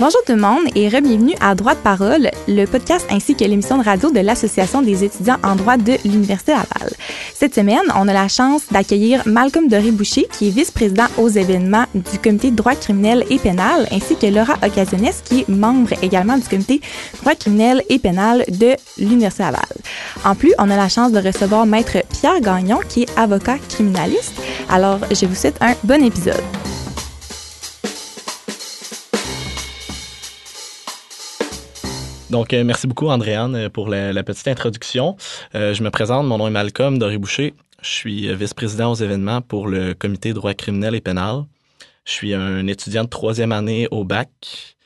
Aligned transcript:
Bonjour 0.00 0.20
tout 0.26 0.32
le 0.32 0.40
monde 0.40 0.64
et 0.74 0.88
bienvenue 0.88 1.36
à 1.40 1.54
Droit 1.54 1.74
de 1.74 1.78
parole, 1.78 2.28
le 2.48 2.64
podcast 2.64 3.06
ainsi 3.10 3.36
que 3.36 3.44
l'émission 3.44 3.78
de 3.78 3.84
radio 3.84 4.10
de 4.10 4.18
l'Association 4.18 4.82
des 4.82 5.04
étudiants 5.04 5.36
en 5.44 5.54
droit 5.54 5.76
de 5.76 5.92
l'Université 6.04 6.50
Laval. 6.50 6.90
Cette 7.32 7.54
semaine, 7.54 7.84
on 7.94 8.08
a 8.08 8.12
la 8.12 8.26
chance 8.26 8.62
d'accueillir 8.72 9.22
Malcolm 9.24 9.68
Doré-Boucher, 9.68 10.26
qui 10.32 10.48
est 10.48 10.50
vice-président 10.50 11.06
aux 11.16 11.28
événements 11.28 11.84
du 11.94 12.18
comité 12.18 12.50
droit 12.50 12.74
criminel 12.74 13.24
et 13.30 13.38
pénal, 13.38 13.86
ainsi 13.92 14.16
que 14.16 14.26
Laura 14.26 14.54
Occasiones, 14.64 15.12
qui 15.24 15.40
est 15.40 15.48
membre 15.48 15.92
également 16.02 16.38
du 16.38 16.48
comité 16.48 16.80
droit 17.20 17.36
criminel 17.36 17.80
et 17.88 18.00
pénal 18.00 18.44
de 18.48 18.74
l'Université 18.98 19.44
Laval. 19.44 19.62
En 20.24 20.34
plus, 20.34 20.54
on 20.58 20.70
a 20.70 20.76
la 20.76 20.88
chance 20.88 21.12
de 21.12 21.20
recevoir 21.20 21.66
maître 21.66 21.98
Pierre 22.10 22.40
Gagnon, 22.40 22.80
qui 22.88 23.02
est 23.02 23.16
avocat 23.18 23.58
criminaliste. 23.68 24.34
Alors, 24.68 24.98
je 25.12 25.24
vous 25.24 25.36
souhaite 25.36 25.56
un 25.60 25.74
bon 25.84 26.02
épisode. 26.02 26.42
Donc, 32.34 32.52
euh, 32.52 32.64
merci 32.64 32.88
beaucoup, 32.88 33.06
Andréane, 33.06 33.54
euh, 33.54 33.68
pour 33.68 33.88
la, 33.88 34.24
petite 34.24 34.48
introduction. 34.48 35.16
Euh, 35.54 35.72
je 35.72 35.84
me 35.84 35.90
présente, 35.90 36.26
mon 36.26 36.38
nom 36.38 36.48
est 36.48 36.50
Malcolm 36.50 36.98
Doré-Boucher. 36.98 37.54
Je 37.80 37.88
suis 37.88 38.34
vice-président 38.34 38.90
aux 38.90 38.96
événements 38.96 39.40
pour 39.40 39.68
le 39.68 39.94
comité 39.94 40.32
droit 40.32 40.52
criminel 40.52 40.96
et 40.96 41.00
pénal. 41.00 41.44
Je 42.04 42.10
suis 42.10 42.34
un 42.34 42.66
étudiant 42.66 43.04
de 43.04 43.08
troisième 43.08 43.52
année 43.52 43.86
au 43.92 44.02
bac. 44.02 44.76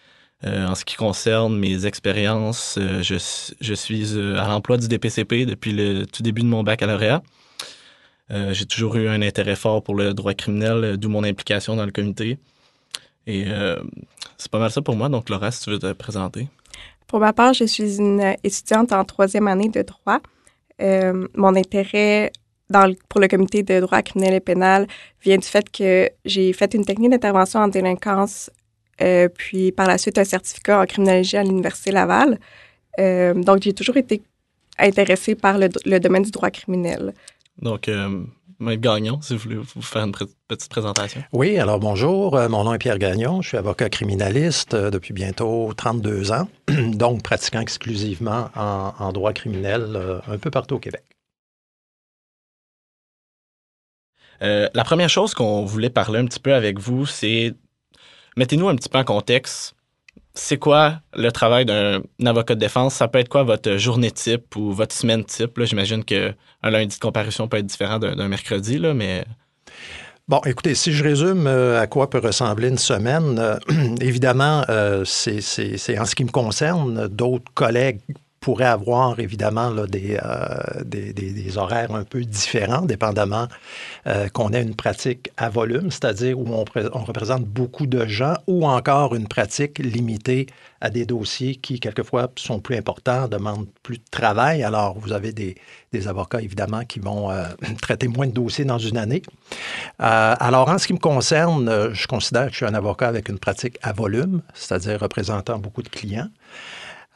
en 0.45 0.75
ce 0.75 0.85
qui 0.85 0.97
concerne 0.97 1.59
mes 1.59 1.87
expériences, 1.87 2.79
je, 2.79 3.75
suis 3.75 4.19
à 4.37 4.47
l'emploi 4.49 4.77
du 4.77 4.87
DPCP 4.87 5.47
depuis 5.47 5.73
le 5.73 6.05
tout 6.05 6.23
début 6.23 6.43
de 6.43 6.49
mon 6.49 6.63
baccalauréat. 6.63 7.23
J'ai 8.29 8.67
toujours 8.67 8.97
eu 8.97 9.09
un 9.09 9.23
intérêt 9.23 9.57
fort 9.57 9.83
pour 9.83 9.95
le 9.95 10.13
droit 10.13 10.35
criminel, 10.35 10.99
d'où 10.99 11.09
mon 11.09 11.25
implication 11.25 11.77
dans 11.77 11.87
le 11.87 11.93
comité. 11.93 12.37
Et 13.27 13.47
c'est 14.37 14.51
pas 14.51 14.59
mal 14.59 14.71
ça 14.71 14.83
pour 14.83 14.97
moi. 14.97 15.09
Donc, 15.09 15.31
Laura, 15.31 15.51
si 15.51 15.63
tu 15.65 15.71
veux 15.71 15.79
te 15.79 15.93
présenter. 15.95 16.49
Pour 17.09 17.21
ma 17.21 17.33
part, 17.33 17.55
je 17.55 17.65
suis 17.65 17.97
une 17.97 18.35
étudiante 18.45 18.93
en 18.93 19.05
troisième 19.05 19.49
année 19.49 19.71
de 19.71 19.83
droit. 19.83 20.21
Euh, 20.81 21.27
mon 21.35 21.57
intérêt 21.57 22.31
pour 23.09 23.21
le 23.21 23.29
comité 23.29 23.63
de 23.63 23.81
droit 23.81 24.03
criminel 24.03 24.35
et 24.35 24.41
pénal 24.41 24.87
vient 25.23 25.39
du 25.39 25.47
fait 25.47 25.71
que 25.71 26.11
j'ai 26.27 26.53
fait 26.53 26.75
une 26.75 26.85
technique 26.85 27.11
d'intervention 27.11 27.61
en 27.61 27.69
délinquance, 27.69 28.51
euh, 29.01 29.29
puis 29.29 29.73
par 29.73 29.89
la 29.89 29.97
suite 29.97 30.19
un 30.19 30.25
certificat 30.25 30.83
en 30.83 30.85
criminologie 30.85 31.39
à 31.39 31.43
l'Université 31.43 31.93
Laval. 31.93 32.39
Euh, 33.01 33.33
donc, 33.33 33.63
j'ai 33.63 33.73
toujours 33.73 33.97
été 33.97 34.21
intéressée 34.79 35.35
par 35.35 35.57
le, 35.57 35.69
le, 35.87 35.99
domaine 35.99 36.25
du 36.25 36.31
droit 36.31 36.51
criminel. 36.51 37.15
Donc, 37.63 37.89
Maître 38.61 38.83
Gagnon, 38.83 39.21
si 39.23 39.35
vous 39.35 39.43
voulez 39.43 39.57
vous 39.57 39.83
faire 39.83 40.03
une 40.03 40.13
petite 40.13 40.69
présentation. 40.69 41.23
Oui, 41.33 41.59
alors 41.59 41.79
bonjour. 41.79 42.37
Euh, 42.37 42.49
mon 42.49 42.65
nom 42.65 42.75
est 42.75 42.79
Pierre 42.79 42.99
Gagnon. 42.99 43.41
Je 43.41 43.49
suis 43.49 43.57
avocat 43.57 43.89
criminaliste 43.89 44.75
euh, 44.75 44.91
depuis 44.91 45.13
bientôt 45.13 45.73
32 45.77 46.33
ans, 46.33 46.49
donc 46.69 47.23
pratiquant 47.23 47.61
exclusivement 47.61 48.51
en, 48.57 49.13
droit 49.13 49.33
criminel 49.33 49.93
euh, 49.95 50.21
un 50.27 50.39
peu 50.39 50.51
partout 50.51 50.77
au 50.77 50.79
Québec. 50.81 51.05
la 54.41 54.85
première 54.85 55.09
chose 55.09 55.35
qu'on 55.35 55.65
voulait 55.65 55.91
parler 55.91 56.21
un 56.21 56.25
petit 56.25 56.39
peu 56.39 56.55
avec 56.55 56.79
vous, 56.79 57.07
c'est 57.07 57.55
mettez-nous 58.37 58.69
un 58.69 58.77
petit 58.77 58.89
peu 58.89 58.99
en 58.99 59.05
contexte 59.05 59.75
c'est 60.35 60.59
quoi 60.59 61.01
le 61.15 61.31
travail 61.31 61.65
d'un 61.65 62.01
avocat 62.25 62.55
de 62.55 62.61
défense? 62.61 62.95
Ça 62.95 63.09
peut 63.09 63.19
être 63.19 63.29
quoi 63.29 63.43
votre 63.43 63.77
journée 63.77 64.11
type 64.11 64.57
ou 64.57 64.73
votre 64.73 64.95
semaine 64.95 65.25
type? 65.25 65.61
J'imagine 65.63 66.05
qu'un 66.05 66.35
lundi 66.63 66.97
de 66.97 67.01
comparution 67.01 67.49
peut 67.49 67.59
être 67.59 67.67
différent 67.67 67.99
d'un 67.99 68.29
mercredi, 68.29 68.79
là, 68.79 68.95
mais... 68.95 69.25
Bon, 70.29 70.41
écoutez, 70.45 70.75
si 70.75 70.93
je 70.93 71.03
résume 71.03 71.47
euh, 71.47 71.81
à 71.81 71.87
quoi 71.87 72.11
peut 72.11 72.19
ressembler 72.19 72.69
une 72.69 72.77
semaine, 72.77 73.39
euh, 73.39 73.57
évidemment, 74.03 74.63
euh, 74.69 75.03
c'est 75.07 75.99
en 75.99 76.05
ce 76.05 76.15
qui 76.15 76.25
me 76.25 76.31
concerne, 76.31 77.09
d'autres 77.09 77.51
collègues 77.55 78.01
pourrait 78.41 78.67
avoir 78.67 79.19
évidemment 79.21 79.73
euh, 79.77 79.87
des, 79.87 81.13
des, 81.13 81.59
horaires 81.59 81.95
un 81.95 82.05
peu 82.05 82.23
différents, 82.23 82.83
dépendamment 82.83 83.49
euh, 84.07 84.29
qu'on 84.29 84.53
ait 84.53 84.63
une 84.63 84.77
pratique 84.77 85.31
à 85.37 85.49
volume, 85.49 85.91
c'est-à-dire 85.91 86.39
où 86.39 86.47
on, 86.49 86.65
on, 86.93 87.05
représente 87.05 87.45
beaucoup 87.45 87.87
de 87.87 88.07
gens, 88.07 88.35
ou 88.47 88.67
encore 88.67 89.15
une 89.15 89.27
pratique 89.27 89.79
limitée 89.79 90.47
à 90.81 90.91
des 90.91 91.05
dossiers 91.05 91.57
qui, 91.57 91.81
quelquefois, 91.81 92.31
sont 92.37 92.61
plus 92.61 92.77
importants, 92.77 93.27
demandent 93.27 93.67
plus 93.83 93.99
de 93.99 94.05
travail. 94.11 94.63
Alors, 94.63 94.97
vous 94.99 95.13
avez 95.13 95.33
des, 95.33 95.57
avocats, 96.07 96.41
évidemment, 96.41 96.85
qui 96.85 97.01
vont 97.01 97.31
euh, 97.31 97.45
traiter 97.83 98.07
moins 98.07 98.29
de 98.29 98.33
dossiers 98.33 98.65
dans 98.65 98.79
une 98.79 98.99
année. 98.99 99.23
alors, 99.99 100.69
en 100.69 100.79
ce 100.79 100.87
qui 100.87 100.93
me 100.93 100.99
concerne, 100.99 101.93
je 101.93 102.07
considère 102.07 102.47
que 102.47 102.53
je 102.53 102.59
suis 102.59 102.67
un 102.67 102.75
avocat 102.75 103.09
avec 103.09 103.29
une 103.29 103.39
pratique 103.39 103.79
à 103.83 103.93
volume, 103.93 104.43
c'est-à-dire 104.55 105.01
représentant 105.01 105.59
beaucoup 105.59 105.83
de 105.83 105.89
clients. 105.89 106.29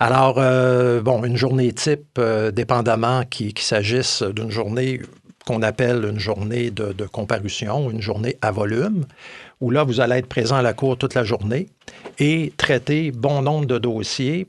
Alors, 0.04 0.34
euh, 0.38 1.00
bon, 1.00 1.22
une 1.22 1.36
journée 1.36 1.72
type, 1.72 2.18
euh, 2.18 2.50
dépendamment 2.50 3.22
qu'il 3.22 3.56
s'agisse 3.56 4.24
d'une 4.24 4.50
journée 4.50 5.00
qu'on 5.46 5.62
appelle 5.62 6.04
une 6.04 6.18
journée 6.18 6.72
de, 6.72 7.06
comparution, 7.06 7.88
une 7.88 8.00
journée 8.00 8.36
à 8.42 8.50
volume, 8.50 9.04
où 9.60 9.70
là, 9.70 9.84
vous 9.84 10.00
allez 10.00 10.16
être 10.16 10.26
présent 10.26 10.56
à 10.56 10.62
la 10.62 10.72
cour 10.72 10.98
toute 10.98 11.14
la 11.14 11.22
journée 11.22 11.68
et 12.18 12.52
traiter 12.56 13.12
bon 13.12 13.42
nombre 13.42 13.66
de 13.66 13.78
dossiers 13.78 14.48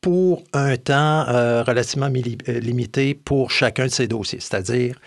pour 0.00 0.42
un 0.54 0.78
temps 0.78 1.26
euh, 1.28 1.62
relativement 1.62 2.08
limité 2.08 3.12
pour 3.12 3.50
chacun 3.50 3.84
de 3.84 3.90
ces 3.90 4.08
dossiers. 4.08 4.40
C'est-à-dire, 4.40 4.98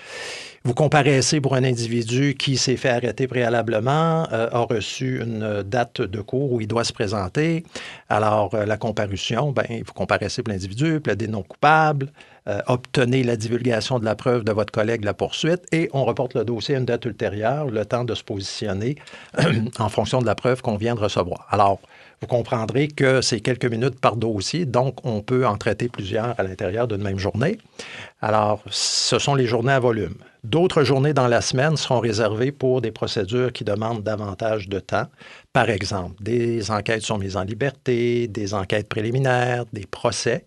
vous 0.67 0.73
comparaissez 0.73 1.39
pour 1.39 1.55
un 1.55 1.63
individu 1.63 2.35
qui 2.35 2.57
s'est 2.57 2.75
fait 2.75 2.89
arrêter 2.89 3.25
préalablement, 3.25 4.27
euh, 4.33 4.49
a 4.51 4.59
reçu 4.59 5.21
une 5.23 5.63
date 5.63 6.01
de 6.01 6.19
cours 6.19 6.51
où 6.51 6.59
il 6.59 6.67
doit 6.67 6.83
se 6.83 6.91
présenter. 6.91 7.63
Alors, 8.09 8.53
euh, 8.53 8.65
la 8.65 8.75
comparution, 8.75 9.53
ben, 9.53 9.63
vous 9.69 9.93
comparaissez 9.93 10.43
pour 10.43 10.51
l'individu, 10.51 10.99
plaidez 10.99 11.29
non 11.29 11.41
coupable, 11.41 12.11
euh, 12.49 12.59
obtenez 12.67 13.23
la 13.23 13.37
divulgation 13.37 13.97
de 13.97 14.03
la 14.03 14.15
preuve 14.15 14.43
de 14.43 14.51
votre 14.51 14.73
collègue 14.73 15.05
la 15.05 15.13
poursuite 15.13 15.63
et 15.71 15.89
on 15.93 16.03
reporte 16.03 16.33
le 16.33 16.43
dossier 16.43 16.75
à 16.75 16.79
une 16.79 16.85
date 16.85 17.05
ultérieure, 17.05 17.67
le 17.67 17.85
temps 17.85 18.03
de 18.03 18.13
se 18.13 18.25
positionner 18.25 18.97
en 19.79 19.87
fonction 19.87 20.19
de 20.19 20.25
la 20.25 20.35
preuve 20.35 20.61
qu'on 20.61 20.75
vient 20.75 20.95
de 20.95 20.99
recevoir. 20.99 21.47
Alors, 21.49 21.79
vous 22.21 22.27
comprendrez 22.27 22.87
que 22.87 23.21
c'est 23.21 23.41
quelques 23.41 23.65
minutes 23.65 23.99
par 23.99 24.15
dossier, 24.15 24.65
donc 24.65 25.05
on 25.05 25.21
peut 25.21 25.45
en 25.45 25.57
traiter 25.57 25.87
plusieurs 25.87 26.39
à 26.39 26.43
l'intérieur 26.43 26.87
d'une 26.87 27.03
même 27.03 27.19
journée. 27.19 27.59
Alors, 28.21 28.63
ce 28.69 29.19
sont 29.19 29.35
les 29.35 29.45
journées 29.45 29.73
à 29.73 29.79
volume. 29.79 30.15
D'autres 30.43 30.83
journées 30.83 31.13
dans 31.13 31.27
la 31.27 31.41
semaine 31.41 31.77
seront 31.77 31.99
réservées 31.99 32.51
pour 32.51 32.81
des 32.81 32.91
procédures 32.91 33.51
qui 33.51 33.63
demandent 33.63 34.01
davantage 34.01 34.69
de 34.69 34.79
temps. 34.79 35.07
Par 35.53 35.69
exemple, 35.69 36.15
des 36.21 36.71
enquêtes 36.71 37.03
sont 37.03 37.17
mises 37.17 37.37
en 37.37 37.43
liberté, 37.43 38.27
des 38.27 38.53
enquêtes 38.53 38.87
préliminaires, 38.87 39.65
des 39.73 39.85
procès. 39.85 40.45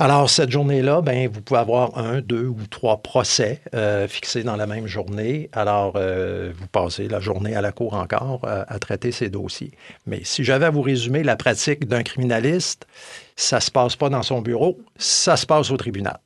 Alors, 0.00 0.30
cette 0.30 0.52
journée-là, 0.52 1.00
ben, 1.00 1.28
vous 1.28 1.40
pouvez 1.40 1.58
avoir 1.58 1.98
un, 1.98 2.20
deux 2.20 2.46
ou 2.46 2.56
trois 2.70 2.98
procès 3.02 3.60
euh, 3.74 4.06
fixés 4.06 4.44
dans 4.44 4.54
la 4.54 4.68
même 4.68 4.86
journée. 4.86 5.50
Alors, 5.52 5.94
euh, 5.96 6.52
vous 6.56 6.68
passez 6.68 7.08
la 7.08 7.18
journée 7.18 7.56
à 7.56 7.60
la 7.60 7.72
cour 7.72 7.94
encore 7.94 8.44
euh, 8.44 8.62
à 8.68 8.78
traiter 8.78 9.10
ces 9.10 9.28
dossiers. 9.28 9.72
Mais 10.06 10.20
si 10.22 10.44
j'avais 10.44 10.66
à 10.66 10.70
vous 10.70 10.82
résumer 10.82 11.24
la 11.24 11.34
pratique 11.34 11.88
d'un 11.88 12.04
criminaliste, 12.04 12.86
ça 13.34 13.56
ne 13.56 13.60
se 13.60 13.72
passe 13.72 13.96
pas 13.96 14.08
dans 14.08 14.22
son 14.22 14.40
bureau, 14.40 14.78
ça 14.98 15.36
se 15.36 15.46
passe 15.46 15.72
au 15.72 15.76
tribunal. 15.76 16.20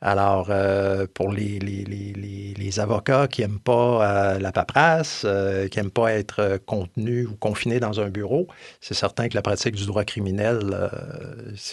Alors, 0.00 0.46
euh, 0.50 1.06
pour 1.12 1.32
les, 1.32 1.58
les, 1.58 2.80
avocats 2.80 3.26
qui 3.26 3.40
n'aiment 3.40 3.58
pas 3.58 4.34
euh, 4.34 4.38
la 4.38 4.52
paperasse, 4.52 5.22
euh, 5.24 5.66
qui 5.66 5.78
n'aiment 5.78 5.90
pas 5.90 6.12
être 6.12 6.60
contenus 6.64 7.26
ou 7.26 7.34
confinés 7.34 7.80
dans 7.80 7.98
un 7.98 8.08
bureau, 8.08 8.46
c'est 8.80 8.94
certain 8.94 9.28
que 9.28 9.34
la 9.34 9.42
pratique 9.42 9.74
du 9.74 9.86
droit 9.86 10.04
criminel 10.04 10.90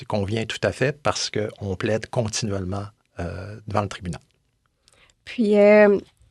convient 0.07 0.45
tout 0.45 0.59
à 0.63 0.71
fait 0.71 0.99
parce 1.03 1.29
qu'on 1.29 1.75
plaide 1.75 2.07
continuellement 2.07 2.85
devant 3.67 3.81
le 3.81 3.87
tribunal. 3.87 4.21
Puis, 5.25 5.51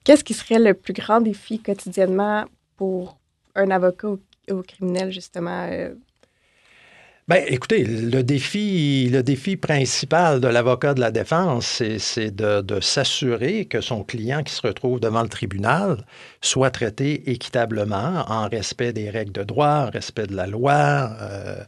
qu'est-ce 0.03 0.25
qui 0.25 0.35
serait 0.35 0.59
le 0.59 0.75
plus 0.75 0.95
grand 0.95 1.21
défi 1.21 1.61
quotidiennement 1.61 2.47
pour 2.77 3.19
un 3.55 3.71
avocat 3.71 4.09
au 4.51 4.63
criminel, 4.63 5.13
justement, 5.13 5.69
Bien, 7.27 7.43
écoutez, 7.47 7.85
le 7.85 8.23
défi, 8.23 9.09
le 9.11 9.23
défi 9.23 9.57
principal 9.57 10.43
de 10.43 10.49
l'avocat 10.49 10.93
de 10.93 11.01
la 11.01 11.11
défense, 11.11 11.83
c'est 11.99 12.31
de, 12.31 12.81
s'assurer 12.81 13.65
que 13.65 13.81
son 13.81 14.05
client 14.05 14.43
qui 14.43 14.53
se 14.53 14.61
retrouve 14.61 15.01
devant 15.01 15.23
le 15.23 15.31
tribunal 15.31 16.05
soit 16.43 16.71
traité 16.71 17.31
équitablement, 17.31 18.27
en 18.29 18.47
respect 18.47 18.93
des 18.93 19.09
règles 19.09 19.33
de 19.33 19.43
droit, 19.43 19.87
en 19.87 19.91
respect 19.91 20.27
de 20.27 20.37
la 20.37 20.47
loi, 20.47 21.17
euh, 21.23 21.65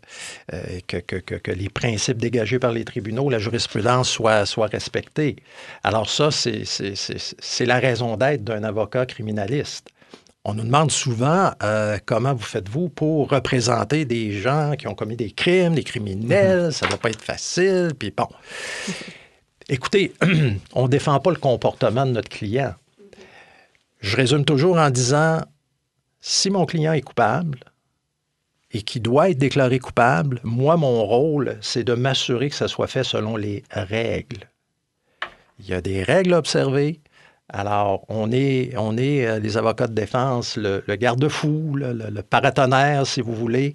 euh, 0.52 0.80
que, 0.86 1.50
les 1.50 1.70
principes 1.70 2.18
dégagés 2.18 2.58
par 2.58 2.72
les 2.72 2.84
tribunaux, 2.84 3.30
la 3.30 3.38
jurisprudence 3.38 4.10
soient, 4.10 4.44
soient 4.44 4.66
respectés. 4.66 5.36
Alors 5.82 6.10
ça, 6.10 6.28
c'est 6.30 7.66
la 7.66 7.78
raison 7.78 8.18
d'être 8.18 8.44
d'un 8.44 8.62
avocat 8.62 9.06
criminaliste. 9.06 9.88
On 10.48 10.54
nous 10.54 10.62
demande 10.62 10.92
souvent 10.92 11.50
euh, 11.64 11.98
comment 12.06 12.32
vous 12.32 12.44
faites-vous 12.44 12.88
pour 12.88 13.30
représenter 13.30 14.04
des 14.04 14.30
gens 14.30 14.74
qui 14.78 14.86
ont 14.86 14.94
commis 14.94 15.16
des 15.16 15.32
crimes, 15.32 15.74
des 15.74 15.82
criminels, 15.82 16.72
ça 16.72 16.86
ne 16.86 16.90
doit 16.90 17.00
pas 17.00 17.10
être 17.10 17.20
facile, 17.20 17.90
puis 17.98 18.12
bon. 18.16 18.28
Écoutez, 19.68 20.14
on 20.72 20.84
ne 20.84 20.88
défend 20.88 21.18
pas 21.18 21.30
le 21.30 21.36
comportement 21.36 22.06
de 22.06 22.12
notre 22.12 22.28
client. 22.28 22.76
Je 23.98 24.16
résume 24.16 24.44
toujours 24.44 24.78
en 24.78 24.88
disant, 24.90 25.40
si 26.20 26.48
mon 26.50 26.64
client 26.64 26.92
est 26.92 27.00
coupable, 27.00 27.58
et 28.70 28.82
qui 28.82 29.00
doit 29.00 29.30
être 29.30 29.38
déclaré 29.38 29.80
coupable, 29.80 30.38
moi, 30.44 30.76
mon 30.76 31.04
rôle, 31.04 31.58
c'est 31.60 31.82
de 31.82 31.94
m'assurer 31.94 32.50
que 32.50 32.56
ça 32.56 32.68
soit 32.68 32.86
fait 32.86 33.02
selon 33.02 33.36
les 33.36 33.64
règles. 33.72 34.48
Il 35.58 35.66
y 35.66 35.74
a 35.74 35.80
des 35.80 36.04
règles 36.04 36.34
à 36.34 36.38
observer. 36.38 37.00
Alors, 37.48 38.04
on 38.08 38.32
est, 38.32 38.74
euh, 38.74 39.38
les 39.38 39.56
avocats 39.56 39.86
de 39.86 39.94
défense, 39.94 40.56
le, 40.56 40.82
garde-fou, 40.96 41.76
le, 41.76 42.20
paratonnerre, 42.22 43.06
si 43.06 43.20
vous 43.20 43.34
voulez, 43.34 43.74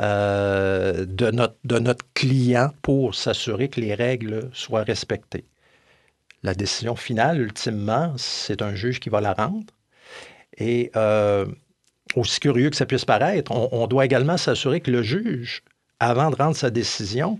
euh, 0.00 1.04
de, 1.04 1.30
notre, 1.30 1.56
de 1.64 1.78
notre 1.78 2.04
client 2.14 2.70
pour 2.82 3.14
s'assurer 3.14 3.68
que 3.68 3.80
les 3.80 3.94
règles 3.94 4.48
soient 4.54 4.84
respectées. 4.84 5.44
La 6.42 6.54
décision 6.54 6.96
finale, 6.96 7.40
ultimement, 7.40 8.14
c'est 8.16 8.62
un 8.62 8.74
juge 8.74 9.00
qui 9.00 9.10
va 9.10 9.20
la 9.20 9.34
rendre. 9.34 9.74
Et 10.56 10.90
euh, 10.96 11.44
aussi 12.16 12.40
curieux 12.40 12.70
que 12.70 12.76
ça 12.76 12.86
puisse 12.86 13.04
paraître, 13.04 13.52
on, 13.52 13.86
doit 13.86 14.06
également 14.06 14.38
s'assurer 14.38 14.80
que 14.80 14.90
le 14.90 15.02
juge, 15.02 15.62
avant 16.00 16.30
de 16.30 16.36
rendre 16.36 16.56
sa 16.56 16.70
décision, 16.70 17.38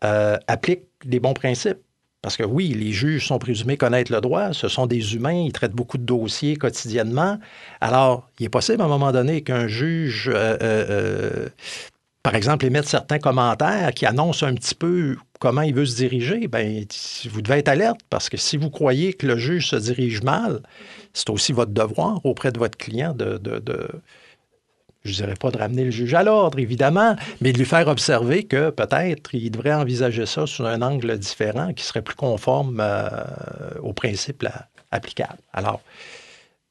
applique 0.00 0.82
les 1.04 1.20
bons 1.20 1.34
principes. 1.34 1.78
Parce 2.22 2.36
que 2.36 2.44
oui, 2.44 2.68
les 2.68 2.92
juges 2.92 3.26
sont 3.26 3.40
présumés 3.40 3.76
connaître 3.76 4.12
le 4.12 4.20
droit, 4.20 4.52
ce 4.52 4.68
sont 4.68 4.86
des 4.86 5.16
humains, 5.16 5.32
ils 5.32 5.52
traitent 5.52 5.72
beaucoup 5.72 5.98
de 5.98 6.04
dossiers 6.04 6.54
quotidiennement. 6.56 7.38
Alors, 7.80 8.30
il 8.38 8.46
est 8.46 8.48
possible 8.48 8.80
à 8.80 8.84
un 8.84 8.88
moment 8.88 9.10
donné 9.10 9.42
qu'un 9.42 9.66
juge, 9.66 10.28
euh, 10.28 10.56
euh, 10.62 10.86
euh, 10.88 11.48
par 12.22 12.36
exemple, 12.36 12.64
émette 12.64 12.86
certains 12.86 13.18
commentaires 13.18 13.92
qui 13.92 14.06
annoncent 14.06 14.46
un 14.46 14.54
petit 14.54 14.76
peu 14.76 15.16
comment 15.40 15.62
il 15.62 15.74
veut 15.74 15.84
se 15.84 15.96
diriger. 15.96 16.46
Bien, 16.46 16.84
vous 17.28 17.42
devez 17.42 17.58
être 17.58 17.68
alerte 17.68 18.00
parce 18.08 18.28
que 18.28 18.36
si 18.36 18.56
vous 18.56 18.70
croyez 18.70 19.14
que 19.14 19.26
le 19.26 19.36
juge 19.36 19.70
se 19.70 19.76
dirige 19.76 20.22
mal, 20.22 20.62
c'est 21.14 21.28
aussi 21.28 21.52
votre 21.52 21.72
devoir 21.72 22.24
auprès 22.24 22.52
de 22.52 22.58
votre 22.60 22.78
client 22.78 23.14
de 23.14 23.40
je 25.04 25.10
ne 25.10 25.16
dirais 25.16 25.34
pas 25.34 25.50
de 25.50 25.58
ramener 25.58 25.84
le 25.84 25.90
juge 25.90 26.14
à 26.14 26.22
l'ordre, 26.22 26.58
évidemment, 26.58 27.16
mais 27.40 27.52
de 27.52 27.58
lui 27.58 27.64
faire 27.64 27.88
observer 27.88 28.44
que 28.44 28.70
peut-être 28.70 29.34
il 29.34 29.50
devrait 29.50 29.74
envisager 29.74 30.26
ça 30.26 30.46
sous 30.46 30.64
un 30.64 30.80
angle 30.82 31.18
différent 31.18 31.72
qui 31.72 31.84
serait 31.84 32.02
plus 32.02 32.14
conforme 32.14 32.80
euh, 32.80 33.10
aux 33.82 33.92
principes 33.92 34.46
applicables. 34.90 35.38
Alors, 35.52 35.80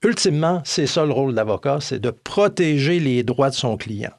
ultimement, 0.04 0.62
c'est 0.64 0.88
ça 0.88 1.06
le 1.06 1.12
rôle 1.12 1.34
d'avocat, 1.34 1.80
c'est 1.82 2.00
de 2.00 2.12
protéger 2.12 3.00
les 3.00 3.24
droits 3.24 3.50
de 3.50 3.56
son 3.56 3.76
client. 3.78 4.14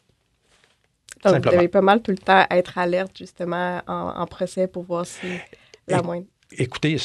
Donc, 1.24 1.44
vous 1.44 1.50
devez 1.52 1.68
pas 1.68 1.82
mal 1.82 2.02
tout 2.02 2.10
le 2.10 2.18
temps 2.18 2.44
être 2.50 2.78
alerte, 2.78 3.16
justement, 3.16 3.80
en, 3.86 4.26
procès 4.26 4.66
pour 4.66 4.82
voir 4.82 5.06
si 5.06 5.26
la 5.86 6.02
moindre 6.02 6.26
écoutez, 6.58 6.96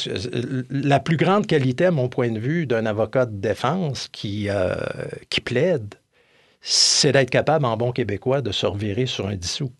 la 0.70 1.00
plus 1.00 1.16
grande 1.16 1.46
qualité, 1.46 1.86
à 1.86 1.90
mon 1.90 2.08
point 2.08 2.30
de 2.30 2.38
vue, 2.38 2.66
d'un 2.66 2.86
avocat 2.86 3.26
de 3.26 3.36
défense 3.36 4.08
qui, 4.08 4.48
euh, 4.50 4.74
qui 5.30 5.40
plaide, 5.40 5.94
c'est 6.60 7.12
d'être 7.12 7.30
capable, 7.30 7.64
en 7.64 7.76
bon 7.76 7.92
québécois, 7.92 8.42
de 8.42 8.52
se 8.52 8.66
revirer 8.66 9.06
sur 9.06 9.26
un 9.26 9.36
dissous. 9.36 9.72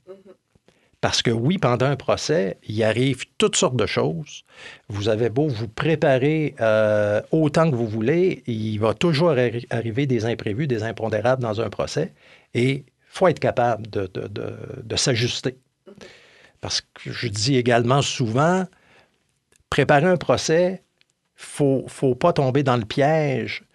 Parce 1.01 1.23
que 1.23 1.31
oui, 1.31 1.59
pendant 1.59 1.87
un 1.87 1.97
procès, 1.97 2.59
il 2.67 2.83
arrive 2.83 3.25
toutes 3.39 3.55
sortes 3.55 3.77
de 3.77 3.87
choses. 3.87 4.45
Vous 4.89 5.09
avez 5.09 5.31
beau 5.31 5.47
vous 5.47 5.69
préparer 5.69 6.57
euh, 6.61 7.23
autant 7.31 7.71
que 7.71 7.77
vous 7.77 7.87
voulez, 7.87 8.43
il 8.47 8.79
va 8.79 8.95
toujours 8.95 9.31
arriver 9.71 10.07
des 10.07 10.25
imprévus, 10.25 10.67
des 10.67 10.83
impondérables 10.83 11.43
dans 11.43 11.61
un 11.61 11.71
procès. 11.71 12.15
Et 12.55 12.71
il 12.71 12.85
faut 13.07 13.29
être 13.29 13.39
capable 13.39 13.89
de, 13.89 14.11
de 14.13 14.97
s'ajuster. 14.97 15.57
Parce 16.61 16.81
que 16.81 17.13
je 17.13 17.29
dis 17.29 17.57
également 17.57 18.03
souvent, 18.03 18.65
préparer 19.71 20.07
un 20.07 20.17
procès, 20.17 20.83
il 21.61 21.65
ne 21.85 21.89
faut 21.89 22.15
pas 22.17 22.33
tomber 22.33 22.65
dans 22.65 22.77
le 22.77 22.85
piège 22.85 23.68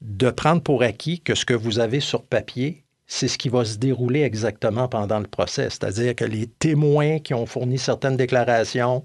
de 0.00 0.30
prendre 0.30 0.62
pour 0.62 0.82
acquis 0.82 1.20
que 1.20 1.34
ce 1.34 1.44
que 1.44 1.54
vous 1.54 1.78
avez 1.78 2.00
sur 2.00 2.22
papier, 2.22 2.84
c'est 3.06 3.26
ce 3.26 3.38
qui 3.38 3.48
va 3.48 3.64
se 3.64 3.78
dérouler 3.78 4.22
exactement 4.22 4.86
pendant 4.86 5.18
le 5.18 5.26
procès. 5.26 5.70
C'est-à-dire 5.70 6.14
que 6.14 6.24
les 6.24 6.46
témoins 6.46 7.18
qui 7.18 7.32
ont 7.34 7.46
fourni 7.46 7.78
certaines 7.78 8.18
déclarations 8.18 9.02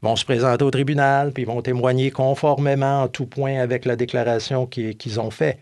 vont 0.00 0.16
se 0.16 0.24
présenter 0.24 0.64
au 0.64 0.70
tribunal, 0.70 1.32
puis 1.32 1.44
vont 1.44 1.60
témoigner 1.60 2.10
conformément 2.10 3.02
en 3.02 3.08
tout 3.08 3.26
point 3.26 3.60
avec 3.60 3.84
la 3.84 3.94
déclaration 3.94 4.66
qu'ils 4.66 5.20
ont 5.20 5.30
faite. 5.30 5.58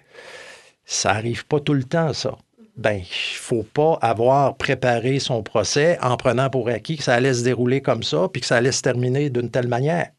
Ça 0.85 1.13
n'arrive 1.13 1.47
pas 1.47 1.61
tout 1.61 1.75
le 1.75 1.85
temps, 1.85 2.13
ça. 2.13 2.39
Ben, 2.77 2.95
il 2.95 3.01
ne 3.01 3.39
faut 3.39 3.65
pas 3.65 3.99
avoir 4.01 4.57
préparé 4.57 5.19
son 5.19 5.43
procès 5.43 5.99
en 6.01 6.17
prenant 6.17 6.49
pour 6.49 6.69
acquis 6.69 6.97
que 6.97 7.03
ça 7.03 7.15
allait 7.15 7.35
se 7.35 7.43
dérouler 7.43 7.83
comme 7.83 8.05
ça, 8.05 8.29
puis 8.33 8.41
que 8.41 8.47
ça 8.47 8.57
allait 8.57 8.73
se 8.73 8.83
terminer 8.83 9.29
d'une 9.29 9.51
telle 9.51 9.69
manière 9.69 10.11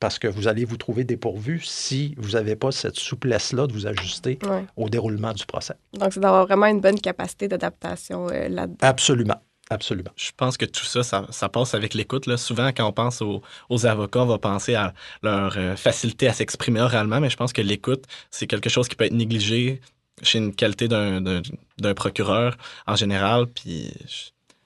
parce 0.00 0.18
que 0.18 0.28
vous 0.28 0.48
allez 0.48 0.64
vous 0.64 0.76
trouver 0.76 1.04
dépourvu 1.04 1.60
si 1.62 2.14
vous 2.18 2.32
n'avez 2.32 2.56
pas 2.56 2.70
cette 2.70 2.96
souplesse-là 2.96 3.66
de 3.66 3.72
vous 3.72 3.86
ajuster 3.86 4.38
au 4.76 4.88
déroulement 4.88 5.32
du 5.32 5.46
procès. 5.46 5.74
Donc, 5.94 6.12
c'est 6.12 6.20
d'avoir 6.20 6.46
vraiment 6.46 6.66
une 6.66 6.80
bonne 6.80 7.00
capacité 7.00 7.48
d'adaptation 7.48 8.28
euh, 8.28 8.48
là-dedans. 8.48 8.76
Absolument. 8.82 9.40
Absolument. 9.68 10.12
Je 10.14 10.30
pense 10.36 10.56
que 10.56 10.64
tout 10.64 10.84
ça, 10.84 11.02
ça, 11.02 11.48
passe 11.48 11.74
avec 11.74 11.94
l'écoute. 11.94 12.34
Souvent, 12.36 12.68
quand 12.68 12.86
on 12.86 12.92
pense 12.92 13.20
aux, 13.20 13.86
avocats, 13.86 14.22
on 14.22 14.26
va 14.26 14.38
penser 14.38 14.76
à 14.76 14.94
leur 15.22 15.54
euh, 15.56 15.74
facilité 15.74 16.28
à 16.28 16.32
s'exprimer 16.32 16.80
oralement, 16.80 17.18
mais 17.18 17.30
je 17.30 17.36
pense 17.36 17.52
que 17.52 17.62
l'écoute, 17.62 18.04
c'est 18.30 18.46
quelque 18.46 18.70
chose 18.70 18.86
qui 18.86 18.94
peut 18.94 19.06
être 19.06 19.12
négligé 19.12 19.80
chez 20.22 20.38
une 20.38 20.54
qualité 20.54 20.86
d'un 20.86 21.94
procureur 21.94 22.56
en 22.86 22.94
général. 22.94 23.46
Puis 23.48 23.92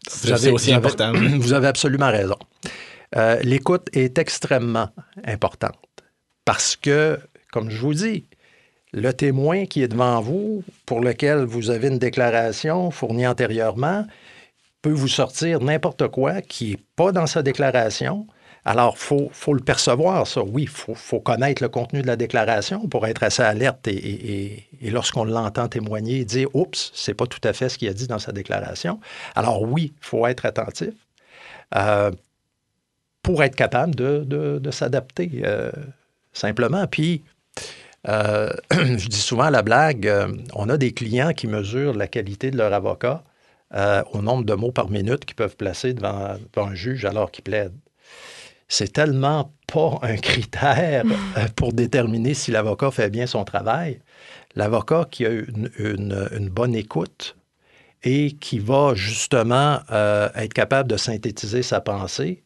c'est 0.06 0.50
aussi 0.50 0.72
important. 0.72 1.12
Vous 1.38 1.54
avez 1.54 1.68
absolument 1.68 2.10
raison. 2.10 2.36
Euh, 3.16 3.38
l'écoute 3.42 3.88
est 3.92 4.18
extrêmement 4.18 4.88
importante 5.24 5.76
parce 6.44 6.76
que, 6.76 7.18
comme 7.52 7.70
je 7.70 7.80
vous 7.80 7.94
dis, 7.94 8.26
le 8.92 9.12
témoin 9.12 9.66
qui 9.66 9.82
est 9.82 9.88
devant 9.88 10.20
vous, 10.20 10.64
pour 10.86 11.00
lequel 11.00 11.44
vous 11.44 11.70
avez 11.70 11.88
une 11.88 11.98
déclaration 11.98 12.90
fournie 12.90 13.26
antérieurement, 13.26 14.04
peut 14.82 14.90
vous 14.90 15.08
sortir 15.08 15.60
n'importe 15.60 16.08
quoi 16.08 16.40
qui 16.42 16.70
n'est 16.70 16.78
pas 16.96 17.12
dans 17.12 17.26
sa 17.26 17.42
déclaration. 17.42 18.26
Alors, 18.64 18.96
il 18.96 19.28
faut, 19.32 19.54
le 19.54 19.60
percevoir, 19.60 20.26
ça. 20.26 20.42
Oui, 20.42 20.62
il 20.62 20.68
faut, 20.68 21.20
connaître 21.20 21.62
le 21.62 21.68
contenu 21.68 22.02
de 22.02 22.06
la 22.06 22.16
déclaration 22.16 22.88
pour 22.88 23.06
être 23.06 23.22
assez 23.22 23.42
alerte 23.42 23.88
et, 23.88 24.66
lorsqu'on 24.82 25.24
l'entend 25.24 25.68
témoigner, 25.68 26.24
dire 26.24 26.48
Oups, 26.54 26.90
c'est 26.94 27.14
pas 27.14 27.26
tout 27.26 27.40
à 27.44 27.52
fait 27.52 27.68
ce 27.68 27.78
qu'il 27.78 27.88
a 27.88 27.94
dit 27.94 28.06
dans 28.06 28.18
sa 28.18 28.32
déclaration. 28.32 29.00
Alors, 29.34 29.62
oui, 29.62 29.92
il 29.96 30.06
faut 30.06 30.26
être 30.26 30.44
attentif. 30.44 30.92
Euh, 31.74 32.10
pour 33.22 33.42
être 33.42 33.56
capable 33.56 33.94
de, 33.94 34.70
s'adapter 34.70 35.42
euh, 35.44 35.70
simplement. 36.32 36.86
Puis, 36.86 37.22
euh, 38.08 38.50
je 38.72 39.08
dis 39.08 39.20
souvent 39.20 39.44
à 39.44 39.50
la 39.50 39.62
blague, 39.62 40.06
euh, 40.06 40.32
on 40.54 40.68
a 40.68 40.76
des 40.76 40.92
clients 40.92 41.32
qui 41.32 41.46
mesurent 41.46 41.94
la 41.94 42.06
qualité 42.08 42.50
de 42.50 42.56
leur 42.56 42.72
avocat 42.72 43.24
au 44.12 44.20
nombre 44.20 44.42
de 44.42 44.54
mots 44.54 44.72
par 44.72 44.90
minute 44.90 45.24
qu'ils 45.24 45.36
peuvent 45.36 45.54
placer 45.54 45.94
devant, 45.94 46.36
un 46.56 46.74
juge 46.74 47.04
alors 47.04 47.30
qu'ils 47.30 47.44
plaident. 47.44 47.78
C'est 48.66 48.92
tellement 48.92 49.52
pas 49.72 50.00
un 50.02 50.16
critère 50.16 51.04
pour 51.54 51.72
déterminer 51.72 52.34
si 52.34 52.50
l'avocat 52.50 52.90
fait 52.90 53.10
bien 53.10 53.28
son 53.28 53.44
travail. 53.44 54.00
L'avocat 54.56 55.06
qui 55.08 55.24
a 55.24 55.30
une, 55.30 56.48
bonne 56.50 56.74
écoute 56.74 57.36
et 58.02 58.32
qui 58.32 58.58
va 58.58 58.94
justement 58.96 59.82
être 60.34 60.52
capable 60.52 60.90
de 60.90 60.96
synthétiser 60.96 61.62
sa 61.62 61.80
pensée, 61.80 62.42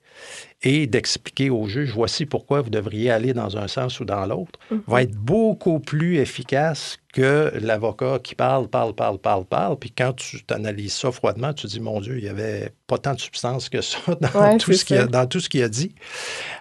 et 0.62 0.86
d'expliquer 0.86 1.50
au 1.50 1.66
juge, 1.68 1.92
voici 1.92 2.24
pourquoi 2.24 2.62
vous 2.62 2.70
devriez 2.70 3.10
aller 3.10 3.34
dans 3.34 3.58
un 3.58 3.68
sens 3.68 4.00
ou 4.00 4.04
dans 4.04 4.24
l'autre, 4.24 4.58
mhm. 4.70 4.82
va 4.86 5.02
être 5.02 5.14
beaucoup 5.14 5.78
plus 5.78 6.16
efficace 6.18 6.98
que 7.12 7.52
l'avocat 7.60 8.18
qui 8.22 8.34
parle, 8.34 8.68
parle, 8.68 8.94
parle, 8.94 9.18
parle, 9.18 9.44
parle. 9.44 9.78
Puis 9.78 9.90
quand 9.90 10.14
tu 10.14 10.42
analyses 10.50 10.94
ça 10.94 11.12
froidement, 11.12 11.52
tu 11.52 11.66
dis, 11.66 11.80
mon 11.80 12.00
Dieu, 12.00 12.16
il 12.18 12.24
n'y 12.24 12.30
avait 12.30 12.72
pas 12.86 12.98
tant 12.98 13.14
de 13.14 13.20
substance 13.20 13.68
que 13.68 13.82
ça 13.82 13.98
dans, 14.20 14.58
tout, 14.58 14.72
ce 14.72 14.94
a, 14.94 15.06
dans 15.06 15.26
tout 15.26 15.40
ce 15.40 15.48
qu'il 15.48 15.62
a 15.62 15.68
dit. 15.68 15.94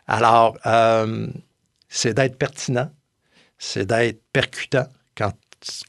Alors, 0.08 0.58
euh, 0.66 1.28
c'est 1.88 2.14
d'être 2.14 2.38
pertinent, 2.38 2.90
c'est 3.58 3.86
d'être 3.86 4.22
percutant 4.34 4.88
quand, 5.16 5.34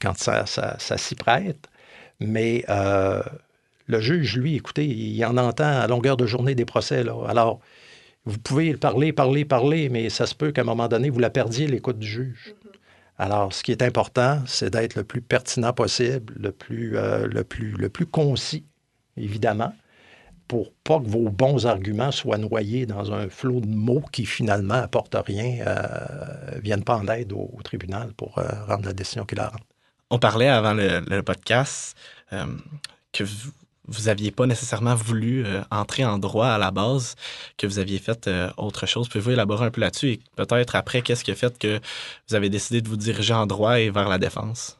quand 0.01 0.17
ça, 0.17 0.45
ça, 0.45 0.97
s'y 0.97 1.15
prête. 1.15 1.67
Mais 2.21 2.63
euh, 2.69 3.21
le 3.87 3.99
juge, 3.99 4.37
lui, 4.37 4.55
écoutez, 4.55 4.85
il 4.85 5.23
en 5.25 5.37
entend 5.37 5.79
à 5.79 5.87
longueur 5.87 6.17
de 6.17 6.25
journée 6.25 6.55
des 6.55 6.65
procès. 6.65 7.03
Là. 7.03 7.15
Alors, 7.27 7.59
vous 8.25 8.37
pouvez 8.39 8.75
parler, 8.75 9.13
parler, 9.13 9.45
parler, 9.45 9.89
mais 9.89 10.09
ça 10.09 10.25
se 10.25 10.33
peut 10.33 10.51
qu'à 10.51 10.61
un 10.61 10.65
moment 10.65 10.87
donné, 10.87 11.09
vous 11.09 11.19
la 11.19 11.29
perdiez, 11.29 11.67
l'écoute 11.67 11.99
du 11.99 12.07
juge. 12.07 12.53
Mm-hmm. 12.53 12.69
Alors, 13.17 13.53
ce 13.53 13.63
qui 13.63 13.71
est 13.71 13.81
important, 13.81 14.41
c'est 14.45 14.71
d'être 14.71 14.95
le 14.95 15.03
plus 15.03 15.21
pertinent 15.21 15.73
possible, 15.73 16.33
le 16.37 16.51
plus, 16.51 16.97
euh, 16.97 17.27
le 17.27 17.43
plus, 17.43 17.71
le 17.71 17.89
plus 17.89 18.05
concis, 18.05 18.65
évidemment, 19.15 19.73
pour 20.47 20.71
pas 20.83 20.99
que 20.99 21.07
vos 21.07 21.29
bons 21.29 21.65
arguments 21.65 22.11
soient 22.11 22.37
noyés 22.37 22.85
dans 22.85 23.11
un 23.13 23.29
flot 23.29 23.61
de 23.61 23.67
mots 23.67 24.03
qui 24.11 24.25
finalement 24.25 24.75
apportent 24.75 25.15
rien, 25.15 25.65
euh, 25.65 26.59
viennent 26.61 26.83
pas 26.83 26.97
en 26.97 27.07
aide 27.07 27.33
au, 27.33 27.49
tribunal 27.63 28.13
pour 28.13 28.37
euh, 28.37 28.43
rendre 28.67 28.85
la 28.85 28.93
décision 28.93 29.25
qu'il 29.25 29.39
a 29.39 29.47
rendue. 29.47 29.63
On 30.11 30.19
parlait 30.19 30.49
avant 30.49 30.73
le, 30.73 30.99
le 31.07 31.23
podcast 31.23 31.97
euh, 32.31 32.45
que 33.11 33.23
vous, 33.23 33.51
vous 33.87 34.07
aviez 34.07 34.31
pas 34.31 34.45
nécessairement 34.45 34.95
voulu 34.95 35.45
euh, 35.45 35.61
entrer 35.71 36.05
en 36.05 36.17
droit 36.17 36.47
à 36.47 36.57
la 36.57 36.71
base, 36.71 37.15
que 37.57 37.67
vous 37.67 37.79
aviez 37.79 37.99
fait 37.99 38.27
euh, 38.27 38.49
autre 38.57 38.85
chose. 38.85 39.07
Pouvez-vous 39.07 39.31
élaborer 39.31 39.65
un 39.65 39.71
peu 39.71 39.81
là-dessus 39.81 40.09
et 40.09 40.19
peut-être 40.35 40.75
après, 40.75 41.01
qu'est-ce 41.01 41.23
qui 41.23 41.31
a 41.31 41.35
fait 41.35 41.57
que 41.57 41.79
vous 42.29 42.35
avez 42.35 42.49
décidé 42.49 42.81
de 42.81 42.89
vous 42.89 42.97
diriger 42.97 43.33
en 43.33 43.45
droit 43.45 43.79
et 43.79 43.89
vers 43.89 44.09
la 44.09 44.17
défense? 44.17 44.79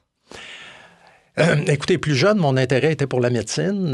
Euh, 1.38 1.56
écoutez, 1.68 1.98
plus 1.98 2.16
jeune, 2.16 2.38
mon 2.38 2.56
intérêt 2.56 2.94
était 2.94 3.08
pour 3.08 3.20
la 3.20 3.30
médecine. 3.30 3.92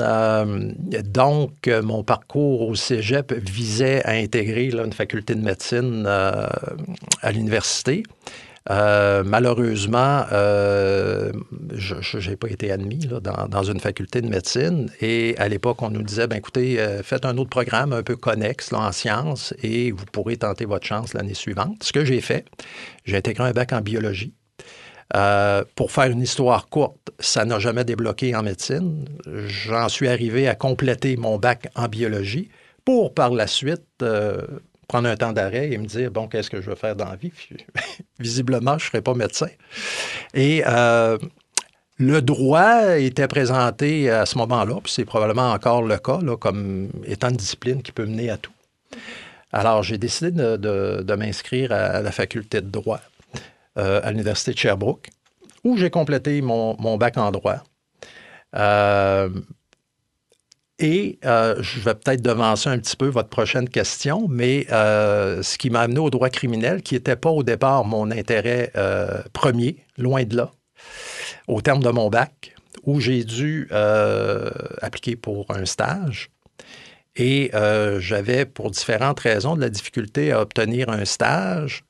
Donc, 1.06 1.68
mon 1.68 2.04
parcours 2.04 2.68
au 2.68 2.76
cégep 2.76 3.34
visait 3.34 4.04
à 4.06 4.12
intégrer 4.12 4.66
une 4.66 4.94
faculté 4.94 5.34
de 5.34 5.42
médecine 5.42 6.06
à 6.06 7.32
l'université. 7.32 8.04
Malheureusement, 8.70 10.26
je 10.30 12.30
n'ai 12.30 12.36
pas 12.36 12.50
été 12.50 12.72
admis 12.72 13.08
dans, 13.08 13.64
une 13.64 13.80
faculté 13.80 14.22
de 14.22 14.28
médecine. 14.28 14.90
Et 15.02 15.36
à 15.38 15.48
l'époque, 15.48 15.82
on 15.82 15.90
nous 15.90 16.04
disait, 16.04 16.28
ben, 16.28 16.38
écoutez, 16.38 16.78
faites 17.04 17.26
un 17.26 17.38
autre 17.38 17.50
programme 17.50 17.94
un 17.94 18.04
peu 18.04 18.16
connexe 18.16 18.72
en 18.74 18.92
sciences 18.92 19.54
et 19.62 19.92
vous 19.92 20.06
pourrez 20.12 20.38
tenter 20.38 20.66
votre 20.66 20.86
chance 20.86 21.14
l'année 21.14 21.34
suivante. 21.34 21.84
Ce 21.84 21.92
que 21.92 22.06
j'ai 22.06 22.22
fait, 22.22 22.46
j'ai 23.06 23.18
intégré 23.18 23.46
un 23.46 23.52
bac 23.52 23.74
en 23.74 23.82
biologie. 23.82 24.34
Euh, 25.16 25.64
pour 25.76 25.92
faire 25.92 26.06
une 26.06 26.22
histoire 26.22 26.70
courte, 26.70 27.12
ça 27.20 27.44
n'a 27.44 27.60
jamais 27.60 27.84
débloqué 27.84 28.36
en 28.36 28.44
médecine. 28.44 29.06
J'en 29.26 29.90
suis 29.90 30.08
arrivé 30.08 30.48
à 30.48 30.56
compléter 30.56 31.18
mon 31.18 31.38
bac 31.38 31.68
en 31.76 31.88
biologie 31.88 32.50
pour 32.86 33.14
par 33.14 33.32
la 33.32 33.48
suite 33.48 33.84
euh, 34.02 34.42
prendre 34.92 35.10
un 35.10 35.16
temps 35.16 35.34
d'arrêt 35.34 35.72
et 35.72 35.78
me 35.78 35.86
dire, 35.86 36.12
bon, 36.12 36.28
qu'est-ce 36.28 36.50
que 36.50 36.62
je 36.62 36.70
veux 36.70 36.76
faire 36.76 36.96
dans 36.96 37.10
la 37.10 37.16
vie? 37.16 37.32
Visiblement, 38.20 38.78
je 38.78 38.86
ne 38.86 38.90
serai 38.90 39.02
pas 39.02 39.14
médecin. 39.14 39.48
Et 40.34 40.64
euh, 40.68 41.18
le 41.98 42.22
droit 42.22 42.98
était 42.98 43.28
présenté 43.28 44.10
à 44.10 44.26
ce 44.26 44.38
moment-là, 44.38 44.76
puis 44.84 44.92
c'est 44.92 45.06
probablement 45.06 45.52
encore 45.52 45.82
le 45.82 45.98
cas, 45.98 46.20
comme 46.40 46.90
étant 47.06 47.30
une 47.30 47.38
discipline 47.38 47.82
qui 47.82 47.92
peut 47.92 48.06
mener 48.06 48.30
à 48.30 48.38
tout. 48.38 48.54
Alors, 49.54 49.84
j'ai 49.84 49.98
décidé 49.98 50.32
de 50.32 51.16
m'inscrire 51.16 51.72
à 51.72 52.02
la 52.02 52.12
faculté 52.12 52.62
de 52.62 52.70
droit. 52.70 53.02
Euh, 53.78 54.02
à 54.04 54.12
l'Université 54.12 54.52
de 54.52 54.58
Sherbrooke, 54.58 55.08
où 55.64 55.78
j'ai 55.78 55.90
complété 55.90 56.42
mon, 56.42 56.98
bac 56.98 57.18
en 57.18 57.32
droit. 57.32 57.64
Euh, 58.54 59.30
et 60.82 61.20
euh, 61.26 61.56
je 61.62 61.80
vais 61.80 61.94
peut-être 61.94 62.22
devancer 62.22 62.70
un 62.70 62.80
petit 62.80 62.98
peu 62.98 63.08
votre 63.08 63.30
prochaine 63.30 63.70
question, 63.70 64.28
mais 64.30 64.66
ce 64.70 65.58
qui 65.58 65.70
m'a 65.70 65.82
amené 65.82 66.00
au 66.00 66.10
droit 66.10 66.30
criminel, 66.30 66.82
qui 66.82 66.96
n'était 66.96 67.16
pas 67.16 67.30
au 67.30 67.44
départ 67.44 67.86
mon 67.86 68.12
intérêt 68.12 68.72
premier, 69.34 69.78
loin 69.98 70.24
de 70.24 70.36
là, 70.36 70.52
au 71.48 71.62
terme 71.62 71.82
de 71.82 71.90
mon 71.90 72.10
bac, 72.10 72.56
où 72.84 73.00
j'ai 73.00 73.24
dû 73.24 73.70
appliquer 74.82 75.16
pour 75.16 75.46
un 75.50 75.66
stage. 75.66 76.32
Et 77.16 77.52
j'avais, 78.00 78.46
pour 78.46 78.72
différentes 78.72 79.20
raisons, 79.20 79.56
de 79.56 79.62
la 79.62 79.70
difficulté 79.70 80.32
à 80.32 80.42
obtenir 80.42 80.90
un 80.90 81.06
stage. 81.06 81.86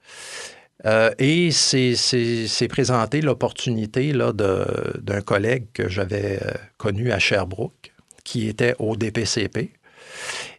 Euh, 0.85 1.11
et 1.19 1.51
c'est 1.51 2.67
présenté 2.67 3.21
l'opportunité 3.21 4.13
d'un 4.13 5.21
collègue 5.21 5.67
que 5.73 5.89
j'avais 5.89 6.39
euh, 6.41 6.51
connu 6.77 7.11
à 7.11 7.19
Sherbrooke, 7.19 7.90
qui 8.31 8.47
était 8.47 8.75
au 8.79 8.95
DPCP, 8.95 9.73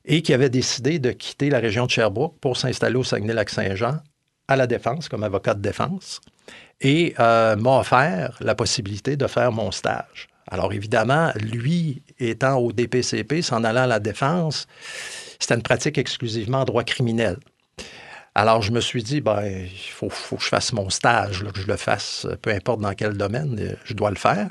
et 0.04 0.20
qui 0.20 0.34
avait 0.34 0.50
décidé 0.50 0.98
de 0.98 1.10
quitter 1.10 1.48
la 1.48 1.58
région 1.58 1.86
de 1.86 1.90
Sherbrooke 1.90 2.38
pour 2.38 2.58
s'installer 2.58 2.96
au 2.96 3.02
Saguenay-Lac-Saint-Jean 3.02 3.96
à 4.46 4.56
la 4.56 4.66
défense, 4.66 5.08
comme 5.08 5.22
avocat 5.22 5.54
de 5.54 5.62
défense, 5.62 6.20
et 6.82 7.14
euh, 7.18 7.56
m'a 7.56 7.78
offert 7.78 8.36
la 8.40 8.54
possibilité 8.54 9.16
de 9.16 9.26
faire 9.26 9.52
mon 9.52 9.70
stage. 9.70 10.28
Alors 10.50 10.74
évidemment, 10.74 11.32
lui 11.40 12.02
étant 12.18 12.58
au 12.58 12.72
DPCP, 12.72 13.40
s'en 13.40 13.64
allant 13.64 13.84
à 13.84 13.86
la 13.86 14.00
défense, 14.00 14.66
c'était 15.40 15.54
une 15.54 15.62
pratique 15.62 15.96
exclusivement 15.96 16.60
en 16.60 16.64
droit 16.64 16.84
criminel. 16.84 17.38
Alors, 18.34 18.60
je 18.60 18.70
me 18.70 18.80
suis 18.80 19.02
dit, 19.02 19.22
ben, 19.22 19.42
il 19.46 19.90
faut, 19.90 20.08
que 20.08 20.42
je 20.42 20.48
fasse 20.48 20.74
mon 20.74 20.90
stage, 20.90 21.42
que 21.42 21.60
je 21.60 21.66
le 21.66 21.76
fasse, 21.76 22.26
peu 22.42 22.50
importe 22.50 22.80
dans 22.80 22.92
quel 22.94 23.16
domaine, 23.16 23.76
je 23.84 23.94
dois 23.94 24.10
le 24.10 24.16
faire. 24.16 24.50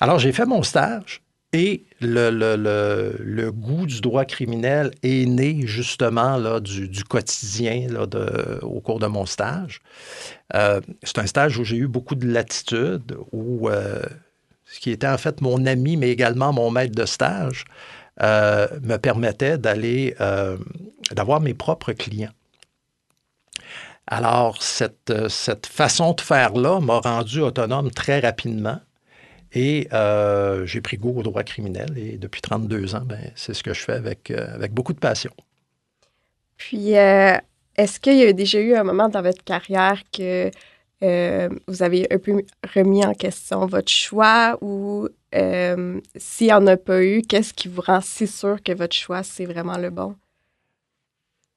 Alors, 0.00 0.18
j'ai 0.18 0.32
fait 0.32 0.46
mon 0.46 0.62
stage 0.62 1.23
et 1.54 1.86
le, 2.00 3.50
goût 3.50 3.86
du 3.86 4.02
droit 4.02 4.26
criminel 4.26 4.90
est 5.02 5.24
né 5.24 5.66
justement 5.66 6.60
du, 6.60 7.04
quotidien 7.04 7.86
au 8.62 8.80
cours 8.80 8.98
de 8.98 9.06
mon 9.06 9.24
stage. 9.24 9.80
Euh, 10.54 10.80
c'est 11.02 11.18
un 11.18 11.26
stage 11.26 11.58
où 11.58 11.64
j'ai 11.64 11.76
eu 11.76 11.86
beaucoup 11.86 12.16
de 12.16 12.26
latitude, 12.26 13.16
où 13.32 13.70
euh, 13.70 14.02
ce 14.66 14.80
qui 14.80 14.90
était 14.90 15.06
en 15.06 15.16
fait 15.16 15.40
mon 15.40 15.64
ami, 15.64 15.96
mais 15.96 16.10
également 16.10 16.52
mon 16.52 16.70
maître 16.70 16.94
de 16.94 17.06
stage, 17.06 17.64
me 18.20 18.96
permettait 18.96 19.58
d'aller, 19.58 20.14
d'avoir 21.12 21.40
mes 21.40 21.54
propres 21.54 21.92
clients. 21.92 22.32
Alors, 24.06 24.58
euh, 25.10 25.28
cette, 25.28 25.66
façon 25.66 26.12
de 26.12 26.20
faire-là 26.20 26.80
m'a 26.80 26.98
rendu 26.98 27.40
autonome 27.40 27.90
très 27.90 28.20
rapidement. 28.20 28.80
Et 29.54 29.88
euh, 29.92 30.66
j'ai 30.66 30.80
pris 30.80 30.96
goût 30.96 31.18
au 31.18 31.22
droit 31.22 31.44
criminel. 31.44 31.96
Et 31.96 32.18
depuis 32.18 32.42
32 32.42 32.94
ans, 32.94 33.04
ben, 33.04 33.30
c'est 33.36 33.54
ce 33.54 33.62
que 33.62 33.72
je 33.72 33.80
fais 33.80 33.92
avec, 33.92 34.30
euh, 34.30 34.54
avec 34.54 34.72
beaucoup 34.72 34.92
de 34.92 34.98
passion. 34.98 35.30
Puis, 36.56 36.90
est-ce 36.92 38.00
qu'il 38.00 38.16
y 38.16 38.22
a 38.22 38.32
déjà 38.32 38.58
eu 38.60 38.74
un 38.74 38.84
moment 38.84 39.08
dans 39.08 39.22
votre 39.22 39.42
carrière 39.44 40.02
que 40.12 40.50
vous 41.00 41.82
avez 41.82 42.06
un 42.10 42.18
peu 42.18 42.42
remis 42.74 43.04
en 43.04 43.12
question 43.12 43.66
votre 43.66 43.90
choix 43.90 44.56
ou 44.62 45.08
s'il 46.16 46.46
n'y 46.46 46.52
en 46.52 46.66
a 46.66 46.76
pas 46.76 47.02
eu, 47.02 47.22
qu'est-ce 47.22 47.52
qui 47.52 47.68
vous 47.68 47.82
rend 47.82 48.00
si 48.00 48.26
sûr 48.26 48.62
que 48.62 48.72
votre 48.72 48.94
choix, 48.94 49.22
c'est 49.22 49.44
vraiment 49.44 49.76
le 49.76 49.90
bon? 49.90 50.14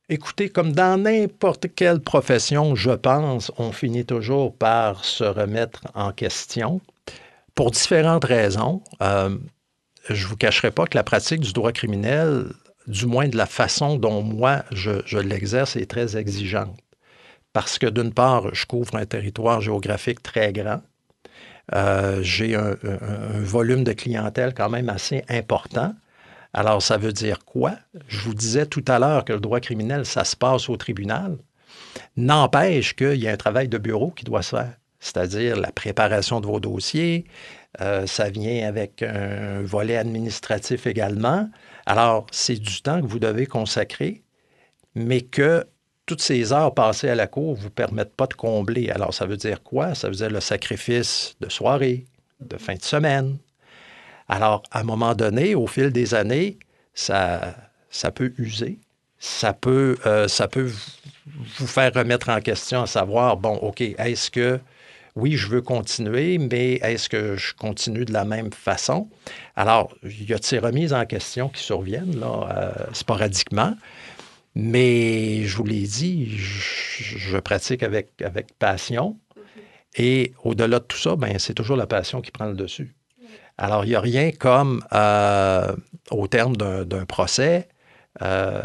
Écoutez, 0.09 0.47
comme 0.47 0.71
dans 0.71 1.01
n'importe 1.01 1.67
quelle 1.75 1.99
profession, 1.99 2.75
je 2.75 2.91
pense, 2.91 3.51
on 3.57 3.73
finit 3.73 4.05
toujours 4.05 4.55
par 4.55 5.03
se 5.03 5.25
remettre 5.25 5.81
en 5.95 6.13
question 6.13 6.79
pour 7.57 7.71
différentes 7.71 8.23
raisons. 8.23 8.83
Euh, 9.01 9.35
je 10.09 10.23
ne 10.23 10.29
vous 10.29 10.37
cacherai 10.37 10.69
pas 10.69 10.85
que 10.85 10.95
la 10.95 11.03
pratique 11.03 11.41
du 11.41 11.51
droit 11.51 11.71
criminel, 11.71 12.53
du 12.85 13.07
moins 13.07 13.27
de 13.27 13.35
la 13.35 13.47
façon 13.47 13.97
dont 13.97 14.21
moi 14.21 14.63
je, 14.71 15.17
l'exerce, 15.17 15.75
est 15.75 15.89
très 15.89 16.15
exigeante. 16.15 16.79
Parce 17.51 17.79
que 17.79 17.87
d'une 17.87 18.13
part, 18.13 18.53
je 18.53 18.65
couvre 18.67 18.95
un 18.95 19.07
territoire 19.07 19.59
géographique 19.59 20.21
très 20.21 20.53
grand. 20.53 20.81
Euh, 21.73 22.21
j'ai 22.21 22.55
un, 22.55 22.75
volume 23.41 23.83
de 23.83 23.93
clientèle 23.93 24.53
quand 24.53 24.69
même 24.69 24.87
assez 24.87 25.23
important. 25.27 25.95
Alors, 26.53 26.83
ça 26.83 26.97
veut 26.97 27.11
dire 27.11 27.43
quoi? 27.43 27.73
Je 28.07 28.19
vous 28.19 28.35
disais 28.35 28.67
tout 28.67 28.85
à 28.87 28.99
l'heure 28.99 29.25
que 29.25 29.33
le 29.33 29.39
droit 29.39 29.59
criminel, 29.59 30.05
ça 30.05 30.23
se 30.23 30.35
passe 30.35 30.69
au 30.69 30.77
tribunal. 30.77 31.37
N'empêche 32.15 32.95
qu'il 32.95 33.15
y 33.15 33.27
a 33.27 33.31
un 33.31 33.37
travail 33.37 33.67
de 33.67 33.79
bureau 33.79 34.11
qui 34.11 34.25
doit 34.25 34.43
se 34.43 34.55
faire, 34.55 34.73
c'est-à-dire 35.07 35.55
la 35.57 35.71
préparation 35.71 36.39
de 36.41 36.47
vos 36.47 36.59
dossiers. 36.59 37.25
Euh, 37.81 38.07
ça 38.07 38.29
vient 38.29 38.67
avec 38.67 39.03
un 39.03 39.61
volet 39.61 39.97
administratif 39.97 40.87
également. 40.87 41.49
Alors, 41.85 42.27
c'est 42.31 42.55
du 42.59 42.81
temps 42.81 43.01
que 43.01 43.07
vous 43.07 43.19
devez 43.19 43.45
consacrer, 43.45 44.23
mais 44.95 45.21
que 45.21 45.65
toutes 46.05 46.21
ces 46.21 46.53
heures 46.53 46.73
passées 46.73 47.09
à 47.09 47.15
la 47.15 47.27
cour 47.27 47.55
ne 47.55 47.61
vous 47.61 47.69
permettent 47.69 48.15
pas 48.15 48.27
de 48.27 48.33
combler. 48.33 48.89
Alors, 48.89 49.13
ça 49.13 49.25
veut 49.25 49.37
dire 49.37 49.61
quoi? 49.63 49.95
Ça 49.95 50.07
veut 50.07 50.15
dire 50.15 50.29
le 50.29 50.39
sacrifice 50.39 51.35
de 51.41 51.49
soirée, 51.49 52.05
de 52.39 52.57
fin 52.57 52.75
de 52.75 52.83
semaine, 52.83 53.37
alors, 54.29 54.63
à 54.71 54.81
un 54.81 54.83
moment 54.83 55.15
donné, 55.15 55.55
au 55.55 55.67
fil 55.67 55.91
des 55.91 56.13
années, 56.13 56.57
ça, 56.93 57.55
peut 58.13 58.33
user, 58.37 58.79
ça 59.19 59.53
peut, 59.53 59.97
euh, 60.05 60.27
ça 60.27 60.47
peut 60.47 60.69
vous 61.57 61.67
faire 61.67 61.93
remettre 61.93 62.29
en 62.29 62.41
question 62.41 62.83
à 62.83 62.87
savoir, 62.87 63.37
bon, 63.37 63.55
OK, 63.57 63.81
est-ce 63.81 64.29
que, 64.29 64.59
oui, 65.17 65.35
je 65.35 65.47
veux 65.47 65.61
continuer, 65.61 66.37
mais 66.37 66.73
est-ce 66.75 67.09
que 67.09 67.35
je 67.37 67.55
continue 67.55 68.05
de 68.05 68.13
la 68.13 68.23
même 68.23 68.51
façon? 68.53 69.09
Alors, 69.55 69.91
il 70.03 70.29
y 70.29 70.33
a 70.33 70.37
de 70.37 70.43
ces 70.43 70.59
remises 70.59 70.93
en 70.93 71.05
question 71.07 71.49
qui 71.49 71.63
surviennent, 71.63 72.19
là, 72.19 72.47
euh, 72.51 72.93
sporadiquement. 72.93 73.73
Mais 74.53 75.43
je 75.43 75.57
vous 75.57 75.63
l'ai 75.63 75.87
dit, 75.87 76.37
je, 76.37 77.37
pratique 77.39 77.81
avec, 77.81 78.11
avec 78.23 78.53
passion. 78.59 79.17
Et 79.95 80.33
au-delà 80.43 80.77
de 80.77 80.85
tout 80.85 80.97
ça, 80.97 81.15
ben, 81.15 81.39
c'est 81.39 81.55
toujours 81.55 81.77
la 81.77 81.87
passion 81.87 82.21
qui 82.21 82.29
prend 82.29 82.45
le 82.45 82.53
dessus. 82.53 82.93
Alors, 83.57 83.85
il 83.85 83.89
n'y 83.89 83.95
a 83.95 84.01
rien 84.01 84.31
comme, 84.31 84.83
euh, 84.93 85.75
au 86.11 86.27
terme 86.27 86.55
d'un 86.55 87.05
procès, 87.05 87.69
euh, 88.21 88.61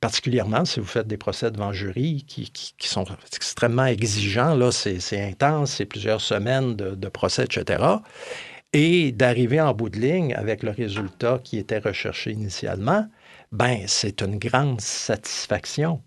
particulièrement 0.00 0.64
si 0.64 0.80
vous 0.80 0.86
faites 0.86 1.06
des 1.06 1.16
procès 1.16 1.50
devant 1.50 1.72
jury 1.72 2.24
qui, 2.26 2.50
sont 2.80 3.04
extrêmement 3.34 3.86
exigeants, 3.86 4.54
là, 4.54 4.72
c'est 4.72 5.20
intense, 5.20 5.72
c'est 5.72 5.84
plusieurs 5.84 6.20
semaines 6.20 6.74
de, 6.76 7.08
procès, 7.08 7.44
etc. 7.44 7.82
Et 8.72 9.12
d'arriver 9.12 9.60
en 9.60 9.74
bout 9.74 9.88
de 9.88 9.98
ligne 9.98 10.34
avec 10.34 10.62
le 10.62 10.70
résultat 10.70 11.40
qui 11.42 11.58
était 11.58 11.78
recherché 11.78 12.32
initialement, 12.32 13.08
ben 13.52 13.82
c'est 13.86 14.22
une 14.22 14.38
grande 14.38 14.80
satisfaction. 14.80 16.00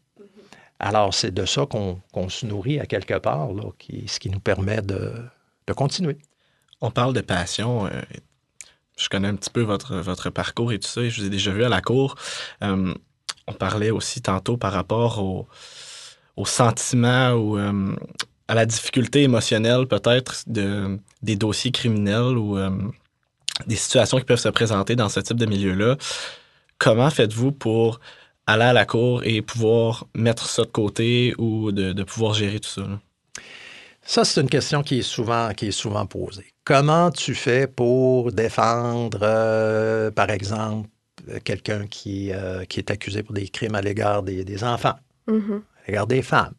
Alors, 0.79 1.13
c'est 1.13 1.33
de 1.33 1.45
ça 1.45 1.65
qu'on 1.65 2.29
se 2.29 2.45
nourrit 2.45 2.79
à 2.79 2.85
quelque 2.85 3.17
part, 3.17 3.53
là, 3.53 3.69
qui, 3.77 4.07
ce 4.07 4.19
qui 4.19 4.29
nous 4.29 4.39
permet 4.39 4.81
de 4.81 5.13
continuer. 5.75 6.17
On 6.83 6.91
parle 6.91 7.13
de 7.13 7.21
passion. 7.21 7.85
Euh, 7.85 8.01
je 8.97 9.07
connais 9.07 9.29
un 9.29 9.35
petit 9.35 9.49
peu 9.49 9.61
votre, 9.61 9.95
votre 9.95 10.29
parcours 10.29 10.73
et 10.73 10.79
tout 10.79 10.87
ça, 10.89 11.01
et 11.01 11.09
je 11.09 11.21
vous 11.21 11.27
ai 11.27 11.29
déjà 11.29 11.51
vu 11.51 11.63
à 11.63 11.69
la 11.69 11.79
cour. 11.79 12.15
Euh, 12.61 12.93
on 13.47 13.53
parlait 13.53 13.91
aussi 13.91 14.21
tantôt 14.21 14.57
par 14.57 14.73
rapport 14.73 15.23
au, 15.23 15.47
sentiment 16.45 17.31
ou 17.31 17.57
euh, 17.57 17.95
à 18.47 18.55
la 18.55 18.65
difficulté 18.65 19.23
émotionnelle 19.23 19.87
peut-être 19.87 20.43
de, 20.47 20.99
des 21.21 21.35
dossiers 21.35 21.71
criminels 21.71 22.37
ou 22.37 22.57
euh, 22.57 22.71
des 23.67 23.75
situations 23.75 24.17
qui 24.17 24.25
peuvent 24.25 24.39
se 24.39 24.49
présenter 24.49 24.95
dans 24.95 25.09
ce 25.09 25.19
type 25.19 25.37
de 25.37 25.45
milieu-là. 25.45 25.97
Comment 26.79 27.09
faites-vous 27.09 27.51
pour 27.51 27.99
aller 28.47 28.63
à 28.63 28.73
la 28.73 28.85
cour 28.85 29.23
et 29.23 29.41
pouvoir 29.41 30.05
mettre 30.15 30.47
ça 30.49 30.63
de 30.63 30.67
côté 30.67 31.33
ou 31.37 31.71
de, 31.71 32.03
pouvoir 32.03 32.33
gérer 32.33 32.59
tout 32.59 32.69
ça? 32.69 32.83
Ça, 34.05 34.25
c'est 34.25 34.41
une 34.41 34.49
question 34.49 34.83
qui 34.83 34.99
est 34.99 35.03
souvent, 35.03 35.53
qui 35.53 35.67
est 35.67 35.71
souvent 35.71 36.05
posée. 36.05 36.47
Comment 36.65 37.09
tu 37.09 37.35
fais 37.35 37.67
pour 37.67 38.33
défendre, 38.33 39.19
euh, 39.21 40.11
par 40.11 40.29
exemple, 40.29 40.89
quelqu'un 41.43 41.87
qui, 41.87 42.31
euh, 42.31 42.65
qui 42.65 42.79
est 42.79 42.91
accusé 42.91 43.23
pour 43.23 43.33
des 43.33 43.47
crimes 43.47 43.75
à 43.75 43.81
l'égard 43.81 44.23
des, 44.23 44.63
enfants, 44.63 44.95
mm-hmm. 45.27 45.57
à 45.57 45.87
l'égard 45.87 46.07
des 46.07 46.21
femmes? 46.21 46.53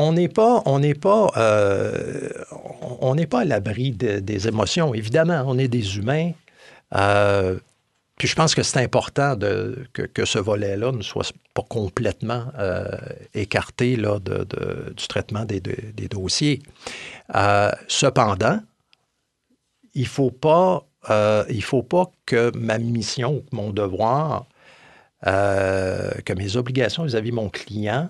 on 0.00 0.12
n'est 0.12 0.28
pas, 0.28 0.62
on 0.64 0.78
n'est 0.78 0.94
pas, 0.94 1.32
euh, 1.36 2.28
on 3.00 3.16
n'est 3.16 3.26
pas 3.26 3.40
à 3.40 3.44
l'abri 3.44 3.90
des 3.90 4.46
émotions. 4.46 4.94
Évidemment, 4.94 5.42
on 5.44 5.58
est 5.58 5.66
des 5.66 5.96
humains. 5.96 6.30
Puis 8.18 8.26
je 8.26 8.34
pense 8.34 8.56
que 8.56 8.64
c'est 8.64 8.80
important 8.80 9.36
de, 9.36 9.86
que, 9.92 10.24
ce 10.24 10.40
volet-là 10.40 10.90
ne 10.90 11.02
soit 11.02 11.32
pas 11.54 11.62
complètement 11.62 12.46
euh, 12.58 12.84
écarté 13.32 13.94
là, 13.94 14.18
de, 14.18 14.44
du 14.96 15.06
traitement 15.06 15.44
des, 15.44 15.60
des 15.60 16.08
dossiers. 16.08 16.60
Euh, 17.36 17.70
cependant, 17.86 18.58
il 19.94 20.02
ne 20.02 20.08
faut, 20.08 20.32
pas, 20.32 20.84
euh, 21.10 21.44
faut 21.60 21.82
pas 21.82 22.10
que 22.26 22.56
ma 22.56 22.78
mission, 22.78 23.44
mon 23.52 23.70
devoir, 23.70 24.46
que 25.22 26.32
mes 26.34 26.56
obligations 26.56 27.04
vis-à-vis 27.04 27.30
de 27.30 27.34
mon 27.34 27.48
client 27.48 28.08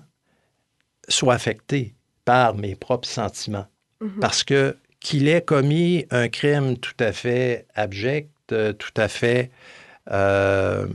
soient 1.07 1.33
affectées 1.33 1.95
par 2.23 2.55
mes 2.55 2.75
propres 2.75 3.07
sentiments. 3.07 3.65
Mm-hmm. 4.01 4.19
Parce 4.19 4.43
que 4.43 4.77
qu'il 4.99 5.27
ait 5.27 5.41
commis 5.41 6.05
un 6.11 6.27
crime 6.27 6.77
tout 6.77 6.93
à 6.99 7.11
fait 7.11 7.65
abject, 7.73 8.29
tout 8.47 8.93
à 8.95 9.07
fait 9.07 9.49
euh, 10.11 10.87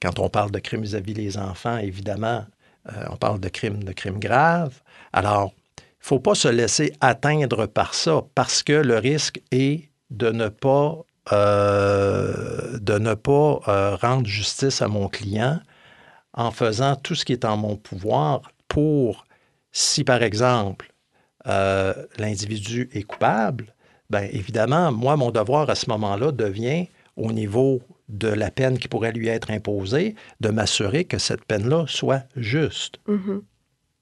quand 0.00 0.18
on 0.18 0.28
parle 0.28 0.50
de 0.50 0.58
crimes 0.58 0.82
vis-à-vis 0.82 1.14
des 1.14 1.38
enfants, 1.38 1.78
évidemment, 1.78 2.44
euh, 2.92 3.06
on 3.10 3.16
parle 3.16 3.40
de 3.40 3.48
crimes, 3.48 3.84
de 3.84 3.92
crimes 3.92 4.18
graves. 4.18 4.80
Alors, 5.12 5.52
il 5.56 5.63
ne 6.04 6.08
faut 6.08 6.20
pas 6.20 6.34
se 6.34 6.48
laisser 6.48 6.92
atteindre 7.00 7.64
par 7.64 7.94
ça, 7.94 8.22
parce 8.34 8.62
que 8.62 8.74
le 8.74 8.98
risque 8.98 9.40
est 9.52 9.88
de 10.10 10.30
ne 10.30 10.48
pas, 10.48 10.98
euh, 11.32 12.78
pas 13.22 13.96
rendre 13.96 14.26
justice 14.26 14.82
à 14.82 14.88
mon 14.88 15.08
client 15.08 15.60
en 16.34 16.50
faisant 16.50 16.94
tout 16.96 17.14
ce 17.14 17.24
qui 17.24 17.32
est 17.32 17.46
en 17.46 17.56
mon 17.56 17.76
pouvoir 17.76 18.42
pour, 18.68 19.24
si 19.72 20.04
par 20.04 20.22
exemple, 20.22 20.92
l'individu 21.46 22.90
est 22.92 23.04
coupable, 23.04 23.74
bien 24.10 24.28
évidemment, 24.30 24.92
moi, 24.92 25.16
mon 25.16 25.30
devoir 25.30 25.70
à 25.70 25.74
ce 25.74 25.88
moment-là 25.88 26.32
devient, 26.32 26.86
au 27.16 27.32
niveau 27.32 27.80
de 28.08 28.28
la 28.28 28.50
peine 28.50 28.78
qui 28.78 28.88
pourrait 28.88 29.12
lui 29.12 29.28
être 29.28 29.50
imposée, 29.50 30.16
de 30.40 30.50
m'assurer 30.50 31.04
que 31.04 31.16
cette 31.16 31.44
peine-là 31.46 31.86
soit 31.88 32.24
juste. 32.36 32.98
Mm-hmm. 33.08 33.40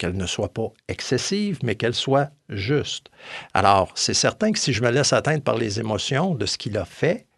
Qu'elle 0.03 0.17
ne 0.17 0.27
soit 0.27 0.53
pas 0.53 0.73
excessive, 0.89 1.61
mais 1.63 1.77
qu'elle 1.77 1.95
soit 1.95 2.33
juste. 2.49 3.09
Alors, 3.55 3.93
c'est 3.95 4.15
certain 4.15 4.51
que 4.51 4.59
si 4.59 4.73
je 4.73 4.83
me 4.83 4.91
laisse 4.91 5.13
atteindre 5.13 5.45
par 5.45 5.57
les 5.57 5.79
émotions 5.79 6.35
de 6.35 6.45
ce 6.45 6.59
qu'il 6.59 6.77
a 6.77 6.85
fait, 6.85 7.29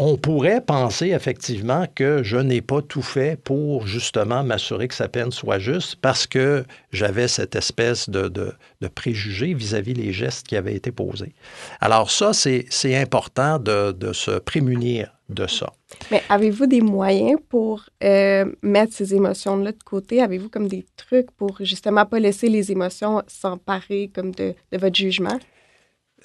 on 0.00 0.16
pourrait 0.16 0.60
penser 0.60 1.08
effectivement 1.08 1.84
que 1.92 2.22
je 2.22 2.36
n'ai 2.36 2.60
pas 2.60 2.80
tout 2.80 3.02
fait 3.02 3.36
pour 3.36 3.88
justement 3.88 4.44
m'assurer 4.44 4.86
que 4.86 4.94
sa 4.94 5.08
peine 5.08 5.32
soit 5.32 5.58
juste 5.58 5.96
parce 5.96 6.24
que 6.24 6.64
j'avais 6.92 7.26
cette 7.26 7.56
espèce 7.56 8.08
de, 8.08 8.28
de, 8.28 8.88
préjugé 8.94 9.54
vis-à-vis 9.54 9.94
les 9.94 10.12
gestes 10.12 10.46
qui 10.46 10.56
avaient 10.56 10.76
été 10.76 10.92
posés. 10.92 11.34
Alors 11.80 12.12
ça, 12.12 12.32
c'est 12.32 12.96
important 12.96 13.58
de, 13.58 13.90
de, 13.90 14.12
se 14.12 14.38
prémunir 14.38 15.12
de 15.28 15.48
ça. 15.48 15.72
Mais 16.12 16.22
avez-vous 16.28 16.66
des 16.66 16.80
moyens 16.80 17.40
pour 17.48 17.84
euh, 18.04 18.44
mettre 18.62 18.94
ces 18.94 19.16
émotions-là 19.16 19.72
de 19.72 19.82
côté? 19.84 20.22
Avez-vous 20.22 20.48
comme 20.48 20.68
des 20.68 20.86
trucs 20.96 21.32
pour 21.32 21.56
justement 21.60 22.06
pas 22.06 22.20
laisser 22.20 22.48
les 22.48 22.70
émotions 22.70 23.22
s'emparer 23.26 24.10
comme 24.14 24.30
de, 24.30 24.54
de 24.70 24.78
votre 24.78 24.94
jugement? 24.94 25.38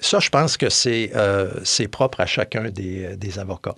Ça, 0.00 0.18
je 0.18 0.28
pense 0.28 0.56
que 0.56 0.68
c'est 0.70 1.12
euh, 1.14 1.48
propre 1.90 2.20
à 2.20 2.26
chacun 2.26 2.70
des, 2.70 3.16
des, 3.16 3.38
avocats. 3.38 3.76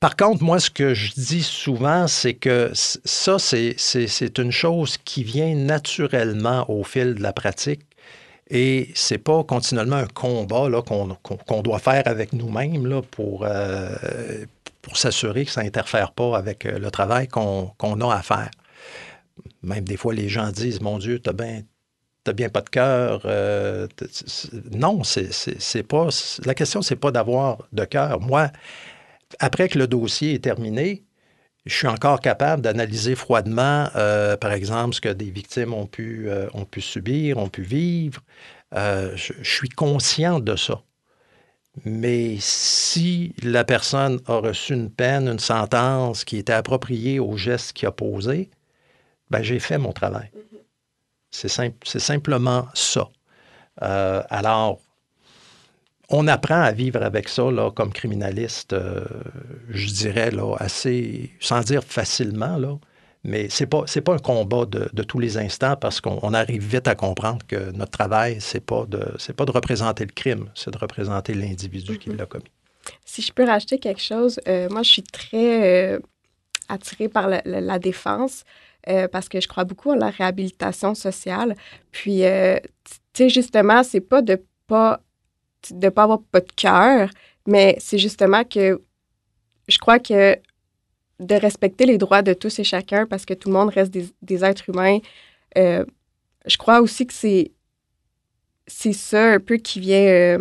Par 0.00 0.16
contre, 0.16 0.42
moi, 0.44 0.60
ce 0.60 0.70
que 0.70 0.94
je 0.94 1.12
dis 1.14 1.42
souvent, 1.42 2.06
c'est 2.06 2.34
que 2.34 2.70
ça, 2.74 3.38
c'est 3.38 4.38
une 4.38 4.52
chose 4.52 4.96
qui 4.98 5.24
vient 5.24 5.54
naturellement 5.54 6.64
au 6.70 6.84
fil 6.84 7.14
de 7.14 7.22
la 7.22 7.32
pratique 7.32 7.82
et 8.50 8.90
c'est 8.94 9.18
pas 9.18 9.44
continuellement 9.44 9.96
un 9.96 10.06
combat 10.06 10.68
qu'on 10.82 11.62
doit 11.62 11.78
faire 11.78 12.02
avec 12.06 12.32
nous-mêmes 12.32 13.02
pour, 13.10 13.44
euh, 13.44 13.94
pour 14.80 14.96
s'assurer 14.96 15.44
que 15.44 15.50
ça 15.50 15.62
n'interfère 15.62 16.12
pas 16.12 16.36
avec 16.36 16.64
euh, 16.64 16.78
le 16.78 16.90
travail 16.90 17.28
qu'on 17.28 17.70
a 18.00 18.14
à 18.14 18.22
faire. 18.22 18.50
Même 19.62 19.84
des 19.84 19.96
fois, 19.96 20.14
les 20.14 20.28
gens 20.28 20.50
disent, 20.50 20.80
mon 20.80 20.98
Dieu, 20.98 21.20
tu 21.20 21.28
as 21.28 21.34
bien 21.34 21.62
bien 22.32 22.48
pas 22.48 22.60
de 22.60 22.68
cœur. 22.68 23.22
Euh, 23.24 23.86
non, 24.72 25.02
c'est 25.04 25.82
pas. 25.82 26.08
La 26.44 26.54
question, 26.54 26.82
c'est 26.82 26.96
pas 26.96 27.10
d'avoir 27.10 27.58
de 27.72 27.84
cœur. 27.84 28.20
Moi, 28.20 28.50
après 29.38 29.68
que 29.68 29.78
le 29.78 29.86
dossier 29.86 30.34
est 30.34 30.44
terminé, 30.44 31.04
je 31.66 31.74
suis 31.74 31.86
encore 31.86 32.20
capable 32.20 32.62
d'analyser 32.62 33.14
froidement, 33.14 33.88
euh, 33.96 34.36
par 34.36 34.52
exemple, 34.52 34.94
ce 34.94 35.00
que 35.00 35.08
des 35.08 35.30
victimes 35.30 35.74
ont 35.74 35.86
pu, 35.86 36.28
euh, 36.28 36.48
ont 36.54 36.64
pu 36.64 36.80
subir, 36.80 37.38
ont 37.38 37.48
pu 37.48 37.62
vivre. 37.62 38.22
Je, 38.72 39.32
suis 39.42 39.68
conscient 39.68 40.40
de 40.40 40.56
ça. 40.56 40.82
Mais 41.84 42.36
si 42.40 43.34
la 43.42 43.64
personne 43.64 44.20
a 44.26 44.38
reçu 44.38 44.74
une 44.74 44.90
peine, 44.90 45.28
une 45.28 45.38
sentence 45.38 46.24
qui 46.24 46.38
était 46.38 46.52
appropriée 46.52 47.20
au 47.20 47.36
geste 47.36 47.72
qu'il 47.72 47.86
a 47.86 47.92
posé, 47.92 48.50
ben, 49.30 49.42
j'ai 49.42 49.58
fait 49.58 49.78
mon 49.78 49.92
travail. 49.92 50.30
C'est 51.30 51.98
simplement 51.98 52.68
ça. 52.74 53.08
Euh, 53.82 54.22
alors, 54.30 54.80
on 56.08 56.26
apprend 56.26 56.60
à 56.60 56.72
vivre 56.72 57.02
avec 57.02 57.28
ça 57.28 57.50
là, 57.50 57.70
comme 57.70 57.92
criminaliste, 57.92 58.72
euh, 58.72 59.04
je 59.68 59.88
dirais, 59.88 60.30
là, 60.30 60.56
assez, 60.58 61.30
sans 61.40 61.60
dire 61.60 61.84
facilement, 61.84 62.56
là, 62.56 62.78
mais 63.24 63.50
ce 63.50 63.64
n'est 63.64 63.68
pas, 63.68 63.84
pas 64.04 64.14
un 64.14 64.18
combat 64.18 64.64
de, 64.64 65.02
tous 65.02 65.18
les 65.18 65.36
instants 65.36 65.76
parce 65.76 66.00
qu'on 66.00 66.32
arrive 66.32 66.64
vite 66.64 66.88
à 66.88 66.94
comprendre 66.94 67.46
que 67.46 67.72
notre 67.72 67.90
travail, 67.90 68.40
ce 68.40 68.56
n'est 68.56 68.60
pas, 68.62 68.86
de, 68.86 69.16
pas 69.36 69.44
de 69.44 69.50
représenter 69.50 70.04
le 70.04 70.12
crime, 70.12 70.50
c'est 70.54 70.70
de 70.70 70.78
représenter 70.78 71.34
l'individu 71.34 71.98
qui 71.98 72.08
mm-hmm. 72.08 72.16
l'a 72.16 72.26
commis. 72.26 72.50
Si 73.04 73.20
je 73.20 73.32
peux 73.32 73.44
rajouter 73.44 73.78
quelque 73.78 74.00
chose, 74.00 74.40
euh, 74.48 74.68
moi, 74.70 74.82
je 74.82 74.88
suis 74.90 75.02
très 75.02 75.98
attirée 76.70 77.08
par 77.08 77.28
la 77.44 77.78
défense. 77.78 78.44
Euh, 78.88 79.06
parce 79.06 79.28
que 79.28 79.38
je 79.40 79.48
crois 79.48 79.64
beaucoup 79.64 79.90
en 79.90 79.96
la 79.96 80.08
réhabilitation 80.08 80.94
sociale. 80.94 81.54
Puis, 81.90 82.24
euh, 82.24 82.58
tu 82.86 83.24
sais, 83.24 83.28
justement, 83.28 83.82
c'est 83.82 84.00
pas 84.00 84.22
de 84.22 84.42
pas 84.66 85.00
de 85.70 85.88
pas 85.90 86.04
avoir 86.04 86.22
pas 86.22 86.40
de 86.40 86.52
cœur, 86.56 87.10
mais 87.46 87.76
c'est 87.80 87.98
justement 87.98 88.44
que 88.44 88.80
je 89.68 89.78
crois 89.78 89.98
que 89.98 90.36
de 91.20 91.34
respecter 91.34 91.84
les 91.84 91.98
droits 91.98 92.22
de 92.22 92.32
tous 92.32 92.58
et 92.60 92.64
chacun 92.64 93.06
parce 93.06 93.26
que 93.26 93.34
tout 93.34 93.48
le 93.48 93.54
monde 93.54 93.70
reste 93.70 93.92
des, 94.22 94.44
êtres 94.44 94.70
humains. 94.70 94.98
Euh, 95.58 95.84
je 96.46 96.56
crois 96.56 96.80
aussi 96.80 97.06
que 97.06 97.12
c'est 97.12 97.52
c'est 98.66 98.92
ça 98.92 99.32
un 99.32 99.40
peu 99.40 99.56
qui 99.56 99.80
vient 99.80 100.38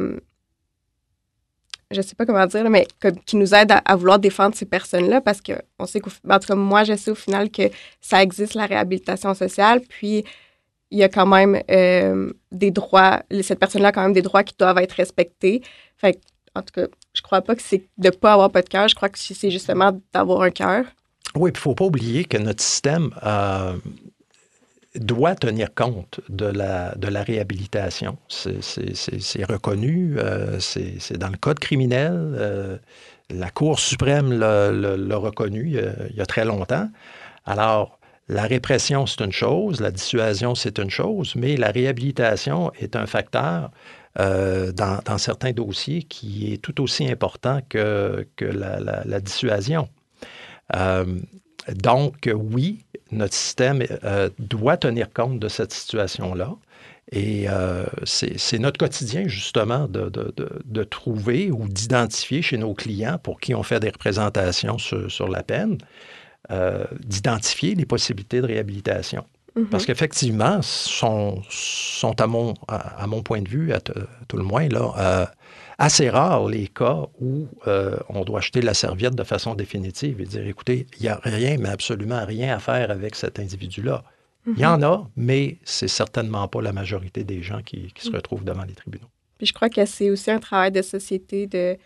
je 1.92 2.02
sais 2.02 2.16
pas 2.16 2.26
comment 2.26 2.46
dire, 2.46 2.70
mais 2.70 2.88
qui 3.26 3.36
nous 3.36 3.54
aide 3.54 3.72
à, 3.84 3.96
vouloir 3.96 4.20
défendre 4.20 4.56
ces 4.56 4.66
personnes-là 4.66 5.22
parce 5.22 5.40
qu'on 5.42 5.86
sait 5.86 6.00
qu'en 6.00 6.40
tout 6.40 6.48
cas, 6.48 6.56
moi, 6.56 6.84
je 6.84 6.96
sais 6.96 7.12
au 7.12 7.16
final 7.16 7.50
que 7.50 7.64
ça 8.02 8.22
existe, 8.22 8.56
la 8.56 8.66
réhabilitation 8.66 9.34
sociale, 9.34 9.82
puis 9.88 10.24
il 10.92 11.00
y 11.00 11.04
a 11.04 11.10
quand 11.10 11.26
même 11.26 11.62
euh, 11.72 12.32
des 12.52 12.72
droits, 12.72 13.22
cette 13.42 13.60
personne-là 13.60 13.90
a 13.90 13.92
quand 13.92 14.04
même 14.04 14.14
des 14.14 14.22
droits 14.22 14.44
qui 14.44 14.56
doivent 14.58 14.78
être 14.78 14.94
respectés. 14.94 15.62
Fait 15.98 16.20
en 16.56 16.62
tout 16.62 16.74
cas, 16.74 16.88
je 17.14 17.22
crois 17.22 17.42
pas 17.42 17.56
que 17.56 17.62
c'est 17.62 17.88
de 17.98 18.10
pas 18.10 18.34
avoir 18.34 18.52
pas 18.52 18.62
de 18.62 18.70
cœur, 18.70 18.88
je 18.88 18.96
crois 18.96 19.10
que 19.10 19.20
c'est 19.20 19.52
justement 19.52 19.92
d'avoir 20.14 20.42
un 20.42 20.52
cœur. 20.52 20.86
Oui, 21.36 21.52
puis 21.52 21.60
il 21.60 21.70
ne 21.70 21.72
faut 21.72 21.76
pas 21.76 21.86
oublier 21.86 22.26
que 22.26 22.38
notre 22.38 22.64
système, 22.64 23.12
euh, 23.24 23.78
doit 25.00 25.36
tenir 25.36 25.74
compte 25.74 26.20
de 26.30 26.46
la, 26.46 27.24
réhabilitation. 27.24 28.18
C'est 28.28 29.44
reconnu, 29.46 30.16
euh, 30.18 30.60
c'est 30.60 31.18
dans 31.18 31.30
le 31.30 31.38
code 31.38 31.60
criminel. 31.60 32.14
Euh, 32.14 32.78
la 33.30 33.50
Cour 33.50 33.80
suprême 33.80 34.32
l'a 34.34 35.18
reconnu 35.18 35.78
il 36.12 36.16
y, 36.16 36.22
a, 36.22 36.26
très 36.26 36.46
longtemps. 36.46 36.90
Alors, 37.46 38.00
la 38.30 38.44
répression, 38.44 39.06
c'est 39.06 39.22
une 39.22 39.32
chose, 39.32 39.80
la 39.80 39.92
dissuasion, 39.92 40.56
c'est 40.56 40.80
une 40.80 40.90
chose, 40.90 41.34
mais 41.36 41.56
la 41.56 41.72
réhabilitation 41.72 42.72
est 42.80 42.96
un 42.96 43.06
facteur 43.06 43.72
euh, 44.20 44.72
dans, 44.72 45.18
certains 45.18 45.52
dossiers 45.52 46.04
qui 46.04 46.54
est 46.54 46.58
tout 46.58 46.82
aussi 46.82 47.10
important 47.10 47.62
que, 47.70 48.28
que 48.36 48.46
la 48.46 49.20
dissuasion. 49.20 49.90
donc, 51.76 52.30
oui, 52.34 52.86
notre 53.12 53.34
système 53.34 53.84
doit 54.40 54.78
tenir 54.78 55.12
compte 55.14 55.40
de 55.40 55.48
cette 55.48 55.74
situation-là. 55.74 56.56
Et 57.12 57.48
c'est 58.04 58.60
notre 58.60 58.78
quotidien, 58.78 59.28
justement, 59.28 59.88
de, 59.88 60.10
de, 60.10 60.34
de, 60.66 60.84
trouver 60.84 61.52
ou 61.52 61.68
d'identifier 61.68 62.42
chez 62.42 62.58
nos 62.58 62.74
clients 62.74 63.18
pour 63.18 63.40
qui 63.40 63.56
on 63.56 63.64
fait 63.64 63.80
des 63.80 63.90
représentations 63.90 64.78
sur, 64.78 65.10
sur 65.10 65.30
la 65.30 65.42
peine, 65.42 65.78
d'identifier 67.06 67.76
les 67.76 67.86
possibilités 67.86 68.42
de 68.42 68.48
réhabilitation. 68.48 69.24
Parce 69.72 69.84
mhm. 69.84 69.88
qu'effectivement, 69.88 70.62
sont, 70.62 71.42
sont 71.50 72.20
à, 72.22 72.28
mon, 72.28 72.54
à, 72.68 73.08
mon 73.08 73.24
point 73.24 73.42
de 73.42 73.50
vue, 73.50 73.74
à, 73.74 73.80
tout 73.80 74.38
le 74.38 74.44
moins, 74.44 74.68
là, 74.68 74.94
euh, 74.98 75.26
assez 75.78 76.10
rares 76.10 76.48
les 76.48 76.68
cas 76.68 77.08
où 77.22 77.48
euh, 77.68 77.98
on 78.10 78.24
doit 78.24 78.40
acheter 78.40 78.62
la 78.62 78.74
serviette 78.74 79.16
de 79.16 79.24
façon 79.24 79.56
définitive 79.56 80.20
et 80.22 80.26
dire, 80.26 80.48
écoutez, 80.48 80.88
il 80.98 81.04
n'y 81.04 81.10
a 81.10 81.20
rien, 81.24 81.58
mais 81.60 81.70
absolument 81.70 82.26
rien 82.26 82.56
à 82.56 82.60
faire 82.60 82.90
avec 82.90 83.16
cet 83.16 83.40
individu-là. 83.40 84.04
Il 84.48 84.60
y 84.60 84.66
en 84.66 84.78
mhm. 84.78 84.84
a, 84.84 85.10
mais 85.16 85.58
c'est 85.64 85.90
certainement 85.90 86.48
pas 86.48 86.62
la 86.62 86.72
majorité 86.72 87.24
des 87.24 87.42
gens 87.44 87.62
qui, 87.62 87.92
qui 87.94 88.06
se 88.06 88.10
mhm. 88.10 88.16
retrouvent 88.16 88.44
devant 88.46 88.64
les 88.64 88.74
tribunaux. 88.74 89.08
Puis 89.38 89.48
je 89.48 89.54
crois 89.54 89.70
que 89.70 89.86
c'est 89.86 90.10
aussi 90.10 90.32
un 90.32 90.40
travail 90.40 90.72
de 90.72 90.82
société 90.82 91.48
de 91.48 91.78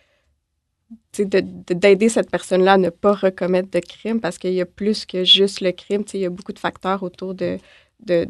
d'aider 1.13 2.09
cette 2.09 2.29
personne-là 2.29 2.73
à 2.73 2.77
ne 2.77 2.89
pas 2.89 3.13
recommettre 3.13 3.69
de 3.71 3.79
crime 3.79 4.19
parce 4.19 4.37
qu'il 4.37 4.53
y 4.53 4.59
a 4.59 4.65
plus 4.65 5.05
que 5.05 5.23
juste 5.23 5.61
le 5.61 5.71
crime. 5.71 6.03
Il 6.13 6.19
y 6.19 6.25
a 6.25 6.29
beaucoup 6.29 6.51
de 6.51 6.59
facteurs 6.59 7.01
autour 7.03 7.33
de, 7.33 7.57
de, 8.01 8.27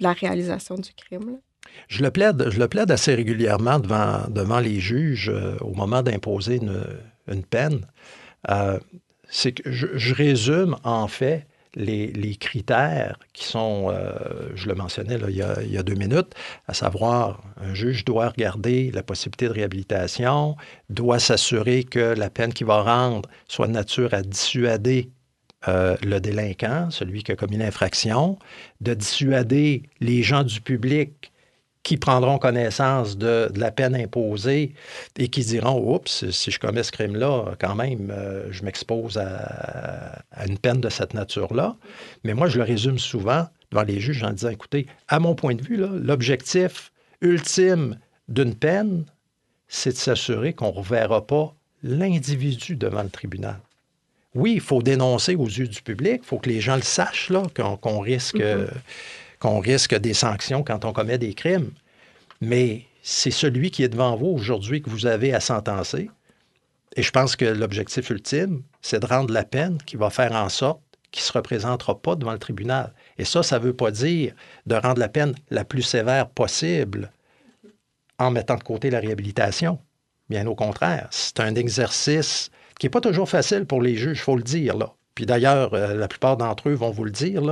la 0.00 0.14
réalisation 0.14 0.76
du 0.76 0.90
crime. 0.94 1.38
Je 1.86 2.02
le, 2.02 2.10
plaide, 2.10 2.50
je 2.50 2.58
le 2.58 2.68
plaide 2.68 2.90
assez 2.90 3.14
régulièrement 3.14 3.78
devant, 3.78 4.22
devant 4.28 4.60
les 4.60 4.80
juges 4.80 5.30
euh, 5.30 5.56
au 5.60 5.72
moment 5.74 6.02
d'imposer 6.02 6.56
une, 6.56 6.84
une, 7.30 7.44
peine. 7.44 7.86
Euh, 8.50 8.78
c'est 9.28 9.52
que 9.52 9.70
je, 9.70 10.14
résume 10.14 10.76
en 10.84 11.06
fait 11.06 11.46
les, 11.74 12.36
critères 12.36 13.18
qui 13.32 13.44
sont, 13.44 13.88
euh, 13.90 14.12
je 14.54 14.68
le 14.68 14.74
mentionnais 14.74 15.18
il, 15.28 15.36
y 15.36 15.42
a, 15.78 15.82
deux 15.82 15.94
minutes, 15.94 16.34
à 16.66 16.74
savoir, 16.74 17.42
un 17.60 17.74
juge 17.74 18.04
doit 18.04 18.30
regarder 18.30 18.90
la 18.90 19.02
possibilité 19.02 19.48
de 19.48 19.52
réhabilitation, 19.52 20.56
doit 20.90 21.18
s'assurer 21.18 21.84
que 21.84 22.14
la 22.14 22.30
peine 22.30 22.52
qu'il 22.52 22.66
va 22.66 22.82
rendre 22.82 23.28
soit 23.48 23.66
de 23.66 23.72
nature 23.72 24.12
à 24.14 24.22
dissuader 24.22 25.10
le 25.66 26.18
délinquant, 26.18 26.90
celui 26.90 27.22
qui 27.22 27.32
a 27.32 27.36
commis 27.36 27.58
l'infraction, 27.58 28.38
de 28.80 28.94
dissuader 28.94 29.82
les 30.00 30.22
gens 30.22 30.44
du 30.44 30.60
public 30.60 31.32
qui 31.82 31.96
prendront 31.96 32.38
connaissance 32.38 33.16
de, 33.16 33.50
la 33.54 33.70
peine 33.70 33.94
imposée 33.94 34.74
et 35.16 35.28
qui 35.28 35.44
diront 35.44 35.94
Oups, 35.94 36.30
si 36.30 36.50
je 36.50 36.58
commets 36.58 36.82
ce 36.82 36.92
crime-là, 36.92 37.54
quand 37.58 37.74
même, 37.74 38.10
euh, 38.10 38.48
je 38.50 38.62
m'expose 38.62 39.18
à, 39.18 40.22
une 40.46 40.58
peine 40.58 40.80
de 40.80 40.88
cette 40.88 41.14
nature-là. 41.14 41.76
Mais 42.24 42.34
moi, 42.34 42.48
je 42.48 42.58
le 42.58 42.64
résume 42.64 42.98
souvent 42.98 43.48
devant 43.70 43.84
les 43.84 44.00
juges 44.00 44.22
en 44.22 44.32
disant 44.32 44.50
Écoutez, 44.50 44.86
à 45.08 45.18
mon 45.18 45.34
point 45.34 45.54
de 45.54 45.62
vue, 45.62 45.76
l'objectif 45.76 46.92
ultime 47.20 47.98
d'une 48.28 48.54
peine, 48.54 49.04
c'est 49.68 49.92
de 49.92 49.96
s'assurer 49.96 50.52
qu'on 50.52 50.68
ne 50.68 50.78
reverra 50.78 51.26
pas 51.26 51.54
l'individu 51.82 52.76
devant 52.76 53.02
le 53.02 53.10
tribunal. 53.10 53.58
Oui, 54.34 54.54
il 54.54 54.60
faut 54.60 54.82
dénoncer 54.82 55.36
aux 55.36 55.46
yeux 55.46 55.68
du 55.68 55.80
public, 55.80 56.20
il 56.22 56.26
faut 56.26 56.38
que 56.38 56.48
les 56.48 56.60
gens 56.60 56.76
le 56.76 56.82
sachent, 56.82 57.32
qu'on 57.54 58.00
risque. 58.00 58.36
Mm-hmm 58.36 58.68
qu'on 59.38 59.60
risque 59.60 59.94
des 59.94 60.14
sanctions 60.14 60.62
quand 60.62 60.84
on 60.84 60.92
commet 60.92 61.18
des 61.18 61.34
crimes. 61.34 61.70
Mais 62.40 62.84
c'est 63.02 63.30
celui 63.30 63.70
qui 63.70 63.82
est 63.82 63.88
devant 63.88 64.16
vous 64.16 64.26
aujourd'hui 64.26 64.82
que 64.82 64.90
vous 64.90 65.06
avez 65.06 65.32
à 65.32 65.40
sentencer. 65.40 66.10
Et 66.96 67.02
je 67.02 67.10
pense 67.10 67.36
que 67.36 67.44
l'objectif 67.44 68.10
ultime, 68.10 68.62
c'est 68.82 69.00
de 69.00 69.06
rendre 69.06 69.32
la 69.32 69.44
peine 69.44 69.78
qui 69.86 69.96
va 69.96 70.10
faire 70.10 70.32
en 70.32 70.48
sorte 70.48 70.80
qu'il 71.10 71.22
ne 71.22 71.26
se 71.26 71.32
représentera 71.32 72.00
pas 72.00 72.16
devant 72.16 72.32
le 72.32 72.38
tribunal. 72.38 72.92
Et 73.18 73.24
ça, 73.24 73.42
ça 73.42 73.58
ne 73.58 73.64
veut 73.64 73.74
pas 73.74 73.90
dire 73.90 74.34
de 74.66 74.74
rendre 74.74 74.98
la 74.98 75.08
peine 75.08 75.34
la 75.50 75.64
plus 75.64 75.82
sévère 75.82 76.28
possible 76.28 77.10
en 78.18 78.30
mettant 78.30 78.56
de 78.56 78.62
côté 78.62 78.90
la 78.90 79.00
réhabilitation. 79.00 79.78
Bien 80.28 80.46
au 80.46 80.54
contraire, 80.54 81.08
c'est 81.10 81.40
un 81.40 81.54
exercice 81.54 82.50
qui 82.78 82.86
n'est 82.86 82.90
pas 82.90 83.00
toujours 83.00 83.28
facile 83.28 83.64
pour 83.64 83.80
les 83.80 83.96
juges, 83.96 84.18
il 84.18 84.22
faut 84.22 84.36
le 84.36 84.42
dire. 84.42 84.76
Là. 84.76 84.92
Puis 85.14 85.26
d'ailleurs, 85.26 85.74
euh, 85.74 85.94
la 85.94 86.08
plupart 86.08 86.36
d'entre 86.36 86.68
eux 86.68 86.74
vont 86.74 86.90
vous 86.90 87.04
le 87.04 87.10
dire. 87.10 87.42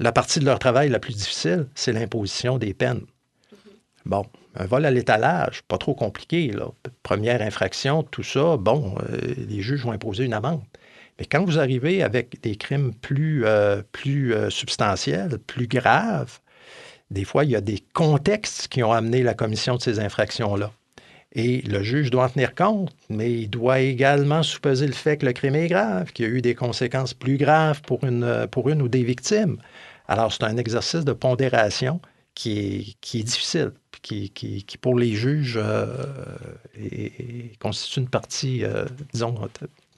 La 0.00 0.12
partie 0.12 0.38
de 0.38 0.44
leur 0.44 0.60
travail 0.60 0.90
la 0.90 1.00
plus 1.00 1.16
difficile, 1.16 1.66
c'est 1.74 1.92
l'imposition 1.92 2.56
des 2.56 2.72
peines. 2.72 3.02
Bon, 4.06 4.24
un 4.54 4.64
vol 4.64 4.86
à 4.86 4.92
l'étalage, 4.92 5.62
pas 5.66 5.76
trop 5.76 5.94
compliqué. 5.94 6.52
Première 7.02 7.42
infraction, 7.42 8.04
tout 8.04 8.22
ça, 8.22 8.56
bon, 8.56 8.94
euh, 9.10 9.34
les 9.36 9.60
juges 9.60 9.84
vont 9.84 9.90
imposer 9.90 10.24
une 10.24 10.34
amende. 10.34 10.62
Mais 11.18 11.26
quand 11.26 11.44
vous 11.44 11.58
arrivez 11.58 12.04
avec 12.04 12.40
des 12.42 12.54
crimes 12.54 12.94
plus, 12.94 13.44
euh, 13.44 13.82
euh, 14.06 14.50
substantiels, 14.50 15.38
plus 15.38 15.66
graves, 15.66 16.38
des 17.10 17.24
fois, 17.24 17.44
il 17.44 17.50
y 17.50 17.56
a 17.56 17.60
des 17.60 17.82
contextes 17.92 18.68
qui 18.68 18.84
ont 18.84 18.92
amené 18.92 19.24
la 19.24 19.34
commission 19.34 19.74
de 19.74 19.82
ces 19.82 19.98
infractions-là. 19.98 20.70
Et 21.32 21.60
le 21.62 21.82
juge 21.82 22.10
doit 22.10 22.24
en 22.24 22.28
tenir 22.28 22.54
compte, 22.54 22.94
mais 23.10 23.32
il 23.32 23.50
doit 23.50 23.80
également 23.80 24.42
supposer 24.44 24.86
le 24.86 24.92
fait 24.92 25.18
que 25.18 25.26
le 25.26 25.32
crime 25.32 25.56
est 25.56 25.66
grave, 25.66 26.12
qu'il 26.12 26.24
y 26.24 26.28
a 26.28 26.30
eu 26.30 26.40
des 26.40 26.54
conséquences 26.54 27.14
plus 27.14 27.36
graves 27.36 27.82
pour 27.82 28.04
une 28.04 28.82
ou 28.82 28.88
des 28.88 29.02
victimes. 29.02 29.58
Alors, 30.08 30.32
c'est 30.32 30.44
un 30.44 30.56
exercice 30.56 31.04
de 31.04 31.12
pondération 31.12 32.00
qui 32.34 32.58
est, 32.58 32.96
qui 33.00 33.20
est 33.20 33.24
difficile, 33.24 33.72
qui, 34.02 34.30
qui, 34.30 34.64
qui, 34.64 34.78
pour 34.78 34.98
les 34.98 35.12
juges 35.12 35.58
euh, 35.60 35.96
constitue 37.60 38.00
une 38.00 38.08
partie, 38.08 38.64
euh, 38.64 38.86
disons, 39.12 39.34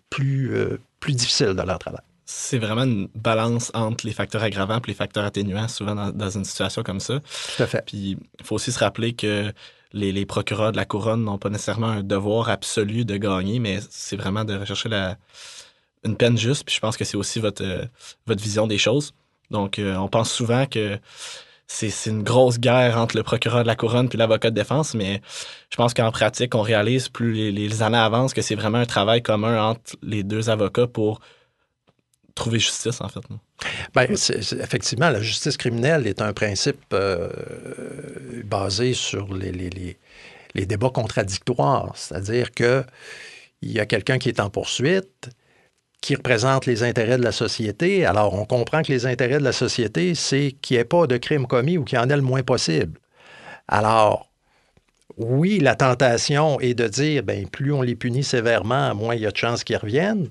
plus, 0.08 0.54
euh, 0.54 0.80
plus 0.98 1.12
difficile 1.12 1.54
de 1.54 1.62
leur 1.62 1.78
travail. 1.78 2.00
C'est 2.24 2.58
vraiment 2.58 2.84
une 2.84 3.08
balance 3.14 3.70
entre 3.74 4.06
les 4.06 4.12
facteurs 4.12 4.42
aggravants 4.42 4.78
et 4.78 4.88
les 4.88 4.94
facteurs 4.94 5.24
atténuants, 5.24 5.68
souvent 5.68 6.12
dans, 6.12 6.30
une 6.30 6.44
situation 6.44 6.82
comme 6.82 7.00
ça. 7.00 7.20
Tout 7.56 7.62
à 7.62 7.66
fait. 7.66 7.84
Puis, 7.86 8.16
il 8.38 8.44
faut 8.46 8.54
aussi 8.54 8.72
se 8.72 8.78
rappeler 8.78 9.12
que 9.14 9.52
les, 9.92 10.12
les 10.12 10.26
procureurs 10.26 10.72
de 10.72 10.76
la 10.76 10.84
couronne 10.84 11.24
n'ont 11.24 11.38
pas 11.38 11.50
nécessairement 11.50 11.88
un 11.88 12.02
devoir 12.02 12.48
absolu 12.48 13.04
de 13.04 13.16
gagner, 13.16 13.58
mais 13.58 13.80
c'est 13.90 14.16
vraiment 14.16 14.44
de 14.44 14.54
rechercher 14.54 14.88
la, 14.88 15.18
une 16.04 16.16
peine 16.16 16.38
juste. 16.38 16.64
Puis 16.64 16.74
je 16.74 16.80
pense 16.80 16.96
que 16.96 17.04
c'est 17.04 17.16
aussi 17.16 17.40
votre, 17.40 17.64
votre 18.26 18.42
vision 18.42 18.66
des 18.66 18.78
choses. 18.78 19.12
Donc, 19.50 19.78
euh, 19.78 19.96
on 19.96 20.08
pense 20.08 20.30
souvent 20.32 20.66
que 20.66 20.98
c'est 21.66 22.10
une 22.10 22.24
grosse 22.24 22.58
guerre 22.58 22.98
entre 22.98 23.16
le 23.16 23.22
procureur 23.22 23.62
de 23.62 23.68
la 23.68 23.76
couronne 23.76 24.08
puis 24.08 24.18
l'avocat 24.18 24.50
de 24.50 24.56
défense, 24.56 24.94
mais 24.94 25.22
je 25.70 25.76
pense 25.76 25.94
qu'en 25.94 26.10
pratique, 26.10 26.54
on 26.54 26.62
réalise 26.62 27.08
plus 27.08 27.52
les, 27.52 27.82
années 27.82 27.96
avancent 27.96 28.34
que 28.34 28.42
c'est 28.42 28.56
vraiment 28.56 28.78
un 28.78 28.86
travail 28.86 29.22
commun 29.22 29.62
entre 29.62 29.96
les 30.02 30.24
deux 30.24 30.50
avocats 30.50 30.88
pour 30.88 31.20
trouver 32.34 32.58
justice, 32.58 33.00
en 33.00 33.08
fait. 33.08 33.20
Bien, 33.94 34.04
effectivement, 34.60 35.10
la 35.10 35.20
justice 35.20 35.56
criminelle 35.56 36.06
est 36.06 36.20
un 36.20 36.32
principe 36.32 36.82
euh, 36.92 37.30
basé 38.44 38.94
sur 38.94 39.32
les, 39.32 39.52
les, 39.52 39.98
les 40.54 40.66
débats 40.66 40.90
contradictoires, 40.90 41.92
c'est-à-dire 41.94 42.50
que 42.52 42.84
il 43.62 43.72
y 43.72 43.78
a 43.80 43.86
quelqu'un 43.86 44.18
qui 44.18 44.28
est 44.28 44.40
en 44.40 44.50
poursuite, 44.50 45.30
qui 46.00 46.14
représente 46.14 46.66
les 46.66 46.82
intérêts 46.82 47.18
de 47.18 47.24
la 47.24 47.32
société. 47.32 48.06
Alors, 48.06 48.34
on 48.34 48.44
comprend 48.44 48.82
que 48.82 48.92
les 48.92 49.06
intérêts 49.06 49.38
de 49.38 49.44
la 49.44 49.52
société, 49.52 50.14
c'est 50.14 50.52
qu'il 50.62 50.76
n'y 50.76 50.80
ait 50.80 50.84
pas 50.84 51.06
de 51.06 51.16
crime 51.16 51.46
commis 51.46 51.76
ou 51.76 51.84
qu'il 51.84 51.98
y 51.98 52.00
en 52.00 52.08
ait 52.08 52.16
le 52.16 52.22
moins 52.22 52.42
possible. 52.42 52.98
Alors, 53.68 54.30
oui, 55.16 55.58
la 55.60 55.74
tentation 55.74 56.58
est 56.60 56.74
de 56.74 56.88
dire, 56.88 57.22
ben 57.22 57.46
plus 57.46 57.72
on 57.72 57.82
les 57.82 57.94
punit 57.94 58.24
sévèrement, 58.24 58.94
moins 58.94 59.14
il 59.14 59.20
y 59.20 59.26
a 59.26 59.30
de 59.30 59.36
chances 59.36 59.64
qu'ils 59.64 59.76
reviennent. 59.76 60.30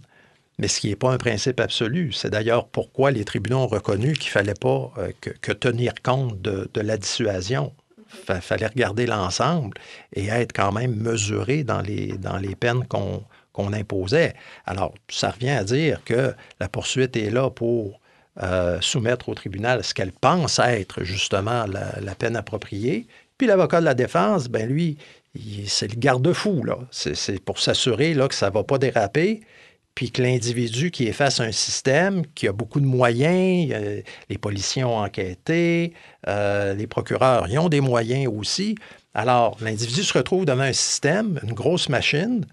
Mais 0.57 0.67
ce 0.67 0.79
qui 0.81 0.89
n'est 0.89 0.95
pas 0.95 1.11
un 1.11 1.17
principe 1.17 1.59
absolu. 1.59 2.11
C'est 2.11 2.31
d'ailleurs 2.31 2.67
pourquoi 2.67 3.11
les 3.11 3.23
tribunaux 3.23 3.59
ont 3.59 3.67
reconnu 3.67 4.13
qu'il 4.13 4.27
ne 4.27 4.31
fallait 4.31 4.53
pas 4.59 4.91
euh, 4.97 5.11
que, 5.21 5.51
tenir 5.53 5.93
compte 6.03 6.41
de, 6.41 6.69
la 6.75 6.97
dissuasion. 6.97 7.71
Il 8.27 8.41
fallait 8.41 8.67
regarder 8.67 9.05
l'ensemble 9.05 9.77
et 10.13 10.27
être 10.27 10.51
quand 10.51 10.71
même 10.71 10.95
mesuré 10.95 11.63
dans 11.63 11.81
les, 11.81 12.17
dans 12.17 12.37
les 12.37 12.55
peines 12.55 12.85
qu'on 12.87 13.23
qu'on 13.59 13.73
imposait. 13.73 14.33
Alors, 14.65 14.93
ça 15.09 15.31
revient 15.31 15.49
à 15.49 15.63
dire 15.63 16.01
que 16.05 16.33
la 16.59 16.69
poursuite 16.69 17.17
est 17.17 17.29
là 17.29 17.49
pour 17.49 17.99
euh, 18.41 18.79
soumettre 18.79 19.27
au 19.27 19.35
tribunal 19.35 19.83
ce 19.83 19.93
qu'elle 19.93 20.13
pense 20.13 20.59
être 20.59 21.03
justement 21.03 21.65
la, 21.65 22.15
peine 22.15 22.37
appropriée. 22.37 23.07
Puis 23.37 23.47
l'avocat 23.47 23.81
de 23.81 23.85
la 23.85 23.93
défense, 23.93 24.47
ben 24.47 24.67
lui, 24.67 24.97
c'est 25.67 25.93
le 25.93 25.99
garde-fou, 25.99 26.63
là. 26.63 26.77
C'est 26.91 27.43
pour 27.43 27.59
s'assurer 27.59 28.15
que 28.29 28.35
ça 28.35 28.49
ne 28.49 28.53
va 28.53 28.63
pas 28.63 28.77
déraper, 28.77 29.41
puis 29.93 30.11
que 30.11 30.21
l'individu 30.21 30.91
qui 30.91 31.07
est 31.07 31.13
face 31.13 31.39
à 31.41 31.43
un 31.43 31.51
système 31.51 32.25
qui 32.33 32.47
a 32.47 32.53
beaucoup 32.53 32.79
de 32.79 32.85
moyens, 32.85 34.03
les 34.29 34.37
policiers 34.37 34.85
ont 34.85 34.97
enquêté, 34.97 35.93
euh, 36.27 36.73
les 36.73 36.87
procureurs, 36.87 37.47
ils 37.49 37.59
ont 37.59 37.69
des 37.69 37.81
moyens 37.81 38.31
aussi. 38.33 38.75
Alors, 39.13 39.57
l'individu 39.59 40.03
se 40.03 40.17
retrouve 40.17 40.45
devant 40.45 40.63
un 40.63 40.73
système, 40.73 41.39
une 41.43 41.53
grosse 41.53 41.89
machine, 41.89 42.45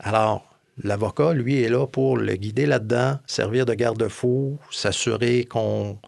alors, 0.00 0.44
l'avocat, 0.82 1.32
lui, 1.32 1.62
est 1.62 1.68
là 1.68 1.86
pour 1.86 2.16
le 2.16 2.34
guider 2.34 2.66
là-dedans, 2.66 3.18
servir 3.26 3.66
de 3.66 3.74
garde-fou, 3.74 4.58
s'assurer 4.70 5.44
qu'on 5.44 5.98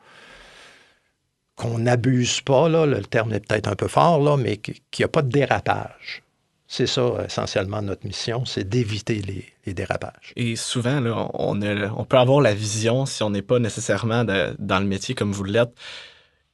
n'abuse 1.78 2.40
pas, 2.40 2.68
là, 2.68 2.86
le 2.86 3.02
terme 3.02 3.32
est 3.32 3.46
peut-être 3.46 3.68
un 3.68 3.76
peu 3.76 3.88
fort, 3.88 4.22
là, 4.22 4.36
mais 4.36 4.56
qu'il 4.56 4.82
n'y 4.98 5.04
a 5.04 5.08
pas 5.08 5.22
de 5.22 5.30
dérapage. 5.30 6.22
C'est 6.66 6.86
ça, 6.86 7.12
essentiellement, 7.26 7.82
notre 7.82 8.06
mission, 8.06 8.46
c'est 8.46 8.66
d'éviter 8.66 9.20
les, 9.20 9.74
dérapages. 9.74 10.32
Et 10.36 10.56
souvent, 10.56 11.02
on, 11.34 12.04
peut 12.06 12.16
avoir 12.16 12.40
la 12.40 12.54
vision, 12.54 13.04
si 13.04 13.22
on 13.22 13.28
n'est 13.28 13.42
pas 13.42 13.58
nécessairement 13.58 14.24
dans 14.24 14.78
le 14.78 14.86
métier 14.86 15.14
comme 15.14 15.32
vous 15.32 15.44
l'êtes, 15.44 15.74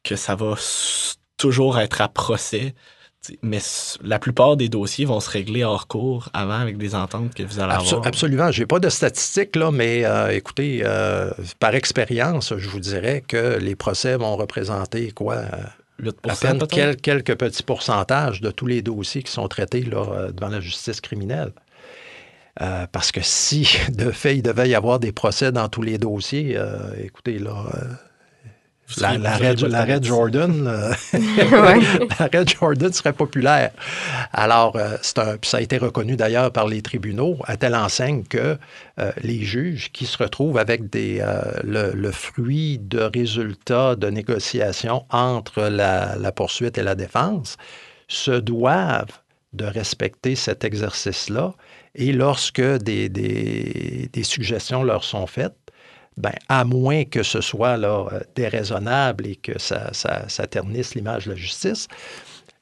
que 0.02 0.16
ça 0.16 0.34
va 0.34 0.56
toujours 1.36 1.78
être 1.78 2.00
à 2.00 2.08
procès. 2.08 2.74
Mais 3.42 3.58
la 4.02 4.18
plupart 4.18 4.56
des 4.56 4.68
dossiers 4.68 5.04
vont 5.04 5.20
se 5.20 5.30
régler 5.30 5.64
hors 5.64 5.86
cours 5.86 6.28
avant 6.32 6.58
avec 6.58 6.78
des 6.78 6.94
ententes 6.94 7.34
que 7.34 7.42
vous 7.42 7.60
allez 7.60 7.72
avoir. 7.72 8.06
Absolument. 8.06 8.50
Je 8.50 8.60
n'ai 8.60 8.66
pas 8.66 8.78
de 8.78 8.88
statistiques, 8.88 9.56
là, 9.56 9.70
mais 9.70 10.04
euh, 10.04 10.30
écoutez, 10.30 10.82
euh, 10.84 11.30
par 11.60 11.74
expérience, 11.74 12.54
je 12.56 12.68
vous 12.68 12.80
dirais 12.80 13.22
que 13.26 13.58
les 13.58 13.76
procès 13.76 14.16
vont 14.16 14.36
représenter 14.36 15.12
quoi? 15.12 15.42
8 16.00 16.16
à 16.28 16.36
peine 16.36 16.96
quelques 16.96 17.34
petits 17.34 17.64
pourcentages 17.64 18.40
de 18.40 18.52
tous 18.52 18.66
les 18.66 18.82
dossiers 18.82 19.22
qui 19.22 19.32
sont 19.32 19.48
traités 19.48 19.82
là, 19.82 20.04
euh, 20.12 20.30
devant 20.30 20.48
la 20.48 20.60
justice 20.60 21.00
criminelle. 21.00 21.52
parce 22.92 23.12
que 23.12 23.20
si, 23.22 23.68
de 23.90 24.10
fait, 24.10 24.36
il 24.36 24.42
devait 24.42 24.68
y 24.68 24.74
avoir 24.74 25.00
des 25.00 25.12
procès 25.12 25.52
dans 25.52 25.68
tous 25.68 25.82
les 25.82 25.98
dossiers, 25.98 26.58
écoutez, 27.02 27.38
là, 27.38 27.64
L'arrêt 28.96 29.56
Jordan, 30.02 30.64
l'arrêt 32.10 32.46
Jordan 32.46 32.92
serait 32.92 33.12
populaire. 33.12 33.70
Alors, 34.32 34.76
euh, 34.76 34.96
un, 35.16 35.36
ça 35.42 35.58
a 35.58 35.60
été 35.60 35.76
reconnu 35.76 36.16
d'ailleurs 36.16 36.50
par 36.52 36.66
les 36.66 36.80
tribunaux 36.80 37.36
à 37.44 37.56
telle 37.56 37.74
enseigne 37.74 38.24
que 38.24 38.56
euh, 38.98 39.12
les 39.22 39.42
juges 39.42 39.92
qui 39.92 40.06
se 40.06 40.16
retrouvent 40.16 40.58
avec 40.58 40.88
des, 40.88 41.20
euh, 41.20 41.92
le, 41.94 42.10
fruit 42.10 42.78
de 42.78 43.00
résultats 43.00 43.94
de 43.94 44.08
négociations 44.08 45.04
entre 45.10 45.64
la, 45.64 46.32
poursuite 46.32 46.78
et 46.78 46.82
la 46.82 46.94
défense 46.94 47.56
se 48.08 48.30
doivent 48.30 49.20
de 49.52 49.66
respecter 49.66 50.34
cet 50.34 50.64
exercice-là. 50.64 51.54
Et 51.94 52.12
lorsque 52.12 52.62
des, 52.62 53.08
des, 53.08 54.08
des 54.12 54.22
suggestions 54.22 54.82
leur 54.82 55.04
sont 55.04 55.26
faites, 55.26 55.56
ben, 56.18 56.34
à 56.48 56.64
moins 56.64 57.04
que 57.04 57.22
ce 57.22 57.40
soit 57.40 57.78
euh, 57.78 58.20
déraisonnable 58.34 59.26
et 59.26 59.36
que 59.36 59.58
ça, 59.58 59.92
ternisse 60.50 60.94
l'image 60.94 61.26
de 61.26 61.30
la 61.30 61.36
justice, 61.36 61.86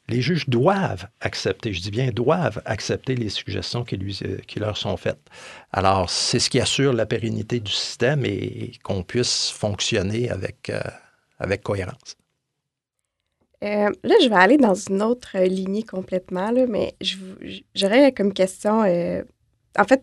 les 0.08 0.20
juges 0.20 0.48
doivent 0.48 1.08
accepter, 1.20 1.72
je 1.72 1.80
dis 1.80 1.90
bien 1.90 2.10
doivent 2.10 2.62
accepter 2.66 3.16
les 3.16 3.30
suggestions 3.30 3.82
qui, 3.82 3.96
euh, 3.96 4.38
leur 4.56 4.76
sont 4.76 4.96
faites. 4.96 5.30
Alors, 5.72 6.10
c'est 6.10 6.38
ce 6.38 6.50
qui 6.50 6.60
assure 6.60 6.92
la 6.92 7.06
pérennité 7.06 7.58
du 7.58 7.72
système 7.72 8.24
et, 8.24 8.72
qu'on 8.84 9.02
puisse 9.02 9.50
fonctionner 9.50 10.30
avec, 10.30 10.68
euh, 10.68 10.80
avec 11.38 11.62
cohérence. 11.62 12.16
là, 13.62 13.90
je 14.22 14.28
vais 14.28 14.36
aller 14.36 14.58
dans 14.58 14.74
une 14.74 15.02
autre 15.02 15.38
lignée 15.38 15.82
complètement, 15.82 16.52
mais 16.68 16.94
j'aurais 17.74 18.12
comme 18.12 18.34
question, 18.34 18.84
en 19.78 19.84
fait, 19.84 20.02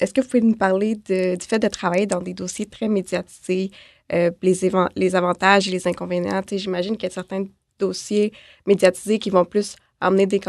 est-ce 0.00 0.12
que 0.12 0.20
vous 0.20 0.28
pouvez 0.28 0.42
nous 0.42 0.56
parler 0.56 0.94
du 0.94 1.46
fait 1.46 1.58
de 1.58 1.68
travailler 1.68 2.06
dans 2.06 2.20
des 2.20 2.34
dossiers 2.34 2.66
très 2.66 2.88
médiatisés, 2.88 3.70
euh, 4.12 4.30
les, 4.42 5.14
avantages 5.14 5.68
et 5.68 5.70
les 5.70 5.86
inconvénients? 5.86 6.42
J'imagine 6.50 6.96
qu'il 6.96 7.08
y 7.08 7.12
a 7.12 7.14
certains 7.14 7.44
dossiers 7.78 8.32
médiatisés 8.66 9.18
qui 9.18 9.30
vont 9.30 9.44
plus 9.44 9.76
amener 10.00 10.26
des 10.26 10.40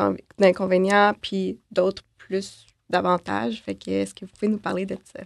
inconvénients, 0.41 1.13
puis 1.21 1.59
d'autres 1.71 2.03
plus 2.17 2.65
d'avantages. 2.89 3.61
Fait 3.63 3.75
que, 3.75 3.89
est-ce 3.91 4.13
que 4.13 4.25
vous 4.25 4.31
pouvez 4.37 4.51
nous 4.51 4.59
parler 4.59 4.85
de 4.85 4.97
ça? 5.13 5.23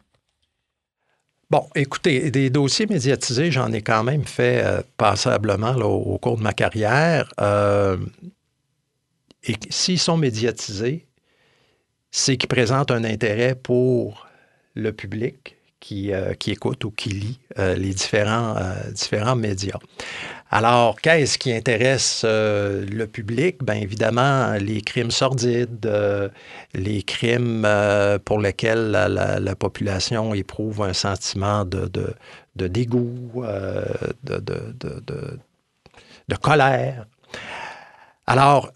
Bon, 1.49 1.67
écoutez, 1.75 2.31
des 2.31 2.49
dossiers 2.49 2.85
médiatisés, 2.85 3.51
j'en 3.51 3.73
ai 3.73 3.81
quand 3.81 4.03
même 4.03 4.23
fait 4.23 4.63
euh, 4.63 4.81
passablement 4.95 5.75
au, 5.75 6.17
cours 6.17 6.37
de 6.37 6.43
ma 6.43 6.53
carrière. 6.53 7.29
Euh, 7.41 7.97
et 9.43 9.55
s'ils 9.69 9.99
sont 9.99 10.15
médiatisés, 10.17 11.07
c'est 12.11 12.37
qu'ils 12.37 12.49
présentent 12.49 12.91
un 12.91 13.03
intérêt 13.03 13.55
pour 13.55 14.27
le 14.75 14.91
public 14.91 15.57
qui, 15.81 16.13
euh, 16.13 16.33
qui 16.35 16.51
écoute 16.51 16.85
ou 16.85 16.91
qui 16.91 17.09
lit 17.09 17.39
euh, 17.59 17.75
les 17.75 17.93
différents, 17.93 18.55
euh, 18.55 18.91
différents 18.91 19.35
médias. 19.35 19.79
Alors, 20.51 21.01
qu'est-ce 21.01 21.37
qui 21.37 21.51
intéresse 21.51 22.25
le 22.25 23.05
public? 23.05 23.63
Bien 23.63 23.75
évidemment, 23.75 24.51
les 24.59 24.81
crimes 24.81 25.09
sordides, 25.09 25.89
les 26.73 27.03
crimes 27.03 27.65
pour 28.25 28.37
lesquels 28.37 28.91
la, 28.91 29.55
population 29.55 30.33
éprouve 30.33 30.81
un 30.81 30.91
sentiment 30.91 31.63
de, 31.63 31.87
de, 31.87 32.13
de 32.57 32.67
dégoût, 32.67 33.45
de, 34.23 34.39
de, 36.27 36.35
colère. 36.35 37.05
Alors, 38.27 38.73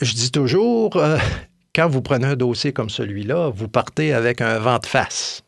je 0.00 0.12
dis 0.12 0.30
toujours, 0.30 0.96
euh, 0.96 1.18
quand 1.74 1.88
vous 1.88 2.02
prenez 2.02 2.26
un 2.26 2.36
dossier 2.36 2.72
comme 2.72 2.90
celui-là, 2.90 3.48
vous 3.48 3.68
partez 3.68 4.12
avec 4.12 4.40
un 4.40 4.58
vent 4.58 4.78
de 4.78 4.86
face 4.86 5.42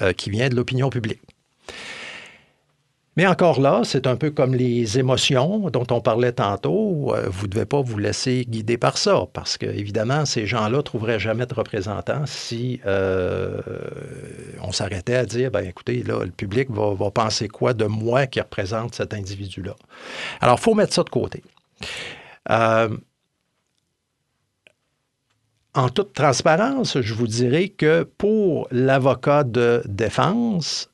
euh, 0.00 0.12
qui 0.12 0.30
vient 0.30 0.48
de 0.48 0.56
l'opinion 0.56 0.90
publique. 0.90 1.20
Mais 3.16 3.28
encore 3.28 3.60
là, 3.60 3.82
c'est 3.84 4.08
un 4.08 4.16
peu 4.16 4.32
comme 4.32 4.56
les 4.56 4.98
émotions 4.98 5.70
dont 5.70 5.86
on 5.92 6.00
parlait 6.00 6.32
tantôt. 6.32 7.14
Euh, 7.14 7.28
vous 7.28 7.46
ne 7.46 7.52
devez 7.52 7.64
pas 7.64 7.80
vous 7.80 7.96
laisser 7.96 8.44
guider 8.44 8.76
par 8.76 8.98
ça, 8.98 9.26
parce 9.32 9.56
que, 9.56 9.66
évidemment, 9.66 10.24
ces 10.24 10.46
gens-là 10.46 10.78
ne 10.78 10.82
trouveraient 10.82 11.20
jamais 11.20 11.46
de 11.46 11.54
représentants 11.54 12.26
si 12.26 12.80
on 14.60 14.72
s'arrêtait 14.72 15.14
à 15.14 15.26
dire, 15.26 15.52
ben 15.52 15.64
écoutez, 15.64 16.02
là, 16.02 16.24
le 16.24 16.32
public 16.32 16.70
va, 16.70 16.92
va 16.92 17.10
penser 17.12 17.46
quoi 17.46 17.72
de 17.72 17.84
moi 17.84 18.26
qui 18.26 18.40
représente 18.40 18.96
cet 18.96 19.14
individu-là? 19.14 19.76
Alors, 20.40 20.56
il 20.58 20.62
faut 20.62 20.74
mettre 20.74 20.94
ça 20.94 21.04
de 21.04 21.10
côté. 21.10 21.44
Euh, 22.50 22.96
en 25.74 25.88
toute 25.88 26.12
transparence, 26.12 27.00
je 27.00 27.14
vous 27.14 27.26
dirais 27.26 27.68
que 27.68 28.04
pour 28.04 28.68
l'avocat 28.70 29.42
de 29.42 29.82
défense, 29.86 30.88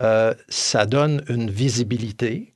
euh, 0.00 0.34
ça 0.48 0.86
donne 0.86 1.22
une 1.28 1.50
visibilité. 1.50 2.54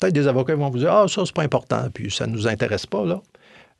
Peut-être 0.00 0.14
des 0.14 0.26
avocats 0.26 0.54
vont 0.54 0.70
vous 0.70 0.78
dire 0.78 0.92
Ah, 0.92 1.06
ça, 1.08 1.24
c'est 1.26 1.34
pas 1.34 1.42
important, 1.42 1.88
puis 1.92 2.10
ça 2.10 2.26
ne 2.26 2.32
nous 2.32 2.46
intéresse 2.46 2.86
pas, 2.86 3.04
là. 3.04 3.22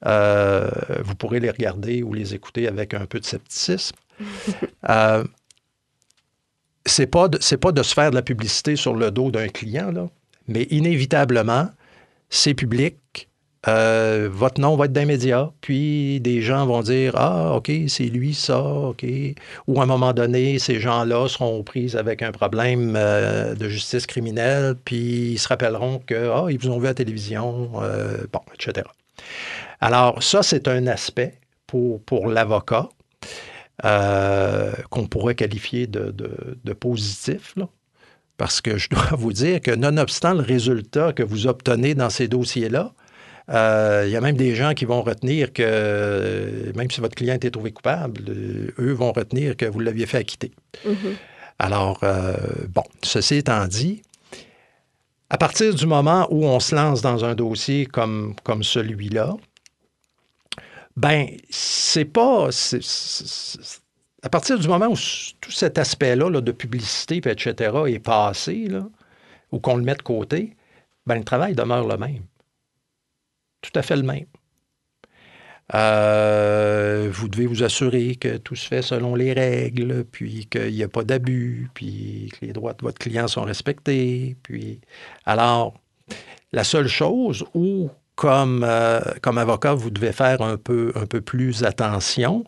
Euh, 0.05 0.69
vous 1.05 1.15
pourrez 1.15 1.41
les 1.41 1.51
regarder 1.51 2.03
ou 2.03 2.13
les 2.13 2.35
écouter 2.35 2.67
avec 2.67 2.93
un 2.93 3.07
peu 3.07 3.21
de 3.21 3.25
scepticisme. 3.25 3.97
euh, 4.89 5.25
c'est 6.85 7.07
pas, 7.07 7.29
de, 7.29 7.57
pas 7.57 7.73
de 7.73 7.83
se 7.83 7.95
faire 7.95 8.11
de 8.11 8.17
la 8.17 8.23
publicité 8.23 8.75
sur 8.75 8.95
le 8.95 9.11
dos 9.11 9.31
d'un 9.31 9.49
client, 9.49 9.93
là, 9.93 10.09
mais 10.49 10.65
inévitablement, 10.65 11.71
c'est 12.29 12.55
public. 12.55 12.97
Euh, 13.69 14.29
votre 14.33 14.61
nom 14.61 14.75
va 14.77 14.87
être 14.87 14.93
dans 14.93 15.03
les 15.03 15.07
médias, 15.07 15.51
puis 15.61 16.21
des 16.21 16.43
gens 16.43 16.67
vont 16.67 16.83
dire 16.83 17.15
Ah, 17.17 17.55
OK, 17.55 17.71
c'est 17.87 18.05
lui, 18.05 18.35
ça, 18.35 18.61
OK. 18.61 19.07
Ou 19.69 19.81
à 19.81 19.85
un 19.85 19.87
moment 19.87 20.13
donné, 20.13 20.59
ces 20.59 20.81
gens-là 20.81 21.29
seront 21.29 21.63
prises 21.63 21.97
avec 21.97 22.23
un 22.23 22.33
problème 22.33 22.95
euh, 22.97 23.55
de 23.55 23.69
justice 23.69 24.07
criminelle, 24.07 24.75
puis 24.85 25.33
ils 25.33 25.39
se 25.39 25.47
rappelleront 25.49 26.01
que 26.01 26.31
Ah, 26.31 26.47
ils 26.51 26.59
vous 26.59 26.71
ont 26.71 26.79
vu 26.79 26.87
à 26.87 26.91
la 26.91 26.95
télévision, 26.95 27.71
euh, 27.81 28.19
bon, 28.33 28.41
etc. 28.55 28.87
Alors, 29.81 30.23
ça, 30.23 30.43
c'est 30.43 30.67
un 30.67 30.87
aspect 30.89 31.35
pour, 31.67 32.27
l'avocat 32.27 32.89
qu'on 34.91 35.07
pourrait 35.07 35.35
qualifier 35.35 35.87
de, 35.87 36.15
de 36.63 36.73
positif. 36.75 37.55
Parce 38.37 38.61
que 38.61 38.77
je 38.77 38.89
dois 38.91 39.11
vous 39.17 39.33
dire 39.33 39.61
que 39.61 39.71
nonobstant 39.71 40.35
le 40.35 40.43
résultat 40.43 41.13
que 41.13 41.23
vous 41.23 41.47
obtenez 41.47 41.95
dans 41.95 42.11
ces 42.11 42.29
dossiers-là, 42.29 42.93
euh, 43.53 44.05
il 44.07 44.13
y 44.13 44.17
a 44.17 44.21
même 44.21 44.37
des 44.37 44.55
gens 44.55 44.73
qui 44.73 44.85
vont 44.85 45.03
retenir 45.03 45.53
que, 45.53 46.73
même 46.75 46.91
si 46.91 47.01
votre 47.01 47.15
client 47.15 47.35
était 47.35 47.51
trouvé 47.51 47.73
coupable, 47.73 48.23
euh, 48.29 48.73
eux 48.79 48.93
vont 48.93 49.13
retenir 49.13 49.57
que 49.57 49.67
vous 49.67 49.81
l'aviez 49.81 50.07
fait 50.07 50.19
acquitter. 50.19 50.53
Mm-hmm. 50.87 51.15
Alors, 51.59 52.01
euh, 52.03 52.35
bon, 52.71 52.85
ceci 53.03 53.37
étant 53.37 53.67
dit, 53.67 54.03
à 55.29 55.37
partir 55.37 55.75
du 55.75 55.87
moment 55.87 56.27
où 56.31 56.47
on 56.47 56.61
se 56.61 56.75
lance 56.75 57.03
dans 57.03 57.25
un 57.25 57.35
dossier 57.35 57.87
comme, 57.87 58.35
comme 58.43 58.63
celui-là, 58.63 59.37
ben, 60.97 61.27
c'est 61.51 62.05
pas 62.05 62.49
à 64.23 64.29
partir 64.29 64.59
du 64.59 64.69
moment 64.69 64.89
où 64.89 64.97
tout 65.41 65.51
cet 65.51 65.79
aspect-là 65.79 66.41
de 66.41 66.53
publicité, 66.53 67.17
etc., 67.17 67.73
est 67.87 67.99
passé, 67.99 68.69
ou 69.51 69.59
qu'on 69.59 69.77
le 69.77 69.83
met 69.83 69.95
de 69.95 70.03
côté, 70.03 70.57
ben, 71.07 71.17
le 71.17 71.25
travail 71.25 71.55
demeure 71.55 71.87
le 71.87 71.97
même. 71.97 72.23
Tout 73.63 73.71
à 73.75 73.83
fait 73.83 73.97
le 73.97 74.03
même. 74.03 74.27
Euh, 75.75 77.09
vous 77.11 77.29
devez 77.29 77.47
vous 77.47 77.63
assurer 77.63 78.17
que 78.17 78.37
tout 78.37 78.57
se 78.57 78.67
fait 78.67 78.83
selon 78.83 79.15
les 79.15 79.33
règles, 79.33 80.05
puis 80.05 80.47
qu'il 80.51 80.73
n'y 80.73 80.83
a 80.83 80.89
pas 80.89 81.05
d'abus, 81.05 81.71
puis 81.73 82.31
que 82.33 82.47
les 82.47 82.53
droits 82.53 82.75
de 82.75 82.83
votre 82.83 82.99
client 82.99 83.27
sont 83.29 83.43
respectés. 83.43 84.37
Puis, 84.43 84.81
alors, 85.25 85.75
la 86.53 86.65
seule 86.65 86.89
chose 86.89 87.45
où, 87.55 87.89
comme, 88.17 88.65
euh, 88.65 89.01
avocat, 89.25 89.73
vous 89.73 89.91
devez 89.91 90.13
faire 90.13 90.43
un 90.43 90.59
peu, 90.59 90.93
un 90.95 91.07
peu 91.07 91.23
plus 91.23 91.65
attention, 91.65 92.45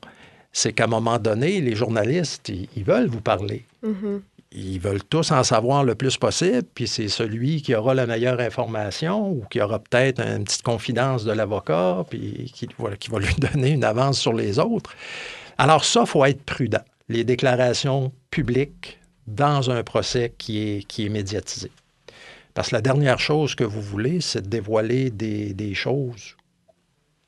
c'est 0.53 0.73
qu'à 0.73 0.85
un 0.85 0.89
moment 0.89 1.19
donné, 1.19 1.61
les 1.61 1.75
journalistes, 1.75 2.51
ils, 2.51 2.85
veulent 2.85 3.09
vous 3.09 3.23
parler. 3.23 3.65
Mm-hmm. 3.85 4.21
Ils 4.55 4.79
veulent 4.79 5.03
tous 5.03 5.33
en 5.33 5.43
savoir 5.43 5.85
le 5.85 5.95
plus 5.95 6.17
possible, 6.17 6.63
puis 6.75 6.87
c'est 6.87 7.09
celui 7.09 7.61
qui 7.61 7.75
aura 7.75 7.95
la 7.95 8.07
meilleure 8.07 8.41
information 8.41 9.31
ou 9.31 9.45
qui 9.51 9.61
aura 9.61 9.81
peut-être 9.81 10.21
une 10.21 10.45
petite 10.45 10.63
confidence 10.63 11.25
de 11.25 11.33
l'avocat, 11.33 12.05
puis 12.09 12.53
qui, 12.55 12.69
va 12.79 13.19
lui 13.19 13.35
donner 13.39 13.71
une 13.71 13.85
avance 13.85 14.21
sur 14.21 14.33
les 14.33 14.59
autres. 14.59 14.95
Alors 15.59 15.85
ça, 15.85 16.03
il 16.03 16.07
faut 16.07 16.25
être 16.25 16.43
prudent. 16.45 16.85
Les 17.09 17.25
déclarations 17.25 18.13
publiques 18.31 18.99
dans 19.27 19.71
un 19.71 19.83
procès 19.83 20.35
qui 20.39 20.59
est, 20.59 20.87
qui 20.87 21.07
est 21.07 21.11
médiatisé. 21.11 21.71
Parce 22.55 22.69
que 22.71 22.77
la 22.77 22.83
dernière 22.83 23.19
chose 23.19 23.55
que 23.55 23.65
vous 23.65 23.83
voulez, 23.83 24.21
c'est 24.21 24.43
de 24.43 24.49
dévoiler 24.49 25.11
des 25.11 25.75
choses 25.75 26.37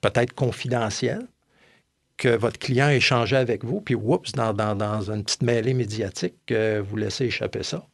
peut-être 0.00 0.32
confidentielles 0.32 1.26
que 2.16 2.28
votre 2.28 2.58
client 2.58 2.86
a 2.86 2.94
échangé 2.94 3.36
avec 3.36 3.64
vous, 3.64 3.80
puis 3.80 3.94
oups, 3.94 4.32
dans, 4.32 5.10
une 5.10 5.24
petite 5.24 5.42
mêlée 5.42 5.74
médiatique, 5.74 6.52
vous 6.52 6.96
laissez 6.96 7.26
échapper 7.26 7.62
ça. 7.62 7.86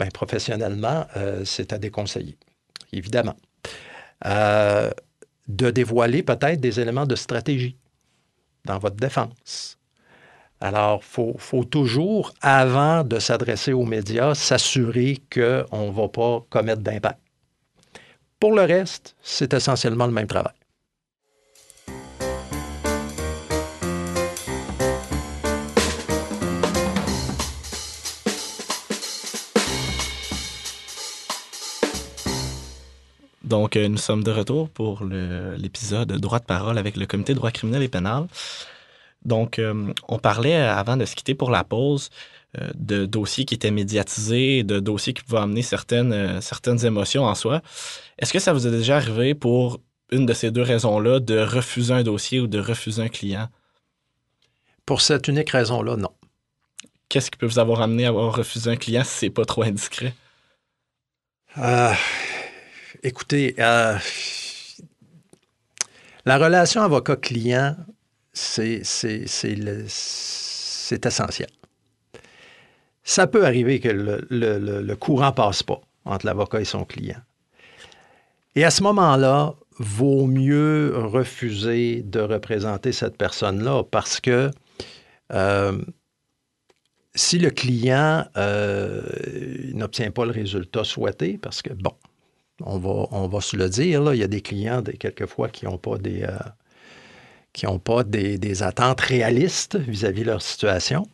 Bien, 0.00 0.08
professionnellement, 0.08 1.06
euh, 1.16 1.44
c'est 1.44 1.74
à 1.74 1.78
déconseiller, 1.78 2.38
évidemment. 2.92 3.36
Euh, 4.24 4.90
de 5.46 5.70
dévoiler 5.70 6.22
peut-être 6.22 6.58
des 6.58 6.80
éléments 6.80 7.06
de 7.06 7.16
stratégie 7.16 7.76
dans 8.64 8.78
votre 8.78 8.96
défense. 8.96 9.78
Alors, 10.60 11.02
il 11.18 11.38
faut, 11.38 11.64
toujours, 11.64 12.32
avant 12.40 13.02
de 13.04 13.18
s'adresser 13.18 13.72
aux 13.72 13.84
médias, 13.84 14.34
s'assurer 14.34 15.18
qu'on 15.32 15.88
ne 15.88 15.92
va 15.92 16.08
pas 16.08 16.46
commettre 16.48 16.82
d'impact. 16.82 17.18
Pour 18.38 18.52
le 18.52 18.62
reste, 18.62 19.16
c'est 19.20 19.52
essentiellement 19.52 20.06
le 20.06 20.12
même 20.12 20.26
travail. 20.26 20.54
Donc, 33.50 33.76
euh, 33.76 33.88
nous 33.88 33.98
sommes 33.98 34.22
de 34.22 34.30
retour 34.30 34.70
pour 34.70 35.02
l'épisode 35.04 36.12
Droit 36.12 36.38
de 36.38 36.44
parole 36.44 36.78
avec 36.78 36.96
le 36.96 37.04
Comité 37.04 37.32
de 37.32 37.38
droit 37.38 37.50
criminel 37.50 37.82
et 37.82 37.88
pénal. 37.88 38.28
Donc, 39.24 39.58
euh, 39.58 39.92
on 40.06 40.20
parlait 40.20 40.54
avant 40.54 40.96
de 40.96 41.04
se 41.04 41.16
quitter 41.16 41.34
pour 41.34 41.50
la 41.50 41.64
pause 41.64 42.10
euh, 42.60 42.70
de 42.76 43.06
dossiers 43.06 43.44
qui 43.44 43.54
étaient 43.54 43.72
médiatisés, 43.72 44.62
de 44.62 44.78
dossiers 44.78 45.14
qui 45.14 45.24
pouvaient 45.24 45.42
amener 45.42 45.62
certaines, 45.62 46.40
certaines 46.40 46.86
émotions 46.86 47.24
en 47.24 47.34
soi. 47.34 47.60
Est-ce 48.18 48.32
que 48.32 48.38
ça 48.38 48.52
vous 48.52 48.68
est 48.68 48.70
déjà 48.70 48.98
arrivé 48.98 49.34
pour 49.34 49.80
une 50.12 50.26
de 50.26 50.32
ces 50.32 50.52
deux 50.52 50.62
raisons-là 50.62 51.18
de 51.18 51.40
refuser 51.40 51.92
un 51.92 52.04
dossier 52.04 52.38
ou 52.38 52.46
de 52.46 52.60
refuser 52.60 53.02
un 53.02 53.08
client? 53.08 53.48
Pour 54.86 55.00
cette 55.00 55.26
unique 55.26 55.50
raison-là, 55.50 55.96
non. 55.96 56.12
Qu'est-ce 57.08 57.32
qui 57.32 57.36
peut 57.36 57.46
vous 57.46 57.58
avoir 57.58 57.80
amené 57.80 58.06
à 58.06 58.10
avoir 58.10 58.32
refusé 58.32 58.70
un 58.70 58.76
client 58.76 59.02
si 59.02 59.18
c'est 59.18 59.30
pas 59.30 59.44
trop 59.44 59.64
indiscret? 59.64 60.14
Écoutez, 63.02 63.54
euh, 63.58 63.96
la 66.26 66.36
relation 66.36 66.82
avocat-client, 66.82 67.76
c'est 68.32 68.82
essentiel. 71.02 71.48
Ça 73.02 73.26
peut 73.26 73.46
arriver 73.46 73.80
que 73.80 73.88
le, 73.88 74.94
courant 74.96 75.28
ne 75.28 75.32
passe 75.32 75.62
pas 75.62 75.80
entre 76.04 76.26
l'avocat 76.26 76.60
et 76.60 76.66
son 76.66 76.84
client. 76.84 77.20
Et 78.54 78.64
à 78.64 78.70
ce 78.70 78.82
moment-là, 78.82 79.54
vaut 79.78 80.26
mieux 80.26 80.92
refuser 80.94 82.02
de 82.02 82.20
représenter 82.20 82.92
cette 82.92 83.16
personne-là 83.16 83.82
parce 83.90 84.20
que 84.20 84.50
euh, 85.32 85.80
si 87.14 87.38
le 87.38 87.48
client 87.48 88.26
euh, 88.36 89.02
n'obtient 89.72 90.10
pas 90.10 90.26
le 90.26 90.32
résultat 90.32 90.84
souhaité, 90.84 91.38
parce 91.38 91.62
que, 91.62 91.72
bon, 91.72 91.94
on 92.64 92.78
va, 92.78 93.06
on 93.10 93.40
se 93.40 93.56
le 93.56 93.68
dire, 93.68 94.12
il 94.14 94.18
y 94.18 94.22
a 94.22 94.28
des 94.28 94.40
clients, 94.40 94.82
quelquefois, 94.82 95.48
qui 95.48 95.64
n'ont 95.64 95.78
pas 95.78 95.98
des... 95.98 96.22
Euh, 96.22 96.38
des, 98.06 98.62
attentes 98.62 99.00
réalistes 99.00 99.76
vis-à-vis 99.76 100.22
de 100.22 100.28
leur 100.28 100.40
situation. 100.40 101.04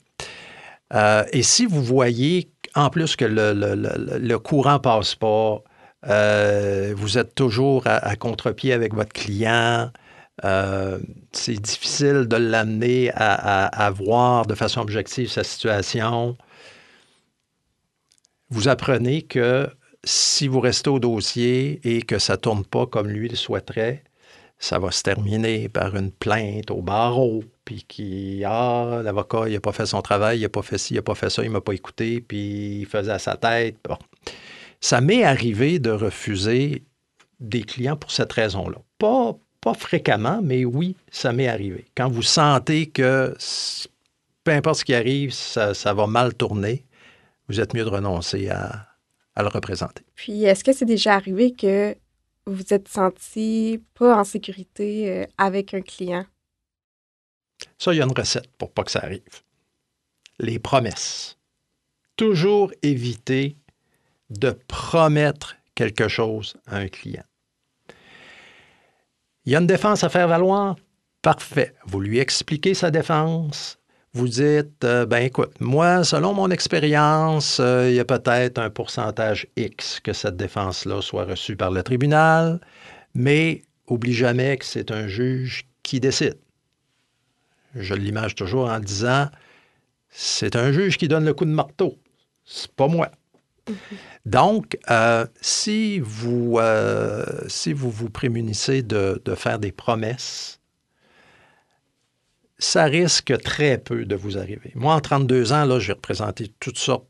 Euh, 0.93 1.25
et 1.33 1.43
si 1.43 1.65
vous 1.65 1.83
voyez, 1.83 2.51
en 2.75 2.91
plus 2.91 3.17
que 3.17 3.25
le, 3.25 4.37
courant 4.37 4.75
ne 4.75 4.79
passe 4.79 5.15
pas, 5.15 5.63
euh, 6.09 6.93
vous 6.95 7.17
êtes 7.17 7.35
toujours 7.35 7.85
à, 7.87 8.15
contre-pied 8.17 8.75
avec 8.75 8.95
votre 8.95 9.15
client, 9.15 9.91
c'est 11.33 11.59
difficile 11.59 12.27
de 12.29 12.37
l'amener 12.37 13.11
à, 13.15 13.91
voir 13.91 14.45
de 14.45 14.55
façon 14.55 14.83
objective 14.83 15.31
sa 15.31 15.43
situation, 15.43 16.37
vous 18.51 18.69
apprenez 18.69 19.23
que 19.23 19.69
si 20.07 20.47
vous 20.47 20.61
restez 20.61 20.89
au 20.89 21.01
dossier 21.01 21.81
et 21.83 22.01
que 22.01 22.19
ça 22.19 22.35
ne 22.35 22.39
tourne 22.39 22.65
pas 22.65 22.87
comme 22.87 23.09
lui 23.09 23.29
le 23.29 23.35
souhaiterait, 23.35 24.05
ça 24.59 24.79
va 24.79 24.91
se 24.93 25.03
terminer 25.03 25.69
par 25.69 25.97
une 25.97 26.13
plainte 26.13 26.71
au 26.71 26.81
barreau, 26.81 27.43
puis 27.65 27.85
qui, 27.87 28.43
ah, 28.47 29.01
l'avocat, 29.05 29.49
il 29.49 29.55
n'a 29.55 29.61
pas 29.61 29.73
fait 29.73 29.85
son 29.85 30.01
travail, 30.03 30.39
il 30.39 30.43
n'a 30.43 30.49
pas 30.49 30.63
fait 30.63 30.79
ci, 30.79 30.95
il 30.95 30.97
n'a 30.97 31.03
pas 31.03 31.17
fait 31.17 31.29
ça, 31.29 31.43
il 31.43 31.49
ne 31.49 31.55
m'a 31.55 31.61
pas 31.61 31.75
écouté, 31.75 32.21
puis 32.21 32.79
il 32.81 32.87
faisait 32.87 33.13
à 33.13 33.19
sa 33.19 33.37
tête. 33.37 33.77
Bon. 33.87 33.99
Ça 34.81 35.01
m'est 35.01 35.25
arrivé 35.25 35.81
de 35.81 35.91
refuser 35.91 36.85
des 37.41 37.63
clients 37.63 37.97
pour 37.97 38.13
cette 38.13 38.33
raison-là. 38.33 38.79
Pas, 38.99 39.37
pas 39.61 39.75
fréquemment, 39.75 40.41
mais 40.43 40.65
oui, 40.65 40.95
ça 41.11 41.33
m'est 41.33 41.49
arrivé. 41.49 41.87
Quand 41.97 42.09
vous 42.09 42.23
sentez 42.23 42.87
que 42.87 43.35
peu 44.45 44.53
importe 44.53 44.79
ce 44.79 44.85
qui 44.85 44.95
arrive, 44.95 45.33
ça 45.33 45.95
va 45.95 46.07
mal 46.07 46.33
tourner, 46.33 46.85
vous 47.49 47.61
êtes 47.61 47.75
mieux 47.75 47.85
de 47.85 47.91
renoncer 47.91 48.49
à, 48.49 48.87
à 49.37 49.43
le 49.43 49.49
représenter. 49.49 50.03
Puis, 50.15 50.45
est-ce 50.45 50.65
que 50.65 50.73
c'est 50.73 50.87
déjà 50.87 51.15
arrivé 51.15 51.55
que 51.55 51.95
vous 52.47 52.55
vous 52.55 52.75
êtes 52.75 52.89
senti 52.89 53.83
pas 53.95 54.19
en 54.19 54.25
sécurité 54.25 55.11
euh, 55.11 55.27
avec 55.37 55.75
un 55.75 55.83
client? 55.83 56.25
Ça, 57.79 57.93
il 57.93 57.99
y 57.99 58.01
a 58.01 58.05
une 58.05 58.17
recette 58.17 58.51
pour 58.57 58.73
pas 58.73 58.85
que 58.85 58.91
ça 58.91 59.01
arrive. 59.01 59.43
Les 60.39 60.59
promesses. 60.59 61.39
Toujours 62.17 62.73
éviter 62.83 63.57
de 64.31 64.51
promettre 64.69 65.57
quelque 65.75 66.09
chose 66.09 66.57
à 66.67 66.77
un 66.77 66.89
client. 66.89 67.25
Il 69.45 69.53
y 69.53 69.57
a 69.57 69.61
une 69.61 69.67
défense 69.67 70.03
à 70.03 70.09
faire 70.09 70.29
valoir? 70.29 70.77
Parfait. 71.23 71.75
Vous 71.85 72.01
lui 72.01 72.19
expliquez 72.19 72.75
sa 72.75 72.91
défense, 72.91 73.79
vous 74.17 74.29
dites, 74.29 74.83
euh, 74.85 75.05
ben 75.05 75.19
écoute, 75.19 75.53
moi, 75.61 76.03
selon 76.03 76.33
mon 76.33 76.51
expérience, 76.51 77.59
euh, 77.61 77.91
il 77.91 77.97
y 77.97 78.01
a 78.01 78.05
peut-être 78.07 78.59
un 78.59 78.71
pourcentage 78.71 79.47
X 79.57 80.01
que 80.01 80.15
cette 80.15 80.37
défense-là 80.37 81.03
soit 81.03 81.27
reçue 81.27 81.55
par 81.55 81.71
le 81.71 81.83
tribunal, 81.83 82.61
mais 83.15 83.63
oublie 83.89 84.15
jamais 84.15 84.57
que 84.57 84.65
c'est 84.65 84.91
un 84.91 85.07
juge 85.07 85.69
qui 85.83 86.01
décide. 86.01 86.39
Je 87.75 87.93
l'image 87.93 88.35
toujours 88.35 88.71
en 88.71 88.81
disant, 88.81 89.29
c'est 90.09 90.57
un 90.57 90.73
juge 90.73 90.97
qui 90.97 91.09
donne 91.09 91.27
le 91.27 91.35
coup 91.35 91.45
de 91.45 91.51
marteau, 91.51 91.99
c'est 92.47 92.73
pas 92.73 92.89
moi. 92.89 93.11
Mm-hmm. 93.69 93.75
Donc, 94.25 94.79
euh, 94.91 95.27
si, 95.43 95.99
vous, 95.99 96.59
si 97.49 97.75
vous 97.75 97.91
vous 97.91 98.09
prémunissez 98.09 98.83
de, 98.83 99.21
de 99.23 99.35
faire 99.35 99.59
des 99.59 99.73
promesses, 99.73 100.59
ça 102.59 102.85
risque 102.85 103.39
très 103.43 103.79
peu 103.79 104.05
de 104.05 104.17
vous 104.17 104.39
arriver. 104.39 104.73
Moi, 104.75 104.95
en 104.95 105.01
32 105.01 105.53
ans, 105.53 105.65
là, 105.65 105.79
j'ai 105.79 105.93
représenté 105.93 106.49
toutes 106.61 106.79
sortes, 106.79 107.07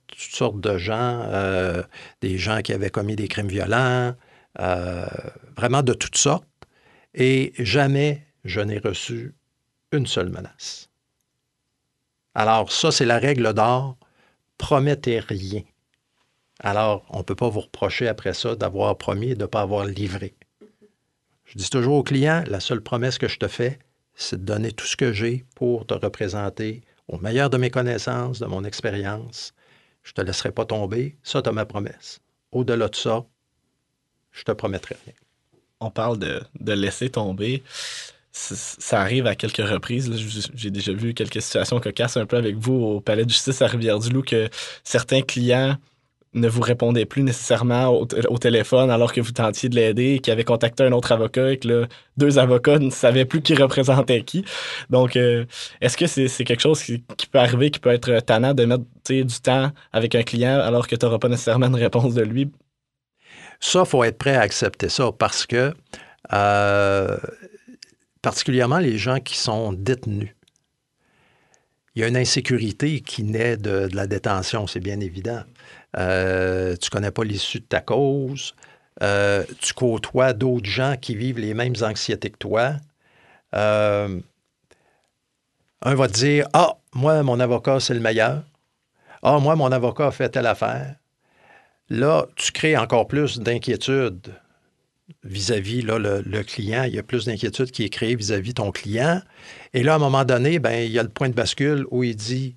de 0.54 0.78
gens, 0.78 1.22
euh, 1.26 1.82
des 2.20 2.38
gens 2.38 2.62
qui 2.62 2.72
avaient 2.72 2.90
commis 2.90 3.16
des 3.16 3.28
crimes 3.28 3.48
violents, 3.48 4.14
euh, 4.60 5.06
vraiment 5.56 5.82
de 5.82 5.92
toutes 5.92 6.16
sortes, 6.16 6.46
et 7.14 7.52
jamais 7.58 8.26
je 8.44 8.60
n'ai 8.60 8.78
reçu 8.78 9.34
une 9.92 10.06
seule 10.06 10.30
menace. 10.30 10.90
Alors, 12.34 12.72
ça, 12.72 12.90
c'est 12.90 13.04
la 13.04 13.18
règle 13.18 13.52
d'or. 13.54 13.96
Promettez 14.58 15.20
rien. 15.20 15.62
Alors, 16.60 17.04
on 17.10 17.18
ne 17.18 17.22
peut 17.22 17.34
pas 17.34 17.48
vous 17.48 17.60
reprocher 17.60 18.08
après 18.08 18.34
ça 18.34 18.56
d'avoir 18.56 18.96
promis 18.96 19.30
et 19.30 19.34
de 19.34 19.42
ne 19.42 19.46
pas 19.46 19.60
avoir 19.60 19.84
livré. 19.84 20.34
Je 21.44 21.58
dis 21.58 21.70
toujours 21.70 21.96
aux 21.96 22.02
clients, 22.02 22.42
la 22.46 22.60
seule 22.60 22.80
promesse 22.80 23.18
que 23.18 23.28
je 23.28 23.38
te 23.38 23.48
fais, 23.48 23.78
c'est 24.16 24.40
de 24.40 24.44
donner 24.44 24.72
tout 24.72 24.86
ce 24.86 24.96
que 24.96 25.12
j'ai 25.12 25.44
pour 25.54 25.86
te 25.86 25.94
représenter 25.94 26.82
au 27.06 27.18
meilleur 27.18 27.50
de 27.50 27.58
mes 27.58 27.70
connaissances, 27.70 28.40
de 28.40 28.46
mon 28.46 28.64
expérience. 28.64 29.52
Je 30.02 30.10
ne 30.10 30.14
te 30.14 30.20
laisserai 30.22 30.50
pas 30.50 30.64
tomber. 30.64 31.16
Ça, 31.22 31.42
tu 31.42 31.50
ma 31.50 31.66
promesse. 31.66 32.20
Au-delà 32.50 32.88
de 32.88 32.96
ça, 32.96 33.24
je 34.32 34.42
te 34.42 34.52
promettrai 34.52 34.96
rien. 35.04 35.14
On 35.80 35.90
parle 35.90 36.18
de, 36.18 36.72
laisser 36.72 37.10
tomber. 37.10 37.62
Ça 38.32 39.00
arrive 39.00 39.26
à 39.26 39.34
quelques 39.34 39.66
reprises. 39.66 40.10
J'ai 40.54 40.70
déjà 40.70 40.92
vu 40.92 41.14
quelques 41.14 41.42
situations 41.42 41.80
cocasses 41.80 42.16
un 42.16 42.26
peu 42.26 42.36
avec 42.36 42.56
vous 42.56 42.74
au 42.74 43.00
Palais 43.00 43.24
de 43.24 43.30
justice 43.30 43.62
à 43.62 43.66
Rivière-du-Loup 43.66 44.22
que 44.22 44.48
certains 44.84 45.22
clients 45.22 45.76
ne 46.36 46.48
vous 46.48 46.60
répondait 46.60 47.06
plus 47.06 47.22
nécessairement 47.22 47.88
au, 47.88 48.06
téléphone 48.38 48.90
alors 48.90 49.12
que 49.12 49.20
vous 49.20 49.32
tentiez 49.32 49.68
de 49.68 49.74
l'aider, 49.74 50.20
qui 50.22 50.30
avait 50.30 50.44
contacté 50.44 50.84
un 50.84 50.92
autre 50.92 51.12
avocat 51.12 51.52
et 51.52 51.58
que 51.58 51.68
là, 51.68 51.86
deux 52.16 52.38
avocats 52.38 52.78
ne 52.78 52.90
savaient 52.90 53.24
plus 53.24 53.42
qui 53.42 53.54
représentait 53.54 54.22
qui. 54.22 54.44
Donc, 54.90 55.16
euh, 55.16 55.44
est-ce 55.80 55.96
que 55.96 56.06
c'est 56.06 56.44
quelque 56.44 56.60
chose 56.60 56.82
qui, 56.82 57.26
peut 57.26 57.38
arriver, 57.38 57.70
qui 57.70 57.80
peut 57.80 57.90
être 57.90 58.20
tannant 58.20 58.54
de 58.54 58.64
mettre 58.64 58.84
du 59.08 59.40
temps 59.42 59.72
avec 59.92 60.14
un 60.14 60.22
client 60.22 60.60
alors 60.60 60.86
que 60.86 60.94
tu 60.94 61.04
n'auras 61.04 61.18
pas 61.18 61.28
nécessairement 61.28 61.66
une 61.66 61.74
réponse 61.74 62.14
de 62.14 62.22
lui? 62.22 62.50
Ça, 63.58 63.80
il 63.84 63.88
faut 63.88 64.04
être 64.04 64.18
prêt 64.18 64.36
à 64.36 64.42
accepter 64.42 64.88
ça 64.88 65.10
parce 65.12 65.46
que, 65.46 65.72
euh, 66.32 67.16
particulièrement 68.20 68.78
les 68.78 68.98
gens 68.98 69.20
qui 69.20 69.38
sont 69.38 69.72
détenus, 69.72 70.36
il 71.96 72.00
y 72.00 72.04
a 72.04 72.08
une 72.08 72.16
insécurité 72.16 73.00
qui 73.00 73.22
naît 73.22 73.56
de, 73.56 73.88
la 73.94 74.06
détention, 74.06 74.66
c'est 74.66 74.80
bien 74.80 75.00
évident. 75.00 75.42
Euh, 75.98 76.76
tu 76.76 76.90
connais 76.90 77.10
pas 77.10 77.24
l'issue 77.24 77.60
de 77.60 77.64
ta 77.64 77.80
cause. 77.80 78.54
Euh, 79.02 79.44
tu 79.60 79.74
côtoies 79.74 80.32
d'autres 80.32 80.68
gens 80.68 80.96
qui 81.00 81.14
vivent 81.14 81.38
les 81.38 81.54
mêmes 81.54 81.74
anxiétés 81.82 82.30
que 82.30 82.38
toi. 82.38 82.72
Euh, 83.54 84.20
un 85.82 85.94
va 85.94 86.08
te 86.08 86.14
dire 86.14 86.48
Ah, 86.52 86.76
moi, 86.94 87.22
mon 87.22 87.40
avocat, 87.40 87.80
c'est 87.80 87.94
le 87.94 88.00
meilleur. 88.00 88.42
Ah, 89.22 89.38
moi, 89.38 89.56
mon 89.56 89.72
avocat 89.72 90.08
a 90.08 90.10
fait 90.10 90.28
telle 90.28 90.46
affaire. 90.46 90.96
Là, 91.88 92.26
tu 92.36 92.52
crées 92.52 92.76
encore 92.76 93.06
plus 93.06 93.38
d'inquiétude 93.38 94.34
vis-à-vis 95.22 95.82
le, 95.82 96.42
client. 96.42 96.84
Il 96.84 96.94
y 96.94 96.98
a 96.98 97.02
plus 97.02 97.26
d'inquiétude 97.26 97.70
qui 97.70 97.84
est 97.84 97.88
créée 97.88 98.16
vis-à-vis 98.16 98.54
ton 98.54 98.72
client. 98.72 99.20
Et 99.72 99.82
là, 99.82 99.92
à 99.92 99.96
un 99.96 100.00
moment 100.00 100.24
donné, 100.24 100.58
ben, 100.58 100.84
il 100.84 100.90
y 100.90 100.98
a 100.98 101.02
le 101.02 101.08
point 101.08 101.28
de 101.28 101.34
bascule 101.34 101.86
où 101.90 102.02
il 102.02 102.16
dit 102.16 102.56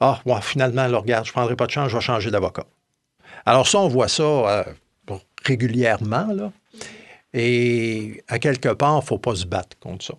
Ah, 0.00 0.20
finalement, 0.42 0.86
là, 0.86 0.98
regarde, 0.98 1.24
je 1.24 1.30
ne 1.30 1.32
prendrai 1.32 1.56
pas 1.56 1.66
de 1.66 1.70
chance, 1.70 1.90
je 1.90 1.96
vais 1.96 2.02
changer 2.02 2.30
d'avocat. 2.30 2.66
Alors, 3.46 3.66
ça, 3.66 3.78
on 3.78 3.88
voit 3.88 4.08
ça 4.08 4.22
euh, 4.22 4.64
régulièrement. 5.44 6.26
Là. 6.32 6.52
Et 7.32 8.22
à 8.28 8.38
quelque 8.38 8.68
part, 8.68 8.94
il 8.94 9.02
ne 9.02 9.06
faut 9.06 9.18
pas 9.18 9.34
se 9.34 9.46
battre 9.46 9.78
contre 9.78 10.04
ça. 10.04 10.14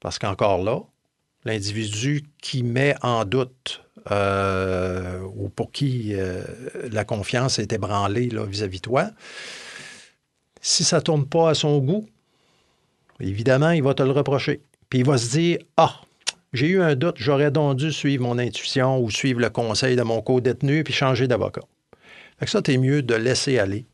Parce 0.00 0.18
qu'encore 0.18 0.62
là, 0.62 0.80
l'individu 1.44 2.24
qui 2.40 2.62
met 2.62 2.94
en 3.02 3.24
doute 3.24 3.82
euh, 4.10 5.20
ou 5.36 5.48
pour 5.48 5.72
qui 5.72 6.14
euh, 6.14 6.42
la 6.90 7.04
confiance 7.04 7.58
est 7.58 7.72
ébranlée 7.72 8.30
vis-à-vis 8.46 8.78
de 8.78 8.82
toi, 8.82 9.10
si 10.60 10.84
ça 10.84 10.96
ne 10.96 11.02
tourne 11.02 11.26
pas 11.26 11.50
à 11.50 11.54
son 11.54 11.78
goût, 11.78 12.06
évidemment, 13.20 13.70
il 13.70 13.82
va 13.82 13.94
te 13.94 14.02
le 14.02 14.10
reprocher. 14.10 14.62
Puis 14.88 15.00
il 15.00 15.04
va 15.04 15.18
se 15.18 15.30
dire 15.30 15.58
Ah, 15.76 16.00
j'ai 16.52 16.68
eu 16.68 16.80
un 16.80 16.94
doute, 16.94 17.16
j'aurais 17.18 17.50
donc 17.50 17.76
dû 17.76 17.92
suivre 17.92 18.22
mon 18.22 18.38
intuition 18.38 18.98
ou 19.00 19.10
suivre 19.10 19.40
le 19.40 19.50
conseil 19.50 19.96
de 19.96 20.02
mon 20.02 20.22
co-détenu 20.22 20.84
puis 20.84 20.94
changer 20.94 21.28
d'avocat. 21.28 21.62
Fait 22.38 22.44
que 22.46 22.50
ça, 22.50 22.62
t'es 22.62 22.78
mieux 22.78 23.02
de 23.02 23.14
laisser 23.14 23.58
aller, 23.58 23.86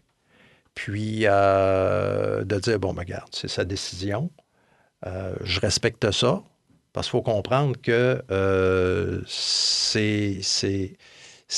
puis 0.75 1.23
euh, 1.25 2.45
de 2.45 2.59
dire 2.59 2.79
Bon, 2.79 2.93
ben, 2.93 3.03
regarde, 3.03 3.29
c'est 3.33 3.49
sa 3.49 3.65
décision, 3.65 4.31
euh, 5.07 5.35
je 5.43 5.61
respecte 5.61 6.11
ça, 6.11 6.43
parce 6.93 7.09
qu'il 7.09 7.13
faut 7.13 7.23
comprendre 7.23 7.77
que 7.81 8.23
euh, 8.31 9.21
c'est 9.27 10.43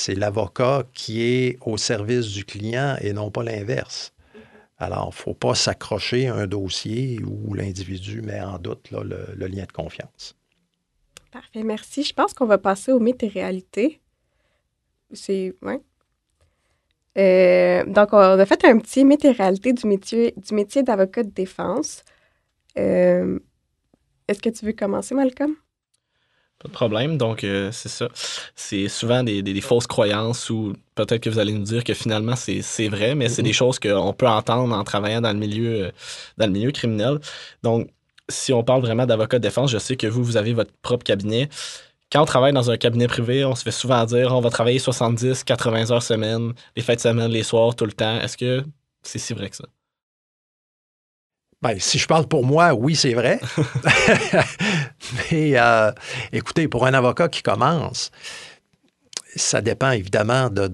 l'avocat 0.09 0.85
qui 0.95 1.23
est 1.23 1.59
au 1.61 1.77
service 1.77 2.29
du 2.29 2.45
client 2.45 2.97
et 3.01 3.13
non 3.13 3.31
pas 3.31 3.43
l'inverse. 3.43 4.13
Alors, 4.79 5.11
il 5.13 5.17
ne 5.17 5.23
faut 5.23 5.35
pas 5.35 5.55
s'accrocher 5.55 6.29
à 6.29 6.35
un 6.35 6.47
dossier 6.47 7.19
où 7.25 7.55
l'individu 7.55 8.21
met 8.21 8.41
en 8.41 8.59
doute 8.59 8.91
le, 8.91 9.47
lien 9.47 9.65
de 9.65 9.73
confiance. 9.73 10.36
Parfait, 11.37 11.65
merci. 11.65 12.03
Je 12.03 12.15
pense 12.15 12.33
qu'on 12.33 12.47
va 12.47 12.57
passer 12.57 12.93
au 12.93 12.99
mythe 12.99 13.23
et 13.23 13.29
réalité. 13.29 14.01
C'est. 15.13 15.53
Ouais. 15.61 15.83
Euh, 17.19 17.85
donc, 17.85 18.15
on 18.15 18.39
a 18.39 18.47
fait 18.47 18.65
un 18.65 18.79
petit 18.79 19.05
mythe 19.05 19.27
et 19.27 19.33
réalité 19.33 19.75
du 19.75 19.87
métier, 19.87 20.33
du 20.39 20.55
métier 20.55 20.83
d'avocat 20.83 21.25
de 21.25 21.31
défense. 21.31 22.05
Euh, 22.79 23.39
est-ce 24.29 24.41
que 24.41 24.49
tu 24.49 24.65
veux 24.65 24.73
commencer, 24.73 25.15
Malcolm? 25.15 25.57
Pas 26.59 26.69
de 26.69 26.73
problème. 26.73 27.19
Donc, 27.19 27.45
euh, 27.45 27.71
c'est 27.71 27.91
ça. 27.91 28.09
C'est 28.55 28.89
souvent 28.89 29.23
des, 29.23 29.61
fausses 29.61 29.87
croyances 29.87 30.49
ou 30.49 30.73
peut-être 30.95 31.23
que 31.23 31.29
vous 31.29 31.39
allez 31.39 31.53
nous 31.53 31.65
dire 31.65 31.85
que 31.85 31.93
finalement, 31.93 32.35
c'est 32.35 32.89
vrai, 32.89 33.15
mais 33.15 33.29
c'est 33.29 33.43
des 33.43 33.53
choses 33.53 33.79
qu'on 33.79 34.15
peut 34.15 34.27
entendre 34.27 34.75
en 34.75 34.85
travaillant 34.85 35.21
dans 35.21 35.35
le 35.35 35.39
milieu, 35.39 35.93
dans 36.39 36.47
le 36.47 36.53
milieu 36.53 36.71
criminel. 36.71 37.19
Donc, 37.63 37.91
si 38.29 38.53
on 38.53 38.63
parle 38.63 38.81
vraiment 38.83 39.07
d'avocat 39.07 39.39
de 39.39 39.43
défense, 39.43 39.71
je 39.71 39.79
sais 39.79 39.97
que 39.97 40.07
vous, 40.07 40.25
vous 40.25 40.37
avez 40.37 40.53
votre 40.53 40.73
propre 40.83 41.05
cabinet. 41.05 41.49
Quand 42.13 42.23
on 42.23 42.27
travaille 42.27 42.53
dans 42.53 42.71
un 42.71 42.77
cabinet 42.77 43.09
privé, 43.09 43.45
on 43.45 43.55
se 43.55 43.63
fait 43.63 43.73
souvent 43.73 44.05
dire 44.05 44.33
on 44.35 44.41
va 44.41 44.51
travailler 44.51 44.79
70, 44.79 45.45
80 45.45 45.91
heures 45.91 46.03
semaine, 46.03 46.53
les 46.77 46.83
fêtes 46.83 46.99
de 46.99 47.03
semaine, 47.03 47.31
les 47.31 47.43
soirs, 47.43 47.75
tout 47.75 47.87
le 47.87 47.93
temps. 47.93 48.21
Est-ce 48.21 48.37
que 48.37 48.65
c'est 49.03 49.19
si 49.19 49.35
vrai 49.35 49.51
que 49.51 49.57
ça? 49.57 49.65
Ben, 51.63 51.79
si 51.81 51.99
je 51.99 52.07
parle 52.07 52.27
pour 52.29 52.45
moi, 52.45 52.75
oui, 52.75 52.95
c'est 52.95 53.15
vrai. 53.15 53.41
Mais 55.31 55.59
euh, 55.59 55.91
écoutez, 56.33 56.69
pour 56.69 56.87
un 56.87 56.95
avocat 56.95 57.29
qui 57.29 57.43
commence, 57.43 58.11
ça 59.37 59.61
dépend 59.63 59.91
évidemment 59.91 60.51
de, 60.51 60.67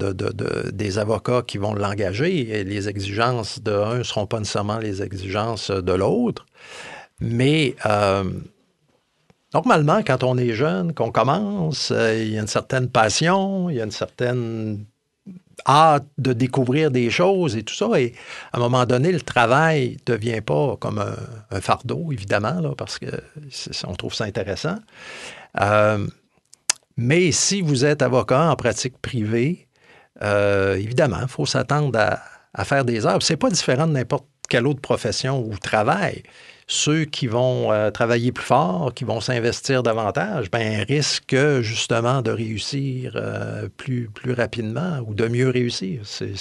des 0.70 0.98
avocats 0.98 1.42
qui 1.42 1.59
vont 1.59 1.74
l'engager. 1.74 2.48
Et 2.50 2.64
les 2.64 2.88
exigences 2.88 3.62
de 3.62 3.72
un 3.72 3.98
ne 3.98 4.03
seront 4.03 4.26
pas 4.26 4.38
nécessairement 4.38 4.78
les 4.78 5.03
exigences 5.03 5.70
de 5.70 5.92
l'autre. 5.92 6.46
Mais 7.22 7.76
euh, 7.86 8.24
normalement, 9.54 10.02
quand 10.04 10.24
on 10.24 10.36
est 10.36 10.54
jeune, 10.54 10.92
qu'on 10.92 11.12
commence, 11.12 11.92
euh, 11.92 12.20
il 12.20 12.32
y 12.32 12.38
a 12.38 12.40
une 12.40 12.48
certaine 12.48 12.88
passion, 12.88 13.70
il 13.70 13.76
y 13.76 13.80
a 13.80 13.84
une 13.84 13.92
certaine 13.92 14.84
hâte 15.68 16.06
de 16.18 16.32
découvrir 16.32 16.90
des 16.90 17.10
choses 17.10 17.56
et 17.56 17.62
tout 17.62 17.74
ça. 17.74 17.88
Et 17.96 18.14
à 18.52 18.56
un 18.56 18.60
moment 18.60 18.84
donné, 18.86 19.12
le 19.12 19.20
travail 19.20 19.98
ne 20.08 20.14
devient 20.14 20.40
pas 20.40 20.76
comme 20.80 20.98
un, 20.98 21.60
fardeau, 21.60 22.10
évidemment, 22.10 22.74
parce 22.76 22.98
qu'on 22.98 23.94
trouve 23.94 24.14
ça 24.14 24.24
intéressant. 24.24 24.78
Euh, 25.60 26.04
mais 26.96 27.30
si 27.30 27.60
vous 27.62 27.84
êtes 27.84 28.02
avocat 28.02 28.50
en 28.50 28.56
pratique 28.56 28.98
privée, 29.00 29.68
évidemment, 30.20 31.20
il 31.22 31.28
faut 31.28 31.46
s'attendre 31.46 31.96
à, 31.98 32.20
à, 32.52 32.64
faire 32.64 32.84
des 32.84 33.06
heures. 33.06 33.22
Ce 33.22 33.32
n'est 33.32 33.36
pas 33.36 33.50
différent 33.50 33.86
de 33.86 33.92
n'importe 33.92 34.26
quelle 34.48 34.66
autre 34.66 34.80
profession 34.80 35.40
ou 35.40 35.56
travail 35.56 36.24
ceux 36.72 37.04
qui 37.04 37.26
vont 37.26 37.70
euh, 37.70 37.90
travailler 37.90 38.32
plus 38.32 38.44
fort, 38.44 38.94
qui 38.94 39.04
vont 39.04 39.20
s'investir 39.20 39.82
davantage, 39.82 40.50
ben, 40.50 40.84
risquent 40.88 41.60
justement 41.60 42.22
de 42.22 42.30
réussir 42.30 43.12
euh, 43.16 43.68
plus, 43.76 44.08
plus 44.08 44.32
rapidement 44.32 45.00
ou 45.06 45.14
de 45.14 45.28
mieux 45.28 45.50
réussir. 45.50 46.02
C'est 46.04 46.32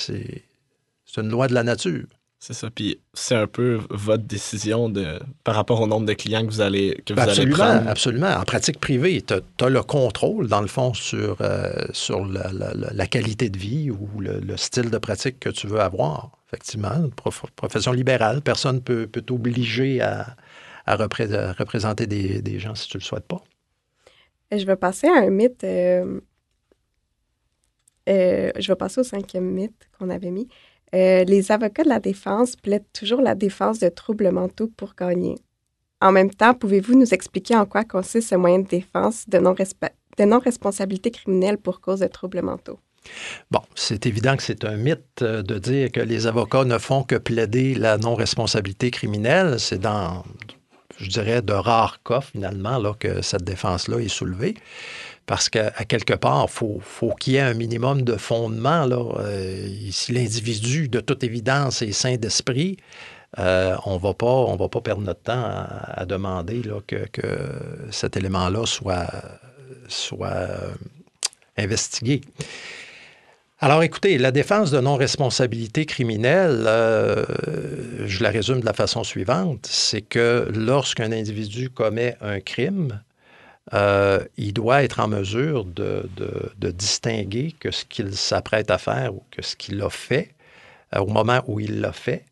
une 1.18 1.30
loi 1.30 1.48
de 1.48 1.54
la 1.54 1.64
nature. 1.64 2.06
C'est 2.40 2.54
ça. 2.54 2.70
Puis 2.74 2.98
c'est 3.14 3.36
un 3.36 3.46
peu 3.46 3.82
votre 3.90 4.24
décision 4.24 4.90
de, 4.90 5.20
par 5.44 5.54
rapport 5.54 5.80
au 5.82 5.86
nombre 5.86 6.08
de 6.08 6.14
clients 6.14 6.44
que 6.44 6.52
vous 6.52 6.62
allez, 6.62 7.00
que 7.06 7.14
vous 7.14 7.20
absolument, 7.20 7.58
prendre. 7.58 7.88
Absolument. 7.88 8.32
En 8.32 8.44
pratique 8.44 8.80
privée, 8.80 9.22
tu 9.22 9.34
as, 9.34 9.70
le 9.70 9.84
contrôle, 9.84 10.48
dans 10.48 10.62
le 10.62 10.68
fond, 10.68 10.94
sur, 10.94 11.38
euh, 11.42 11.72
sur 11.92 12.26
la, 12.26 13.06
qualité 13.08 13.50
de 13.50 13.60
vie 13.60 13.92
ou 13.92 14.08
le, 14.20 14.58
style 14.58 14.90
de 14.90 14.98
pratique 14.98 15.40
que 15.40 15.50
tu 15.50 15.68
veux 15.68 15.82
avoir. 15.82 16.32
Effectivement, 16.52 16.92
une 16.96 17.12
profession 17.12 17.94
libérale, 17.94 18.42
personne 18.42 18.84
ne 18.88 19.06
peut, 19.06 19.22
t'obliger 19.22 20.02
à, 20.02 20.36
représenter 20.86 22.08
des, 22.08 22.60
gens 22.60 22.76
si 22.76 22.90
tu 22.90 22.98
ne 22.98 23.02
le 23.02 23.06
souhaites 23.06 23.28
pas. 23.28 23.42
Je 24.52 24.66
vais 24.66 24.76
passer 24.76 25.08
à 25.08 25.20
un 25.20 25.30
mythe. 25.30 25.64
Euh, 25.64 26.20
euh, 28.10 28.52
je 28.58 28.68
vais 28.68 28.76
passer 28.76 29.00
au 29.00 29.04
cinquième 29.04 29.50
mythe 29.50 29.88
qu'on 29.98 30.10
avait 30.10 30.32
mis. 30.32 30.50
Euh, 30.94 31.24
les 31.24 31.54
avocats 31.54 31.84
de 31.84 31.90
la 31.90 32.02
défense 32.02 32.58
plaident 32.58 32.92
toujours 32.92 33.22
la 33.22 33.36
défense 33.36 33.80
de 33.80 33.88
troubles 33.88 34.30
mentaux 34.32 34.68
pour 34.68 34.94
gagner. 34.94 35.36
En 36.02 36.12
même 36.12 36.32
temps, 36.32 36.54
pouvez-vous 36.54 36.98
nous 36.98 37.14
expliquer 37.14 37.56
en 37.56 37.66
quoi 37.66 37.86
consiste 37.86 38.30
ce 38.30 38.36
moyen 38.36 38.60
de 38.60 38.68
défense 38.68 39.30
de 39.30 39.38
non-responsabilité 40.26 41.12
criminelle 41.12 41.58
pour 41.58 41.80
cause 41.80 42.02
de 42.02 42.08
troubles 42.08 42.42
mentaux? 42.42 42.80
Bon, 43.50 43.62
c'est 43.76 44.06
évident 44.06 44.38
que 44.38 44.44
c'est 44.44 44.66
un 44.66 44.78
mythe 44.78 45.22
euh, 45.22 45.42
de 45.42 45.58
dire 45.58 45.92
que 45.92 46.00
les 46.00 46.28
avocats 46.28 46.64
ne 46.64 46.78
font 46.78 47.04
que 47.04 47.16
plaider 47.16 47.76
la 47.76 47.98
non-responsabilité 47.98 48.92
criminelle. 48.92 49.60
C'est 49.60 49.80
dans, 49.80 50.24
je 50.98 51.10
dirais, 51.10 51.42
de 51.42 51.54
rares 51.54 52.02
cas, 52.04 52.22
finalement, 52.22 52.78
là, 52.78 52.94
que 52.98 53.22
cette 53.22 53.44
défense-là 53.44 54.00
est 54.00 54.08
soulevée 54.08 54.56
parce 55.26 55.50
qu'à 55.50 55.72
quelque 55.86 56.14
part, 56.14 56.48
il 56.50 56.82
faut, 56.82 57.14
qu'il 57.20 57.34
y 57.34 57.36
ait 57.38 57.42
un 57.42 57.54
minimum 57.54 58.02
de 58.02 58.18
fondement. 58.18 58.86
Là. 58.86 59.02
Euh, 59.20 59.68
si 59.92 60.12
l'individu, 60.12 60.90
de 60.90 61.00
toute 61.00 61.24
évidence, 61.24 61.82
est 61.82 61.94
sain 61.94 62.18
d'esprit, 62.18 62.78
euh, 63.40 63.78
on 63.86 63.96
ne 63.96 64.00
va 64.00 64.14
pas 64.14 64.82
perdre 64.82 65.04
notre 65.04 65.22
temps 65.22 65.42
à, 65.42 66.06
demander 66.06 66.64
là, 66.64 66.82
que, 66.86 67.22
cet 67.92 68.18
élément-là 68.18 68.66
soit, 68.66 69.08
soit 69.88 70.50
investigué. 71.58 72.22
Alors 73.64 73.84
écoutez, 73.84 74.18
la 74.18 74.32
défense 74.32 74.72
de 74.72 74.80
non-responsabilité 74.80 75.86
criminelle, 75.86 76.64
je 78.06 78.24
la 78.24 78.32
résume 78.32 78.60
de 78.60 78.66
la 78.66 78.74
façon 78.74 79.04
suivante, 79.04 79.68
c'est 79.70 80.02
que 80.02 80.52
lorsqu'un 80.56 81.12
individu 81.12 81.70
commet 81.70 82.18
un 82.22 82.40
crime, 82.40 83.02
euh, 83.74 84.24
il 84.38 84.54
doit 84.54 84.84
être 84.84 85.00
en 85.00 85.08
mesure 85.08 85.66
de, 85.66 86.10
distinguer 86.72 87.54
que 87.60 87.72
ce 87.72 87.86
qu'il 87.86 88.16
s'apprête 88.16 88.72
à 88.72 88.78
faire 88.78 89.14
ou 89.14 89.24
que 89.32 89.42
ce 89.42 89.56
qu'il 89.56 89.82
a 89.82 89.90
fait 89.90 90.34
euh, 90.96 91.00
au 91.00 91.08
moment 91.08 91.42
où 91.48 91.60
il 91.60 91.80
l'a 91.80 91.94
fait 91.94 92.26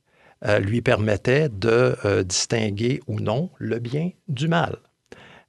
euh, 0.46 0.60
lui 0.60 0.82
permettait 0.82 1.50
de 1.50 1.96
distinguer 2.24 3.02
ou 3.08 3.20
non 3.20 3.50
le 3.58 3.80
bien 3.80 4.10
du 4.28 4.48
mal. 4.48 4.78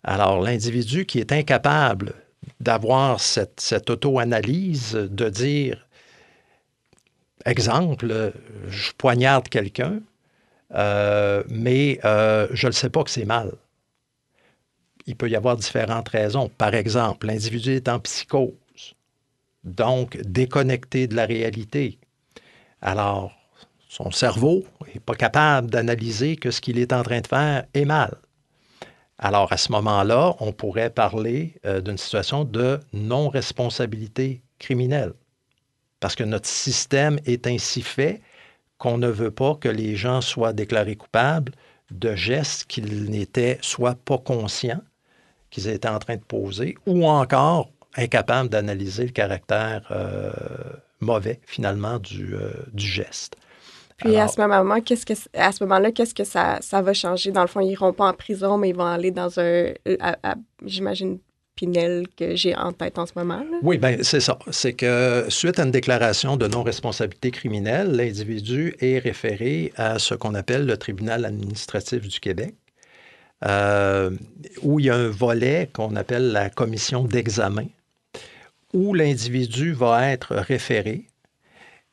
Alors 0.05 0.41
l'individu 0.41 1.07
qui 1.07 1.19
est 1.21 1.33
incapable 1.33 2.15
d'avoir 2.61 3.21
cette, 3.21 3.61
cette 3.61 3.91
auto-analyse, 3.91 4.93
de 4.93 5.29
dire, 5.29 5.89
exemple, 7.47 8.33
je 8.69 8.93
poignarde 8.99 9.49
quelqu'un, 9.49 10.01
mais 10.73 11.99
je 12.03 12.67
ne 12.67 12.73
sais 12.73 12.91
pas 12.91 13.03
que 13.03 13.11
c'est 13.11 13.25
mal 13.25 13.53
il 15.07 15.17
peut 15.17 15.29
y 15.29 15.37
avoir 15.37 15.57
différentes 15.57 16.09
raisons. 16.09 16.49
Par 16.57 16.75
exemple, 16.75 17.27
l'individu 17.27 17.73
est 17.73 17.89
en 17.89 17.99
psychose, 17.99 18.95
donc 19.65 20.17
déconnecté 20.23 21.07
de 21.09 21.17
la 21.17 21.27
réalité. 21.27 21.99
Alors, 22.81 23.33
son 23.89 24.11
cerveau 24.11 24.65
n'est 24.87 25.01
pas 25.01 25.15
capable 25.15 25.69
d'analyser 25.69 26.37
que 26.37 26.51
ce 26.51 26.61
qu'il 26.61 26.79
est 26.79 26.93
en 26.93 27.03
train 27.03 27.21
de 27.21 27.27
faire 27.27 27.65
est 27.75 27.85
mal. 27.85 28.17
Alors, 29.23 29.53
à 29.53 29.59
ce 29.59 29.71
moment-là, 29.73 30.35
on 30.41 30.51
pourrait 30.53 30.89
parler 30.89 31.55
euh, 31.67 31.83
d'une 31.83 31.99
situation 31.99 32.45
de 32.45 32.81
non-responsabilité 32.95 34.41
criminelle. 34.59 35.13
Parce 36.01 36.15
que 36.15 36.25
notre 36.25 36.49
système 36.49 37.21
est 37.27 37.47
ainsi 37.47 37.83
fait 37.83 38.23
qu'on 38.79 38.97
ne 38.97 39.09
veut 39.09 39.31
pas 39.31 39.55
que 39.57 39.69
les 39.69 39.95
gens 39.95 40.23
soient 40.23 40.55
déclarés 40.55 40.97
coupables 40.97 41.53
de 41.91 42.17
gestes 42.17 42.65
qu'ils 42.65 43.11
n'étaient 43.11 43.59
soit 43.61 43.95
pas 43.95 44.17
conscients 44.17 44.81
qu'ils 45.51 45.69
étaient 45.69 45.89
en 45.89 45.99
train 45.99 46.17
de 46.17 46.23
poser, 46.23 46.77
ou 46.87 47.07
encore 47.07 47.71
incapables 47.97 48.49
d'analyser 48.49 49.05
le 49.05 49.11
caractère 49.11 49.87
euh, 49.91 50.31
mauvais, 51.01 51.41
finalement, 51.45 51.99
du, 51.99 52.35
euh, 52.35 52.53
du 52.73 52.87
geste. 52.87 53.37
Puis 54.01 54.17
à 54.17 54.29
ce 54.29 54.41
moment-là, 54.41 54.81
qu'est-ce 54.81 55.07
que 55.07 55.13
à 55.35 55.53
ce 55.53 55.63
moment-là, 55.65 55.93
qu'est-ce 55.93 56.15
que 56.15 56.25
ça, 56.25 56.59
ça, 56.61 56.83
va 56.83 56.93
changer? 56.95 57.31
Dans 57.31 57.43
le 57.43 57.47
fond, 57.47 57.61
ils 57.61 57.73
iront 57.73 57.93
pas 57.93 58.09
en 58.09 58.15
prison, 58.15 58.59
mais 58.59 58.71
ils 58.71 58.77
vont 58.77 58.87
aller 58.87 59.11
dans 59.11 59.39
un, 59.39 59.73
j'imagine, 60.65 61.19
Pinel 61.55 62.07
que 62.17 62.37
j'ai 62.37 62.57
en 62.57 62.73
tête 62.73 62.99
en 62.99 63.05
ce 63.05 63.13
moment. 63.15 63.43
Oui, 63.63 63.77
bien, 63.77 63.99
c'est 64.03 64.21
ça. 64.21 64.39
C'est 64.51 64.73
que 64.73 65.27
suite 65.29 65.59
à 65.59 65.65
une 65.65 65.71
déclaration 65.71 66.37
de 66.37 66.47
non-responsabilité 66.47 67.31
criminelle, 67.31 67.91
l'individu 67.93 68.75
est 68.81 68.99
référé 68.99 69.73
à 69.77 69.99
ce 69.99 70.15
qu'on 70.15 70.35
appelle 70.35 70.65
le 70.65 70.79
tribunal 70.79 71.27
administratif 71.27 72.09
du 72.09 72.19
Québec. 72.19 72.55
Euh, 73.47 74.11
où 74.61 74.81
il 74.81 74.87
y 74.87 74.91
a 74.91 74.95
un 74.95 75.09
volet 75.09 75.71
qu'on 75.73 75.97
appelle 75.97 76.31
la 76.31 76.51
commission 76.51 77.05
d'examen, 77.05 77.69
où 78.75 78.93
l'individu 78.93 79.73
va 79.73 80.11
être 80.11 80.35
référé. 80.35 81.07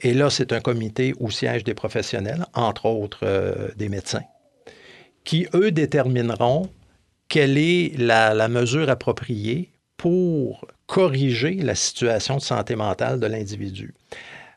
Et 0.02 0.14
là, 0.14 0.30
c'est 0.30 0.54
un 0.54 0.60
comité 0.60 1.14
où 1.20 1.32
siègent 1.32 1.64
des 1.64 1.74
professionnels, 1.74 2.46
entre 2.54 2.86
autres 2.86 3.22
euh, 3.24 3.70
des 3.76 3.90
médecins, 3.90 4.24
qui, 5.24 5.48
eux, 5.54 5.72
détermineront 5.72 6.70
quelle 7.30 7.58
est 7.58 7.98
la, 7.98 8.48
mesure 8.48 8.90
appropriée 8.90 9.72
pour 9.98 10.68
corriger 10.86 11.56
la 11.56 11.76
situation 11.76 12.38
de 12.38 12.42
santé 12.42 12.76
mentale 12.76 13.20
de 13.20 13.26
l'individu. 13.28 13.94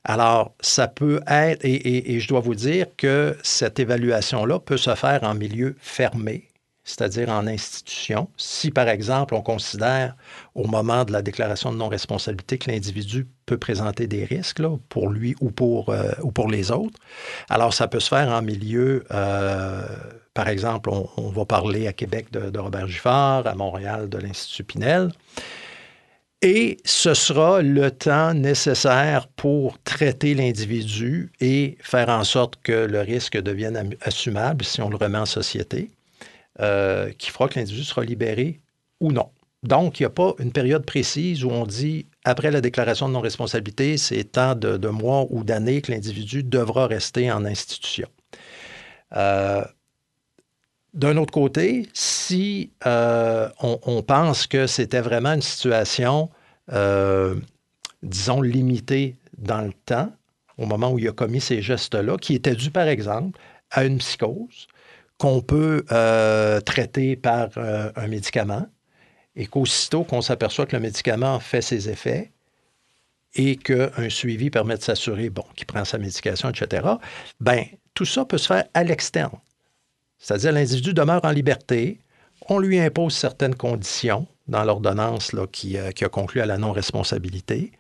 Alors, 0.04 0.54
ça 0.60 0.88
peut 0.88 1.20
être, 1.26 1.64
et, 1.64 2.20
je 2.20 2.28
dois 2.28 2.40
vous 2.40 2.54
dire 2.54 2.86
que 2.96 3.36
cette 3.42 3.78
évaluation-là 3.78 4.60
peut 4.60 4.76
se 4.76 4.94
faire 4.94 5.24
en 5.24 5.34
milieu 5.34 5.74
fermé, 5.80 6.49
c'est-à-dire 6.90 7.28
en 7.28 7.46
institution. 7.46 8.28
Si, 8.36 8.70
par 8.70 8.88
exemple, 8.88 9.34
on 9.34 9.42
considère 9.42 10.16
au 10.54 10.66
moment 10.66 11.04
de 11.04 11.12
la 11.12 11.22
déclaration 11.22 11.72
de 11.72 11.76
non-responsabilité 11.76 12.58
que 12.58 12.70
l'individu 12.70 13.26
peut 13.46 13.58
présenter 13.58 14.06
des 14.06 14.24
risques 14.24 14.60
pour 14.88 15.08
lui 15.08 15.34
ou 15.40 15.50
pour, 15.50 15.90
euh, 15.90 16.10
ou 16.22 16.32
pour 16.32 16.48
les 16.48 16.70
autres, 16.70 16.98
alors 17.48 17.72
ça 17.72 17.88
peut 17.88 18.00
se 18.00 18.08
faire 18.08 18.28
en 18.28 18.42
milieu, 18.42 19.04
euh, 19.12 19.82
par 20.34 20.48
exemple, 20.48 20.90
on, 20.90 21.30
va 21.30 21.44
parler 21.44 21.86
à 21.86 21.92
Québec 21.92 22.30
de, 22.32 22.58
Robert 22.58 22.88
Giffard, 22.88 23.46
à 23.46 23.54
Montréal 23.54 24.08
de 24.08 24.18
l'Institut 24.18 24.64
Pinel. 24.64 25.10
Et 26.42 26.78
ce 26.84 27.12
sera 27.12 27.60
le 27.60 27.90
temps 27.90 28.32
nécessaire 28.32 29.28
pour 29.28 29.78
traiter 29.82 30.34
l'individu 30.34 31.30
et 31.40 31.76
faire 31.82 32.08
en 32.08 32.24
sorte 32.24 32.54
que 32.62 32.72
le 32.72 33.00
risque 33.00 33.36
devienne 33.36 33.94
assumable 34.00 34.64
si 34.64 34.80
on 34.80 34.88
le 34.88 34.96
remet 34.96 35.18
en 35.18 35.26
société. 35.26 35.90
Euh, 36.60 37.10
qui 37.16 37.30
fera 37.30 37.48
que 37.48 37.58
l'individu 37.58 37.84
sera 37.84 38.04
libéré 38.04 38.60
ou 39.00 39.12
non. 39.12 39.30
Donc, 39.62 39.98
il 39.98 40.02
n'y 40.02 40.08
a 40.08 40.10
pas 40.10 40.34
une 40.40 40.52
période 40.52 40.84
précise 40.84 41.42
où 41.42 41.50
on 41.50 41.64
dit, 41.64 42.04
après 42.24 42.50
la 42.50 42.60
déclaration 42.60 43.08
de 43.08 43.14
non-responsabilité, 43.14 43.96
c'est 43.96 44.24
tant 44.24 44.54
de, 44.54 44.88
mois 44.88 45.26
ou 45.30 45.42
d'années 45.42 45.80
que 45.80 45.90
l'individu 45.90 46.42
devra 46.42 46.86
rester 46.86 47.32
en 47.32 47.46
institution. 47.46 48.08
Euh, 49.16 49.64
d'un 50.92 51.16
autre 51.16 51.32
côté, 51.32 51.88
si 51.94 52.72
euh, 52.84 53.48
on, 53.62 54.02
pense 54.02 54.46
que 54.46 54.66
c'était 54.66 55.00
vraiment 55.00 55.32
une 55.32 55.42
situation, 55.42 56.28
disons, 58.02 58.42
limitée 58.42 59.16
dans 59.38 59.62
le 59.62 59.72
temps, 59.86 60.12
au 60.58 60.66
moment 60.66 60.92
où 60.92 60.98
il 60.98 61.08
a 61.08 61.12
commis 61.12 61.40
ces 61.40 61.62
gestes-là, 61.62 62.18
qui 62.18 62.34
était 62.34 62.54
dû, 62.54 62.70
par 62.70 62.86
exemple, 62.86 63.40
à 63.70 63.84
une 63.84 63.96
psychose, 63.96 64.66
qu'on 65.20 65.42
peut 65.42 65.84
euh, 65.92 66.62
traiter 66.62 67.14
par 67.14 67.50
euh, 67.58 67.92
un 67.94 68.08
médicament 68.08 68.66
et 69.36 69.46
qu'aussitôt 69.46 70.02
qu'on 70.02 70.22
s'aperçoit 70.22 70.64
que 70.64 70.74
le 70.74 70.80
médicament 70.80 71.38
fait 71.40 71.60
ses 71.60 71.90
effets 71.90 72.32
et 73.34 73.56
qu'un 73.56 74.08
suivi 74.08 74.48
permet 74.48 74.78
de 74.78 74.82
s'assurer 74.82 75.28
bon, 75.28 75.44
qu'il 75.54 75.66
prend 75.66 75.84
sa 75.84 75.98
médication, 75.98 76.48
etc., 76.48 76.88
ben 77.38 77.66
tout 77.92 78.06
ça 78.06 78.24
peut 78.24 78.38
se 78.38 78.46
faire 78.46 78.64
à 78.72 78.82
l'externe. 78.82 79.36
C'est-à-dire 80.18 80.52
l'individu 80.52 80.94
demeure 80.94 81.22
en 81.22 81.32
liberté, 81.32 82.00
on 82.48 82.58
lui 82.58 82.80
impose 82.80 83.14
certaines 83.14 83.54
conditions 83.54 84.26
dans 84.48 84.64
l'ordonnance 84.64 85.32
qui, 85.52 85.76
euh, 85.76 85.90
qui, 85.90 86.06
a 86.06 86.08
conclu 86.08 86.40
à 86.40 86.46
la 86.46 86.56
non-responsabilité. 86.56 87.72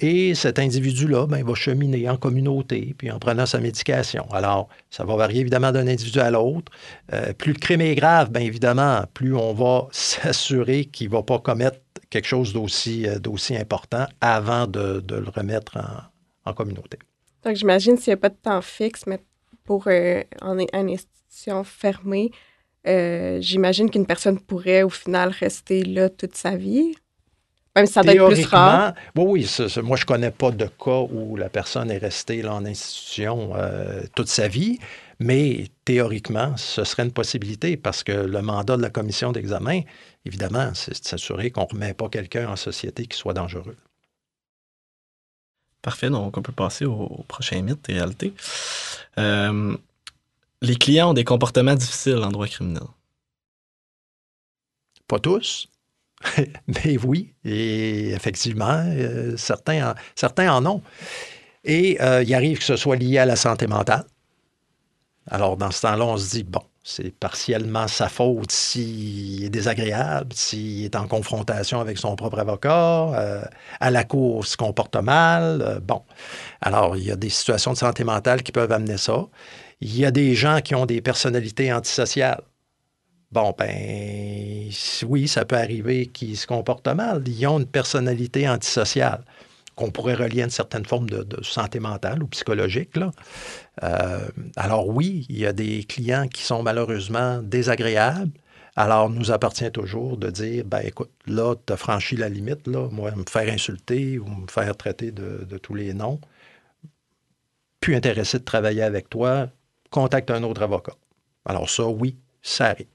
Et 0.00 0.34
cet 0.34 0.58
individu-là 0.58 1.26
ben, 1.28 1.44
va 1.44 1.54
cheminer 1.54 2.08
en 2.08 2.16
communauté, 2.16 2.94
puis 2.98 3.12
en 3.12 3.20
prenant 3.20 3.46
sa 3.46 3.60
médication. 3.60 4.26
Alors, 4.32 4.68
ça 4.90 5.04
va 5.04 5.14
varier 5.14 5.40
évidemment 5.40 5.70
d'un 5.70 5.86
individu 5.86 6.18
à 6.18 6.32
l'autre. 6.32 6.72
Euh, 7.12 7.32
plus 7.32 7.52
le 7.52 7.58
crime 7.58 7.80
est 7.80 7.94
grave, 7.94 8.32
bien 8.32 8.42
évidemment, 8.42 9.04
plus 9.14 9.36
on 9.36 9.52
va 9.52 9.86
s'assurer 9.92 10.86
qu'il 10.86 11.08
ne 11.08 11.12
va 11.12 11.22
pas 11.22 11.38
commettre 11.38 11.78
quelque 12.10 12.26
chose 12.26 12.52
d'aussi, 12.52 13.06
euh, 13.06 13.20
d'aussi 13.20 13.56
important 13.56 14.06
avant 14.20 14.66
de, 14.66 15.04
le 15.08 15.28
remettre 15.28 15.78
en, 16.44 16.52
communauté. 16.52 16.98
Donc, 17.44 17.54
j'imagine 17.54 17.96
s'il 17.96 18.10
n'y 18.10 18.14
a 18.14 18.18
pas 18.18 18.30
de 18.30 18.34
temps 18.34 18.62
fixe, 18.62 19.06
mais 19.06 19.20
pour 19.62 19.84
euh, 19.86 20.22
une 20.42 20.90
institution 20.90 21.62
fermée, 21.62 22.32
j'imagine 22.84 23.88
qu'une 23.90 24.06
personne 24.06 24.40
pourrait 24.40 24.82
au 24.82 24.90
final 24.90 25.30
rester 25.30 25.84
là 25.84 26.10
toute 26.10 26.34
sa 26.34 26.56
vie. 26.56 26.94
Même 27.76 27.86
ça 27.86 28.02
doit 28.02 28.14
être 28.14 28.28
plus 28.28 28.44
rare. 28.46 28.94
Oui, 29.16 29.48
oui. 29.58 29.66
moi, 29.82 29.96
je 29.96 30.02
ne 30.02 30.06
connais 30.06 30.30
pas 30.30 30.52
de 30.52 30.66
cas 30.66 31.06
où 31.10 31.36
la 31.36 31.48
personne 31.48 31.90
est 31.90 31.98
restée 31.98 32.42
là, 32.42 32.54
en 32.54 32.64
institution 32.64 33.52
euh, 33.56 34.02
toute 34.14 34.28
sa 34.28 34.46
vie, 34.46 34.78
mais 35.18 35.66
théoriquement, 35.84 36.56
ce 36.56 36.84
serait 36.84 37.02
une 37.02 37.12
possibilité 37.12 37.76
parce 37.76 38.04
que 38.04 38.12
le 38.12 38.42
mandat 38.42 38.76
de 38.76 38.82
la 38.82 38.90
commission 38.90 39.32
d'examen, 39.32 39.80
évidemment, 40.24 40.70
c'est 40.74 41.00
de 41.00 41.06
s'assurer 41.06 41.50
qu'on 41.50 41.62
ne 41.62 41.72
remet 41.72 41.94
pas 41.94 42.08
quelqu'un 42.08 42.48
en 42.48 42.56
société 42.56 43.06
qui 43.06 43.18
soit 43.18 43.34
dangereux. 43.34 43.76
Parfait, 45.82 46.10
donc 46.10 46.36
on 46.36 46.42
peut 46.42 46.52
passer 46.52 46.84
au, 46.84 47.24
prochain 47.28 47.60
mythe 47.60 47.88
et 47.88 47.94
réalité. 47.94 48.32
Euh, 49.18 49.76
les 50.62 50.76
clients 50.76 51.10
ont 51.10 51.14
des 51.14 51.24
comportements 51.24 51.74
difficiles 51.74 52.22
en 52.22 52.30
droit 52.30 52.46
criminel. 52.46 52.84
Pas 55.06 55.18
tous. 55.18 55.68
Mais 56.66 56.96
oui, 57.04 57.34
et 57.44 58.10
effectivement, 58.10 58.82
euh, 58.86 59.36
certains, 59.36 59.90
en, 59.90 59.94
certains 60.14 60.52
en 60.52 60.64
ont. 60.66 60.82
Et 61.64 61.98
euh, 62.00 62.22
il 62.22 62.34
arrive 62.34 62.58
que 62.58 62.64
ce 62.64 62.76
soit 62.76 62.96
lié 62.96 63.18
à 63.18 63.26
la 63.26 63.36
santé 63.36 63.66
mentale. 63.66 64.04
Alors, 65.30 65.56
dans 65.56 65.70
ce 65.70 65.82
temps-là, 65.82 66.04
on 66.04 66.18
se 66.18 66.30
dit, 66.30 66.42
bon, 66.42 66.60
c'est 66.82 67.10
partiellement 67.14 67.88
sa 67.88 68.10
faute 68.10 68.52
s'il 68.52 69.44
est 69.44 69.48
désagréable, 69.48 70.34
s'il 70.34 70.84
est 70.84 70.96
en 70.96 71.08
confrontation 71.08 71.80
avec 71.80 71.96
son 71.96 72.14
propre 72.14 72.38
avocat, 72.38 73.08
euh, 73.14 73.42
à 73.80 73.90
la 73.90 74.04
cour, 74.04 74.44
se 74.44 74.58
comporte 74.58 74.96
mal. 74.96 75.80
bon, 75.82 76.02
alors, 76.60 76.96
il 76.98 77.04
y 77.04 77.10
a 77.10 77.16
des 77.16 77.30
situations 77.30 77.72
de 77.72 77.78
santé 77.78 78.04
mentale 78.04 78.42
qui 78.42 78.52
peuvent 78.52 78.72
amener 78.72 78.98
ça. 78.98 79.26
Il 79.80 79.96
y 79.98 80.04
a 80.04 80.10
des 80.10 80.34
gens 80.34 80.60
qui 80.60 80.74
ont 80.74 80.84
des 80.84 81.00
personnalités 81.00 81.72
antisociales. 81.72 82.42
Bon, 83.34 83.52
ben 83.58 84.70
oui, 85.08 85.26
ça 85.26 85.44
peut 85.44 85.56
arriver 85.56 86.06
qu'ils 86.06 86.36
se 86.36 86.46
comportent 86.46 86.86
mal. 86.86 87.26
Ils 87.26 87.46
ont 87.48 87.58
une 87.58 87.66
personnalité 87.66 88.48
antisociale 88.48 89.24
qu'on 89.74 89.90
pourrait 89.90 90.14
relier 90.14 90.42
à 90.42 90.44
une 90.44 90.50
certaine 90.50 90.84
forme 90.84 91.10
de, 91.10 91.42
santé 91.42 91.80
mentale 91.80 92.22
ou 92.22 92.28
psychologique. 92.28 92.92
Euh, 93.82 94.28
alors 94.54 94.86
oui, 94.88 95.26
il 95.28 95.38
y 95.38 95.46
a 95.46 95.52
des 95.52 95.82
clients 95.82 96.28
qui 96.28 96.44
sont 96.44 96.62
malheureusement 96.62 97.42
désagréables, 97.42 98.30
Alors, 98.76 99.10
nous 99.10 99.32
appartient 99.32 99.70
toujours 99.72 100.16
de 100.16 100.30
dire, 100.30 100.64
ben 100.64 100.82
écoute, 100.84 101.10
là, 101.26 101.56
tu 101.66 101.72
as 101.72 101.76
franchi 101.76 102.16
la 102.16 102.28
limite, 102.28 102.68
moi, 102.68 103.10
me 103.16 103.24
faire 103.28 103.52
insulter 103.52 104.18
ou 104.20 104.26
me 104.26 104.46
faire 104.48 104.76
traiter 104.76 105.10
de 105.10 105.58
tous 105.58 105.74
les 105.74 105.92
noms, 105.92 106.20
plus 107.80 107.96
intéressé 107.96 108.38
de 108.38 108.44
travailler 108.44 108.82
avec 108.82 109.10
toi, 109.10 109.48
contacte 109.90 110.30
un 110.30 110.42
autre 110.44 110.62
avocat. 110.62 110.94
Alors 111.44 111.68
ça, 111.68 111.84
oui, 111.86 112.16
ça 112.42 112.66
arrive. 112.66 112.93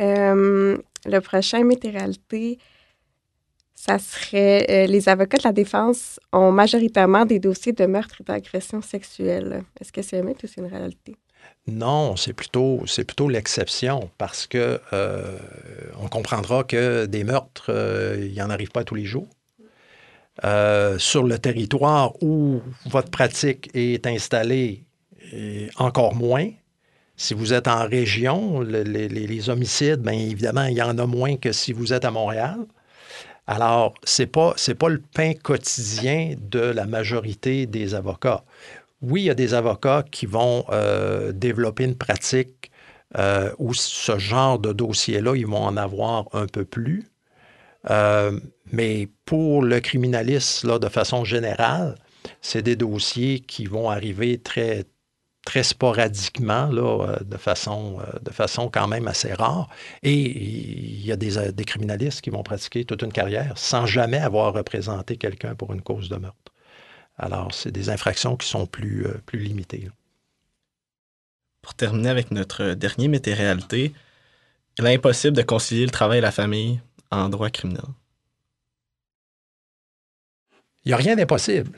Euh, 0.00 0.78
le 1.06 1.18
prochain 1.20 1.64
météoralité, 1.64 2.58
ça 3.74 3.98
serait 3.98 4.66
euh, 4.70 4.86
les 4.86 5.08
avocats 5.08 5.38
de 5.38 5.44
la 5.44 5.52
défense 5.52 6.20
ont 6.32 6.52
majoritairement 6.52 7.24
des 7.24 7.38
dossiers 7.38 7.72
de 7.72 7.86
meurtre 7.86 8.16
et 8.20 8.24
d'agression 8.24 8.82
sexuelle. 8.82 9.64
Est-ce 9.80 9.92
que 9.92 10.02
c'est 10.02 10.18
un 10.18 10.22
mythe 10.22 10.42
ou 10.42 10.46
c'est 10.46 10.60
une 10.60 10.66
réalité? 10.66 11.16
Non, 11.66 12.16
c'est 12.16 12.32
plutôt, 12.32 12.84
plutôt 13.06 13.28
l'exception 13.28 14.10
parce 14.18 14.46
que 14.46 14.80
euh, 14.92 15.38
on 15.98 16.08
comprendra 16.08 16.64
que 16.64 17.06
des 17.06 17.24
meurtres, 17.24 17.70
il 18.18 18.32
n'y 18.32 18.42
en 18.42 18.50
arrive 18.50 18.70
pas 18.70 18.84
tous 18.84 18.94
les 18.94 19.04
jours. 19.04 19.28
sur 20.42 21.22
le 21.22 21.38
territoire 21.38 22.22
où 22.22 22.60
votre 22.86 23.10
pratique 23.10 23.70
est 23.74 24.06
installée, 24.06 24.84
encore 25.76 26.14
moins. 26.14 26.50
Si 27.22 27.34
vous 27.34 27.52
êtes 27.52 27.68
en 27.68 27.86
région, 27.86 28.62
les, 28.62 29.50
homicides, 29.50 30.00
bien 30.00 30.14
évidemment, 30.14 30.64
il 30.64 30.78
y 30.78 30.80
en 30.80 30.96
a 30.96 31.04
moins 31.04 31.36
que 31.36 31.52
si 31.52 31.74
vous 31.74 31.92
êtes 31.92 32.06
à 32.06 32.10
Montréal. 32.10 32.60
Alors, 33.46 33.92
ce 34.04 34.22
n'est 34.22 34.26
pas, 34.26 34.54
pas 34.78 34.88
le 34.88 35.02
pain 35.14 35.34
quotidien 35.34 36.34
de 36.40 36.60
la 36.60 36.86
majorité 36.86 37.66
des 37.66 37.94
avocats. 37.94 38.42
Oui, 39.02 39.20
il 39.20 39.24
y 39.24 39.30
a 39.30 39.34
des 39.34 39.52
avocats 39.52 40.02
qui 40.10 40.24
vont 40.24 40.64
euh, 40.70 41.32
développer 41.32 41.84
une 41.84 41.94
pratique 41.94 42.70
euh, 43.18 43.52
où 43.58 43.74
ce 43.74 44.18
genre 44.18 44.58
de 44.58 44.72
dossier-là, 44.72 45.36
ils 45.36 45.46
vont 45.46 45.62
en 45.62 45.76
avoir 45.76 46.24
un 46.32 46.46
peu 46.46 46.64
plus. 46.64 47.04
Euh, 47.90 48.40
mais 48.72 49.10
pour 49.26 49.62
le 49.62 49.80
criminaliste, 49.80 50.64
là, 50.64 50.78
de 50.78 50.88
façon 50.88 51.26
générale, 51.26 51.96
c'est 52.40 52.62
des 52.62 52.76
dossiers 52.76 53.40
qui 53.40 53.66
vont 53.66 53.90
arriver 53.90 54.38
très, 54.38 54.86
très 55.44 55.62
sporadiquement, 55.62 56.66
là, 56.66 57.06
euh, 57.08 57.18
de, 57.24 57.36
façon, 57.36 57.98
euh, 58.00 58.18
de 58.20 58.30
façon 58.30 58.68
quand 58.70 58.88
même 58.88 59.08
assez 59.08 59.32
rare. 59.32 59.68
Et 60.02 60.14
il 60.14 61.04
y 61.04 61.12
a 61.12 61.16
des, 61.16 61.38
euh, 61.38 61.52
des, 61.52 61.64
criminalistes 61.64 62.20
qui 62.20 62.30
vont 62.30 62.42
pratiquer 62.42 62.84
toute 62.84 63.02
une 63.02 63.12
carrière 63.12 63.56
sans 63.56 63.86
jamais 63.86 64.18
avoir 64.18 64.52
représenté 64.52 65.16
quelqu'un 65.16 65.54
pour 65.54 65.72
une 65.72 65.82
cause 65.82 66.08
de 66.08 66.16
meurtre. 66.16 66.52
Alors, 67.18 67.54
c'est 67.54 67.72
des 67.72 67.90
infractions 67.90 68.36
qui 68.36 68.48
sont 68.48 68.66
plus, 68.66 69.06
plus 69.26 69.40
limitées. 69.40 69.90
Pour 71.62 71.74
terminer 71.74 72.08
avec 72.08 72.30
notre 72.30 72.72
dernier 72.72 73.08
mété-réalité, 73.08 73.92
il 74.78 74.86
est 74.86 74.94
impossible 74.94 75.36
de 75.36 75.42
concilier 75.42 75.84
le 75.84 75.90
travail 75.90 76.18
et 76.18 76.22
la 76.22 76.30
famille 76.32 76.80
en 77.10 77.28
droit 77.28 77.50
criminel. 77.50 77.84
Il 80.84 80.88
n'y 80.88 80.94
a 80.94 80.96
rien 80.96 81.16
d'impossible 81.16 81.70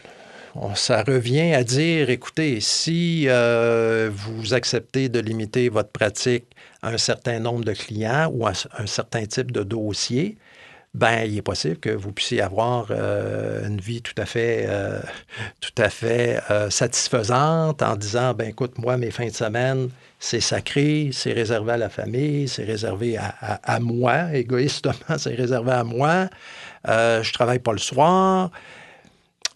ça 0.74 1.03
revient 1.03 1.55
à 1.55 1.64
dire, 1.64 2.11
écoutez, 2.11 2.61
si 2.61 3.24
euh, 3.28 4.11
vous 4.12 4.55
acceptez 4.55 5.09
de 5.09 5.18
limiter 5.18 5.68
votre 5.68 5.90
pratique 5.90 6.44
à 6.82 6.88
un 6.88 6.98
certain 6.98 7.38
nombre 7.38 7.64
de 7.64 7.72
clients 7.72 8.30
ou 8.32 8.46
à 8.46 8.53
un 8.78 8.86
certain 8.86 9.24
type 9.24 9.50
de 9.50 9.62
dossier, 9.62 10.36
ben 10.94 11.24
il 11.24 11.38
est 11.38 11.42
possible 11.42 11.78
que 11.78 11.88
vous 11.88 12.12
puissiez 12.12 12.42
avoir 12.42 12.88
euh, 12.90 13.66
une 13.66 13.80
vie 13.80 14.03
tout 14.03 14.14
à 14.18 14.26
fait, 14.26 14.66
euh, 14.68 15.00
tout 15.61 15.82
à 15.82 15.88
fait 15.88 16.38
satisfaisante 16.68 17.82
en 17.82 17.96
disant, 17.96 18.34
ben 18.34 18.48
écoute, 18.48 18.76
moi, 18.78 18.98
mes 18.98 19.11
fins 19.11 19.28
de 19.28 19.34
semaine, 19.34 19.88
c'est 20.18 20.40
sacré, 20.40 21.11
c'est 21.12 21.32
réservé 21.32 21.72
à 21.72 21.76
la 21.78 21.88
famille, 21.88 22.46
c'est 22.46 22.64
réservé 22.64 23.16
à, 23.16 23.34
à, 23.62 23.80
moi, 23.80 24.34
égoïstement, 24.34 24.92
c'est 25.16 25.34
réservé 25.34 25.72
à 25.72 25.84
moi. 25.84 26.28
je 26.86 27.32
travaille 27.32 27.59
pas 27.59 27.72
le 27.72 27.78
soir. 27.78 28.50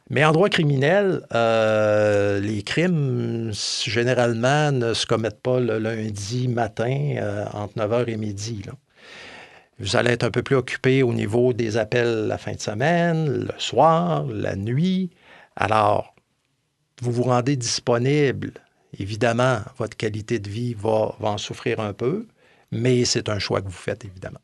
Mais 0.09 0.25
en 0.25 0.31
droit 0.31 0.49
criminel, 0.49 1.27
euh, 1.35 2.39
les 2.39 2.63
crimes, 2.63 3.51
généralement, 3.53 4.71
ne 4.71 4.95
se 4.95 5.05
commettent 5.05 5.41
pas 5.41 5.59
le 5.59 5.79
lundi 5.79 6.47
matin 6.47 7.17
euh, 7.17 7.45
entre 7.53 7.75
9h 7.77 8.09
et 8.09 8.17
midi. 8.17 8.63
Vous 9.81 9.97
allez 9.97 10.13
être 10.13 10.23
un 10.23 10.31
peu 10.31 10.43
plus 10.43 10.55
occupé 10.55 11.03
au 11.03 11.13
niveau 11.13 11.53
des 11.53 11.77
appels 11.77 12.29
la 12.29 12.39
fin 12.39 12.53
de 12.53 12.61
semaine, 12.61 13.47
le 13.47 13.59
soir, 13.59 14.25
la 14.27 14.55
nuit. 14.55 15.11
Alors, 15.57 16.15
vous 17.03 17.11
vous 17.11 17.25
rendez 17.25 17.57
disponible. 17.57 18.53
Évidemment, 18.99 19.59
votre 19.77 19.97
qualité 19.97 20.39
de 20.39 20.49
vie 20.49 20.75
va, 20.75 21.17
en 21.21 21.37
souffrir 21.37 21.81
un 21.81 21.93
peu, 21.93 22.27
mais 22.71 23.05
c'est 23.05 23.29
un 23.29 23.41
choix 23.41 23.61
que 23.61 23.67
vous 23.67 23.73
faites, 23.73 24.05
évidemment. 24.05 24.41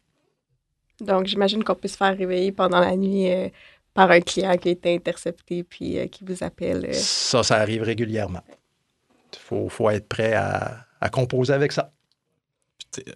Donc, 1.00 1.26
j'imagine 1.26 1.64
qu'on 1.64 1.74
peut 1.74 1.88
se 1.88 1.96
faire 1.96 2.16
réveiller 2.16 2.52
pendant 2.52 2.80
la 2.80 2.96
nuit 2.96 3.30
euh, 3.30 3.48
par 3.94 4.10
un 4.10 4.20
client 4.20 4.56
qui 4.56 4.68
a 4.68 4.72
été 4.72 4.94
intercepté 4.94 5.62
puis 5.64 5.98
euh, 5.98 6.06
qui 6.06 6.24
vous 6.24 6.42
appelle. 6.42 6.86
Euh. 6.88 6.92
Ça, 6.92 7.42
ça 7.42 7.56
arrive 7.56 7.82
régulièrement. 7.82 8.42
Il 9.50 9.70
faut, 9.70 9.90
être 9.90 10.08
prêt 10.08 10.34
à, 10.34 10.86
composer 11.10 11.52
avec 11.52 11.72
ça. 11.72 11.92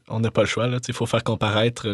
on 0.09 0.21
n'a 0.21 0.31
pas 0.31 0.43
le 0.43 0.47
choix. 0.47 0.69
Il 0.87 0.95
faut 0.95 1.07
faire 1.07 1.25
comparaître 1.25 1.87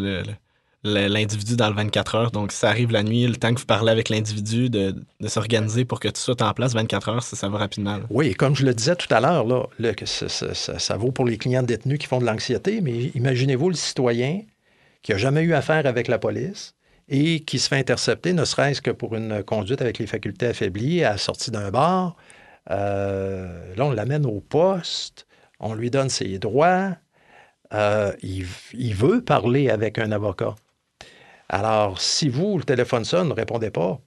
l'individu 0.84 1.56
dans 1.56 1.68
le 1.68 1.74
24 1.74 2.14
heures. 2.14 2.30
Donc, 2.30 2.52
si 2.52 2.58
ça 2.58 2.68
arrive 2.68 2.92
la 2.92 3.02
nuit, 3.02 3.26
le 3.26 3.36
temps 3.36 3.52
que 3.52 3.58
vous 3.58 3.66
parlez 3.66 3.90
avec 3.90 4.08
l'individu, 4.08 4.70
de, 4.70 4.94
s'organiser 5.26 5.84
pour 5.84 6.00
que 6.00 6.08
tout 6.08 6.20
soit 6.20 6.40
en 6.42 6.52
place 6.54 6.72
24 6.72 7.08
heures, 7.08 7.22
ça, 7.22 7.36
ça 7.36 7.48
va 7.48 7.58
rapidement. 7.58 7.98
Oui, 8.10 8.34
comme 8.34 8.54
je 8.54 8.64
le 8.64 8.74
disais 8.74 8.96
tout 8.96 9.12
à 9.12 9.20
l'heure, 9.20 9.44
là, 9.44 9.92
ça, 10.04 10.28
ça, 10.54 10.96
vaut 10.96 11.10
pour 11.10 11.24
les 11.24 11.36
clients 11.36 11.62
détenus 11.62 11.98
qui 11.98 12.06
font 12.06 12.20
de 12.20 12.26
l'anxiété, 12.26 12.80
mais 12.80 13.10
imaginez-vous 13.14 13.70
le 13.70 13.76
citoyen 13.76 14.42
qui 15.02 15.12
n'a 15.12 15.18
jamais 15.18 15.42
eu 15.42 15.52
affaire 15.52 15.86
avec 15.86 16.06
la 16.06 16.18
police, 16.18 16.74
et 17.08 17.40
qui 17.40 17.58
se 17.58 17.68
fait 17.68 17.78
intercepter, 17.78 18.32
ne 18.32 18.44
serait-ce 18.44 18.80
que 18.80 18.90
pour 18.90 19.14
une 19.14 19.42
conduite 19.42 19.82
avec 19.82 19.98
les 19.98 20.06
facultés 20.06 20.46
affaiblies 20.46 21.04
à 21.04 21.10
la 21.12 21.18
sortie 21.18 21.50
d'un 21.50 21.70
bar. 21.70 22.16
Euh, 22.70 23.74
là, 23.76 23.86
on 23.86 23.90
l'amène 23.90 24.26
au 24.26 24.40
poste, 24.40 25.26
on 25.60 25.74
lui 25.74 25.90
donne 25.90 26.08
ses 26.08 26.38
droits. 26.38 26.96
Euh, 27.74 28.12
il, 28.22 28.94
veut 28.94 29.22
parler 29.22 29.70
avec 29.70 29.98
un 29.98 30.12
avocat. 30.12 30.54
Alors, 31.48 32.00
si 32.00 32.28
vous, 32.28 32.58
le 32.58 32.64
téléphone 32.64 33.04
sonne, 33.04 33.28
ne 33.28 33.34
répondez 33.34 33.70
pas, 33.70 33.98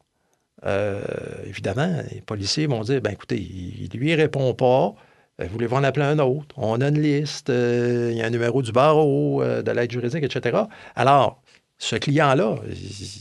euh, 0.66 1.04
évidemment, 1.46 2.02
les 2.12 2.22
policiers 2.22 2.68
vont 2.68 2.82
dire, 2.82 3.02
ben 3.02 3.12
écoutez, 3.12 3.38
il, 3.38 3.90
lui 3.94 4.16
répond 4.16 4.54
pas. 4.54 4.94
Voulez-vous 5.38 5.76
en 5.76 5.84
appeler 5.84 6.06
un 6.06 6.20
autre? 6.20 6.56
On 6.58 6.80
a 6.80 6.88
une 6.88 7.02
liste, 7.02 7.50
il 7.50 8.14
y 8.16 8.22
a 8.22 8.26
un 8.26 8.30
numéro 8.30 8.62
du 8.62 8.72
barreau, 8.72 9.44
de 9.44 9.72
l'aide 9.72 9.92
juridique, 9.92 10.24
etc. 10.24 10.64
Alors, 10.96 11.42
ce 11.78 11.96
client-là, 11.96 12.58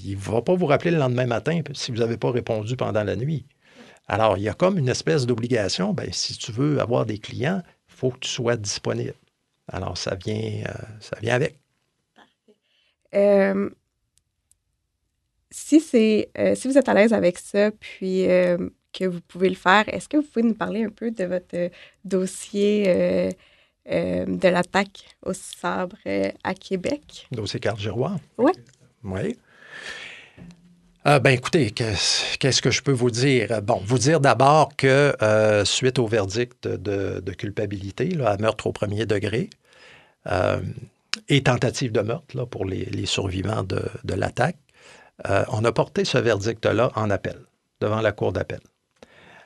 il 0.05 0.14
ne 0.14 0.20
va 0.20 0.42
pas 0.42 0.55
vous 0.55 0.66
rappeler 0.66 0.90
le 0.90 0.98
lendemain 0.98 1.26
matin 1.26 1.61
si 1.72 1.90
vous 1.90 1.98
n'avez 1.98 2.16
pas 2.16 2.30
répondu 2.30 2.76
pendant 2.76 3.02
la 3.02 3.16
nuit. 3.16 3.46
Alors, 4.07 4.36
il 4.36 4.44
y 4.44 4.48
a 4.48 4.55
comme 4.55 4.78
une 4.78 4.88
espèce 4.88 5.26
d'obligation. 5.26 5.92
Ben, 5.92 6.12
si 6.12 6.36
tu 6.36 6.52
veux 6.52 6.80
avoir 6.80 7.07
des 7.07 7.18
clients, 7.18 7.62
il 7.88 7.94
faut 7.94 8.11
que 8.11 8.18
tu 8.20 8.28
sois 8.28 8.57
disponible. 8.57 9.14
Alors, 9.68 9.96
ça 9.96 10.14
vient, 10.14 10.64
euh, 10.68 10.72
ça 11.00 11.16
vient 11.20 11.34
avec. 11.34 11.59
Euh, 13.14 13.70
si, 15.50 16.26
euh, 16.36 16.55
si 16.55 16.68
vous 16.68 16.76
êtes 16.76 16.88
à 16.88 16.94
l'aise 16.94 17.12
avec 17.12 17.38
ça, 17.38 17.70
puis 17.70 18.26
que 18.92 19.07
vous 19.07 19.20
pouvez 19.22 19.48
le 19.48 19.55
faire, 19.55 19.84
est-ce 19.88 20.09
que 20.09 20.18
vous 20.18 20.22
pouvez 20.22 20.46
nous 20.46 20.55
parler 20.55 20.84
un 20.84 20.90
peu 20.90 21.11
de 21.11 21.24
votre 21.24 21.70
dossier 22.05 23.30
de 23.87 24.49
l'attaque 24.49 25.16
au 25.22 25.32
sabre 25.32 25.97
euh, 26.07 26.30
à 26.43 26.55
Québec. 26.55 27.26
Dossier 27.32 27.61
Carl 27.61 27.78
Giroir. 27.78 28.18
Oui. 28.39 28.53
Oui. 29.03 29.37
Euh, 31.07 31.18
ben 31.18 31.30
écoutez, 31.30 31.70
qu'est-ce 31.70 32.62
que 32.62 32.70
je 32.70 32.82
peux 32.82 32.93
vous 32.93 33.11
dire? 33.11 33.61
Bon, 33.62 33.82
vous 33.85 33.99
dire 33.99 34.20
d'abord 34.20 34.74
que 34.74 35.14
suite 35.66 35.99
au 35.99 36.07
verdict 36.07 36.66
de, 36.66 37.32
culpabilité 37.32 38.07
là, 38.07 38.30
à 38.30 38.37
meurtre 38.39 38.66
au 38.66 38.72
premier 38.72 39.05
degré 39.05 39.51
et 41.28 41.43
tentative 41.43 41.93
de 41.93 42.01
meurtre 42.01 42.35
là, 42.35 42.47
pour 42.47 42.64
les, 42.64 43.05
survivants 43.05 43.64
de, 43.64 43.82
de 44.05 44.14
l'attaque, 44.14 44.57
on 45.28 45.62
a 45.62 45.72
porté 45.72 46.07
ce 46.07 46.16
verdict-là 46.16 46.91
en 46.95 47.11
appel 47.11 47.37
devant 47.82 48.01
la 48.01 48.12
Cour 48.12 48.32
d'appel. 48.32 48.61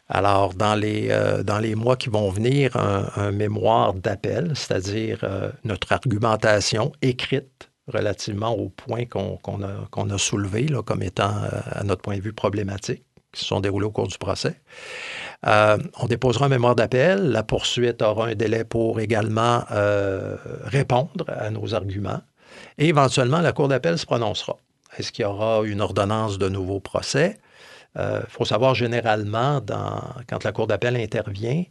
Alors, 0.09 0.55
dans 0.55 0.75
les, 0.75 1.09
euh, 1.11 1.43
dans 1.43 1.59
les 1.59 1.75
mois 1.75 1.97
qui 1.97 2.09
vont 2.09 2.31
venir, 2.31 2.77
un, 2.77 3.31
mémoire 3.31 3.93
d'appel, 3.93 4.53
c'est-à-dire 4.55 5.21
euh, 5.23 5.51
notre 5.65 5.93
argumentation 5.93 6.93
écrite 7.03 7.71
relativement 7.89 8.53
aux 8.53 8.71
points 8.71 9.05
qu'on 9.05 9.63
a, 9.63 10.15
a 10.15 10.19
soulevés 10.19 10.67
comme 10.85 11.03
étant, 11.03 11.35
euh, 11.45 11.61
à 11.73 11.85
notre 11.85 12.03
point 12.03 12.17
de 12.17 12.23
vue, 12.23 12.33
problématiques, 12.33 13.05
qui 13.33 13.41
se 13.41 13.47
sont 13.47 13.61
déroulés 13.61 13.87
au 13.87 13.91
cours 13.91 14.09
du 14.09 14.17
procès. 14.17 14.61
on 15.45 16.07
déposera 16.09 16.47
un 16.47 16.49
mémoire 16.49 16.75
d'appel. 16.75 17.31
La 17.31 17.43
poursuite 17.43 18.01
aura 18.01 18.29
un 18.29 18.35
délai 18.35 18.65
pour 18.65 19.01
également 19.01 19.65
répondre 20.65 21.27
à 21.29 21.51
nos 21.51 21.75
arguments. 21.75 22.23
Et 22.79 22.89
éventuellement, 22.89 23.41
la 23.41 23.53
Cour 23.53 23.69
d'appel 23.69 23.99
se 23.99 24.07
prononcera. 24.07 24.57
Est-ce 24.97 25.13
qu'il 25.13 25.25
y 25.25 25.27
aura 25.27 25.63
une 25.65 25.83
ordonnance 25.83 26.39
de 26.39 26.49
nouveau 26.49 26.81
procès? 26.81 27.39
Il 27.99 28.05
euh, 28.05 28.21
faut 28.29 28.45
savoir 28.45 28.75
généralement, 28.75 29.61
quand 30.29 30.45
la 30.45 30.53
Cour 30.53 30.67
d'appel 30.67 30.97
intervient, 30.97 31.65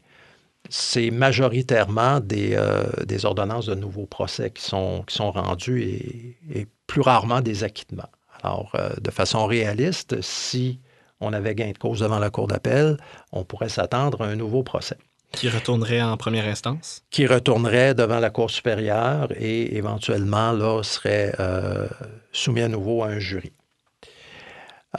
c'est 0.70 1.12
majoritairement 1.12 2.20
des, 2.20 2.60
des, 3.06 3.26
ordonnances 3.26 3.68
de 3.68 3.76
nouveaux 3.76 4.06
procès 4.06 4.52
qui 4.52 4.62
sont, 4.64 5.04
qui 5.08 5.16
sont 5.16 5.32
rendues 5.32 5.84
et, 5.84 6.38
et 6.54 6.68
plus 6.88 7.02
rarement 7.02 7.40
des 7.40 7.64
acquittements. 7.64 8.10
Alors, 8.44 8.76
de 9.00 9.12
façon 9.12 9.46
réaliste, 9.46 10.22
si 10.22 10.82
on 11.22 11.34
avait 11.34 11.56
gain 11.56 11.72
de 11.72 11.78
cause 11.78 12.02
devant 12.02 12.20
la 12.20 12.30
Cour 12.30 12.48
d'appel, 12.48 12.98
on 13.32 13.44
pourrait 13.44 13.70
s'attendre 13.70 14.24
à 14.24 14.28
un 14.28 14.36
nouveau 14.36 14.64
procès. 14.64 14.98
Qui 15.32 15.50
retournerait 15.50 16.02
en 16.02 16.16
première 16.18 16.46
instance? 16.46 17.04
Qui 17.10 17.28
retournerait 17.28 17.94
devant 17.94 18.20
la 18.20 18.30
Cour 18.30 18.50
supérieure 18.50 19.28
et 19.36 19.76
éventuellement, 19.76 20.52
là, 20.52 20.82
serait 20.84 21.34
euh, 21.40 21.88
soumis 22.32 22.62
à 22.62 22.68
nouveau 22.68 23.04
à 23.04 23.08
un 23.08 23.20
jury. 23.20 23.52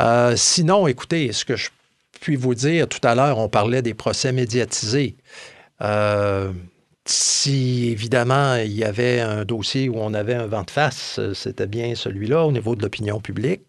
Euh, 0.00 0.36
sinon, 0.36 0.86
écoutez, 0.86 1.32
ce 1.32 1.44
que 1.44 1.56
je 1.56 1.70
puis 2.20 2.36
vous 2.36 2.54
dire, 2.54 2.88
tout 2.88 3.00
à 3.02 3.14
l'heure, 3.14 3.38
on 3.38 3.48
parlait 3.48 3.82
des 3.82 3.94
procès 3.94 4.32
médiatisés. 4.32 5.16
Euh, 5.80 6.52
si 7.04 7.88
évidemment 7.90 8.56
il 8.56 8.72
y 8.72 8.84
avait 8.84 9.20
un 9.20 9.44
dossier 9.44 9.88
où 9.88 9.96
on 9.98 10.12
avait 10.12 10.34
un 10.34 10.46
vent 10.46 10.64
de 10.64 10.70
face, 10.70 11.20
c'était 11.32 11.66
bien 11.66 11.94
celui-là 11.94 12.44
au 12.44 12.52
niveau 12.52 12.74
de 12.74 12.82
l'opinion 12.82 13.20
publique. 13.20 13.62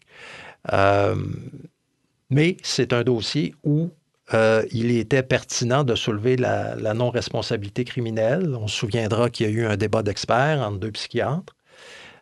mais 2.30 2.58
c'est 2.64 2.92
un 2.94 3.04
dossier 3.04 3.56
où 3.64 3.92
euh, 4.34 4.64
il 4.72 4.92
était 4.92 5.24
pertinent 5.24 5.84
de 5.84 5.96
soulever 5.96 6.38
la, 6.38 6.76
non-responsabilité 6.94 7.84
criminelle. 7.84 8.56
On 8.56 8.68
se 8.68 8.78
souviendra 8.78 9.30
qu'il 9.30 9.48
y 9.48 9.50
a 9.50 9.52
eu 9.52 9.66
un 9.66 9.78
débat 9.78 10.04
d'experts 10.04 10.62
entre 10.62 10.80
deux 10.80 10.92
psychiatres. 10.92 11.56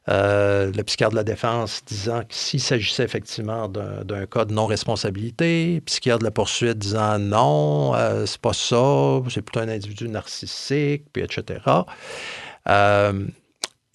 Euh, 0.09 0.71
le 0.73 0.83
psychiatre 0.83 1.11
de 1.11 1.17
la 1.17 1.23
défense 1.23 1.81
disant 1.85 2.21
que 2.21 2.33
s'il 2.33 2.61
s'agissait 2.61 3.03
effectivement 3.03 3.67
d'un 3.67 4.25
cas 4.25 4.45
de 4.45 4.53
non-responsabilité, 4.53 5.75
le 5.75 5.81
psychiatre 5.81 6.19
de 6.19 6.23
la 6.23 6.31
poursuite 6.31 6.77
disant 6.77 7.19
non, 7.19 7.93
euh, 7.95 8.25
c'est 8.25 8.39
pas 8.39 8.53
ça, 8.53 9.21
c'est 9.29 9.41
plutôt 9.41 9.59
un 9.59 9.69
individu 9.69 10.07
narcissique, 10.07 11.03
puis 11.11 11.23
etc. 11.23 11.59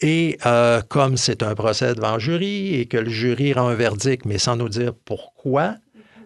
et 0.00 0.38
comme 0.88 1.16
c'est 1.16 1.42
un 1.42 1.54
procès 1.54 1.94
devant 1.94 2.18
jury 2.18 2.74
et 2.74 2.86
que 2.86 2.98
le 2.98 3.08
jury 3.08 3.52
rend 3.52 3.68
un 3.68 3.74
verdict, 3.74 4.26
mais 4.26 4.38
sans 4.38 4.56
nous 4.56 4.68
dire 4.68 4.92
pourquoi, 5.04 5.76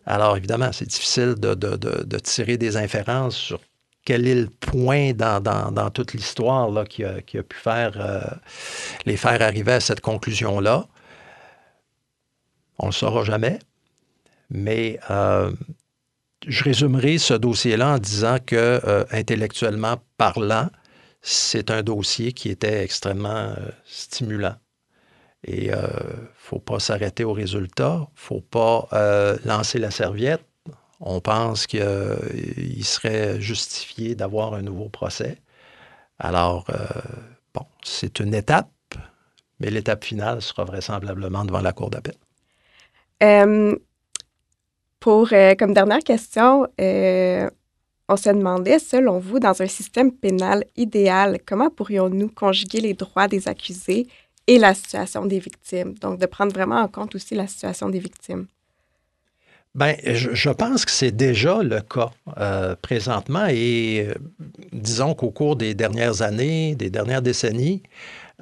alors, 0.07 0.37
évidemment, 0.37 0.71
c'est 0.73 0.87
difficile 0.87 1.35
de, 1.37 2.19
tirer 2.19 2.57
des 2.57 2.77
inférences 2.77 3.37
sur 3.37 3.61
quel 4.07 4.29
est 4.29 4.37
le 4.37 4.49
point 4.49 5.13
dans, 5.13 5.91
toute 5.91 6.15
l'histoire 6.15 6.71
qui 6.89 7.05
a, 7.05 7.21
pu 7.21 7.57
faire 7.57 7.93
euh, 7.97 8.21
les 9.05 9.17
faire 9.17 9.43
arriver 9.43 9.73
à 9.73 9.81
cette 9.81 10.01
conclusion-là. 10.01 10.87
On 12.79 12.87
ne 12.87 12.91
le 12.91 12.95
saura 12.95 13.25
jamais, 13.25 13.59
mais 14.49 15.01
euh, 15.11 15.51
je 16.47 16.63
résumerai 16.63 17.19
ce 17.19 17.35
dossier-là 17.35 17.95
en 17.95 17.99
disant 17.99 18.39
que, 18.39 18.81
euh, 18.87 19.05
intellectuellement 19.11 19.97
parlant, 20.17 20.71
c'est 21.21 21.73
un 21.73 21.83
dossier 21.83 22.33
qui 22.33 22.49
était 22.49 22.85
extrêmement 22.85 23.57
stimulant. 23.85 24.55
Et 25.43 25.67
il 25.67 25.71
ne 25.73 25.77
faut 26.37 26.61
pas 26.61 26.79
s'arrêter 26.79 27.25
au 27.25 27.33
résultat, 27.33 27.97
il 27.97 28.03
ne 28.03 28.07
faut 28.15 28.41
pas 28.41 28.89
lancer 29.45 29.81
la 29.81 29.91
serviette. 29.91 30.45
On 31.01 31.21
pense 31.21 31.67
qu'il 31.67 32.85
serait 32.85 33.41
justifié 33.41 34.15
d'avoir 34.15 34.55
un 34.55 34.63
nouveau 34.63 34.89
procès. 34.89 35.39
Alors, 36.19 36.65
euh, 36.71 36.87
bon, 37.55 37.67
c'est 37.83 38.21
une 38.21 38.35
étape, 38.35 38.71
mais 39.61 39.71
l'étape 39.71 40.05
finale 40.05 40.41
sera 40.41 40.65
vraisemblablement 40.65 41.45
devant 41.45 41.61
la 41.61 41.73
Cour 41.73 41.91
d'appel. 41.91 42.17
pour, 45.01 45.29
comme 45.59 45.75
dernière 45.75 46.05
question, 46.05 46.67
on 48.09 48.17
se 48.17 48.31
demandait, 48.31 48.79
selon 48.79 49.19
vous, 49.19 49.41
dans 49.41 49.61
un 49.61 49.67
système 49.67 50.13
pénal 50.13 50.65
idéal, 50.77 51.41
comment 51.45 51.71
pourrions-nous 51.71 52.29
conjuguer 52.29 52.81
les 52.81 52.95
droits 52.95 53.27
des 53.27 53.49
accusés 53.49 54.07
et 54.47 54.59
la 54.59 54.75
situation 54.75 55.27
des 55.27 55.41
victimes? 55.41 55.95
Donc, 55.95 56.21
de 56.21 56.27
prendre 56.27 56.53
vraiment 56.53 56.81
en 56.81 56.89
compte 56.89 57.15
aussi 57.17 57.35
la 57.35 57.49
situation 57.49 57.89
des 57.89 57.99
victimes. 57.99 58.47
Bien, 59.77 59.95
je, 60.05 60.49
pense 60.49 60.87
que 60.87 60.91
c'est 60.91 61.15
déjà 61.15 61.63
le 61.63 61.83
cas 61.83 62.11
euh, 62.39 62.75
présentement 62.81 63.47
et 63.47 64.07
euh, 64.09 64.15
disons 64.73 65.13
qu'au 65.13 65.31
cours 65.31 65.55
des 65.55 65.75
dernières 65.75 66.23
années, 66.23 66.75
des 66.75 66.89
dernières 66.89 67.21
décennies, 67.21 67.83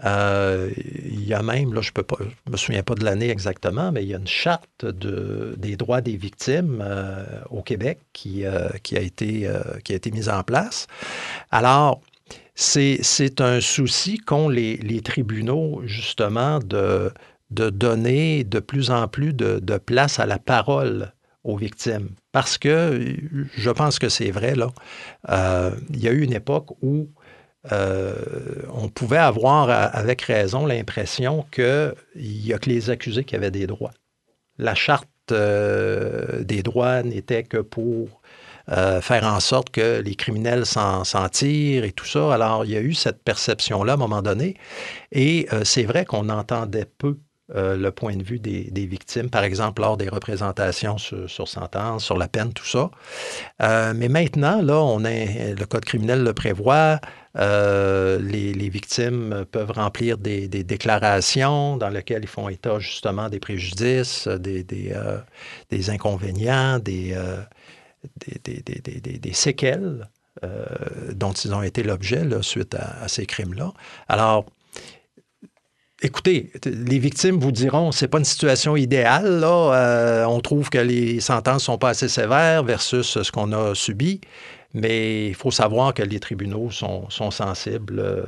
euh, 0.04 0.70
il 0.76 1.26
y 1.26 1.34
a 1.34 1.42
même, 1.42 1.74
là, 1.74 1.80
je 1.80 1.90
je 1.90 2.52
me 2.52 2.56
souviens 2.56 2.84
pas 2.84 2.94
de 2.94 3.04
l'année 3.04 3.30
exactement, 3.30 3.90
mais 3.90 4.04
il 4.04 4.10
y 4.10 4.14
a 4.14 4.18
une 4.18 4.28
charte 4.28 4.84
de, 4.84 5.56
des 5.58 5.74
droits 5.74 6.00
des 6.00 6.16
victimes 6.16 6.84
au 7.50 7.62
Québec 7.62 7.98
qui 8.12 8.46
a 8.46 9.00
été 9.00 10.10
mise 10.12 10.28
en 10.28 10.44
place. 10.44 10.86
Alors, 11.50 12.00
c'est 12.54 13.40
un 13.40 13.60
souci 13.60 14.18
qu'ont 14.18 14.48
les, 14.48 15.00
tribunaux, 15.02 15.82
justement, 15.84 16.60
de, 16.60 17.12
donner 17.50 18.44
de 18.44 18.60
plus 18.60 18.92
en 18.92 19.08
plus 19.08 19.32
de, 19.32 19.78
place 19.78 20.20
à 20.20 20.26
la 20.26 20.38
parole 20.38 21.12
aux 21.44 21.56
victimes. 21.56 22.10
Parce 22.32 22.58
que 22.58 23.16
je 23.54 23.70
pense 23.70 23.98
que 23.98 24.08
c'est 24.08 24.30
vrai, 24.30 24.54
là. 24.54 24.68
Euh, 25.28 25.70
il 25.90 26.02
y 26.02 26.08
a 26.08 26.12
eu 26.12 26.22
une 26.22 26.32
époque 26.32 26.70
où 26.82 27.08
euh, 27.72 28.14
on 28.72 28.88
pouvait 28.88 29.18
avoir 29.18 29.70
avec 29.70 30.22
raison 30.22 30.66
l'impression 30.66 31.46
qu'il 31.52 31.94
n'y 32.16 32.52
a 32.52 32.58
que 32.58 32.68
les 32.68 32.90
accusés 32.90 33.24
qui 33.24 33.36
avaient 33.36 33.50
des 33.50 33.66
droits. 33.66 33.92
La 34.58 34.74
charte 34.74 35.08
euh, 35.32 36.42
des 36.42 36.62
droits 36.62 37.02
n'était 37.02 37.44
que 37.44 37.58
pour 37.58 38.20
faire 39.02 39.24
en 39.24 39.40
sorte 39.40 39.68
que 39.68 40.00
les 40.00 40.14
criminels 40.14 40.64
s'en 40.64 41.28
tirent 41.30 41.84
et 41.84 41.92
tout 41.92 42.06
ça. 42.06 42.32
Alors, 42.32 42.64
il 42.64 42.70
y 42.70 42.76
a 42.78 42.80
eu 42.80 42.94
cette 42.94 43.22
perception-là 43.22 43.92
à 43.92 43.96
un 43.96 43.98
moment 43.98 44.22
donné. 44.22 44.56
Et 45.12 45.46
c'est 45.64 45.82
vrai 45.82 46.06
qu'on 46.06 46.30
entendait 46.30 46.86
peu 46.86 47.18
euh, 47.54 47.76
le 47.76 47.90
point 47.90 48.16
de 48.16 48.22
vue 48.22 48.38
des, 48.38 48.86
victimes, 48.86 49.28
par 49.30 49.44
exemple 49.44 49.82
lors 49.82 49.96
des 49.96 50.08
représentations 50.08 50.98
sur, 50.98 51.48
sentence, 51.48 52.04
sur 52.04 52.16
la 52.16 52.28
peine, 52.28 52.52
tout 52.52 52.66
ça. 52.66 52.90
mais 53.94 54.08
maintenant, 54.08 54.62
là, 54.62 54.80
on 54.80 55.00
le 55.00 55.64
code 55.64 55.84
criminel 55.84 56.22
le 56.22 56.32
prévoit. 56.32 57.00
les, 57.34 58.68
victimes 58.70 59.44
peuvent 59.50 59.72
remplir 59.72 60.18
des, 60.18 60.48
déclarations 60.48 61.76
dans 61.76 61.90
lesquelles 61.90 62.22
ils 62.22 62.28
font 62.28 62.48
état 62.48 62.78
justement 62.78 63.28
des 63.28 63.40
préjudices, 63.40 64.28
des, 64.28 64.64
des 64.64 65.90
inconvénients, 65.90 66.78
des, 66.78 67.14
des, 68.26 69.32
séquelles 69.32 70.08
euh, 70.42 70.64
dont 71.12 71.32
ils 71.32 71.54
ont 71.54 71.62
été 71.62 71.82
l'objet 71.82 72.24
suite 72.42 72.74
à, 72.74 73.06
ces 73.08 73.24
crimes-là. 73.24 73.72
Alors, 74.08 74.46
écoutez, 76.04 76.52
les 76.64 76.98
victimes 76.98 77.38
vous 77.40 77.50
diront, 77.50 77.90
c'est 77.90 78.08
pas 78.08 78.18
une 78.18 78.24
situation 78.24 78.76
idéale. 78.76 79.40
Là. 79.40 79.74
Euh, 79.74 80.24
on 80.26 80.40
trouve 80.40 80.70
que 80.70 80.78
les 80.78 81.20
sentences 81.20 81.64
sont 81.64 81.78
pas 81.78 81.90
assez 81.90 82.08
sévères 82.08 82.62
versus 82.62 83.22
ce 83.22 83.32
qu'on 83.32 83.52
a 83.52 83.74
subi. 83.74 84.20
Mais 84.76 85.28
il 85.28 85.34
faut 85.34 85.52
savoir 85.52 85.94
que 85.94 86.02
les 86.02 86.18
tribunaux 86.18 86.70
sont, 86.70 87.08
sensibles 87.08 88.00
euh, 88.00 88.24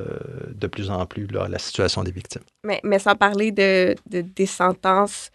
de 0.55 0.67
plus 0.67 0.89
en 0.89 1.05
plus 1.05 1.27
à 1.37 1.49
la 1.49 1.59
situation 1.59 2.03
des 2.03 2.11
victimes. 2.11 2.43
Mais, 2.63 2.99
sans 2.99 3.15
parler 3.15 3.51
de, 3.51 3.95
des 4.09 4.45
sentences, 4.45 5.29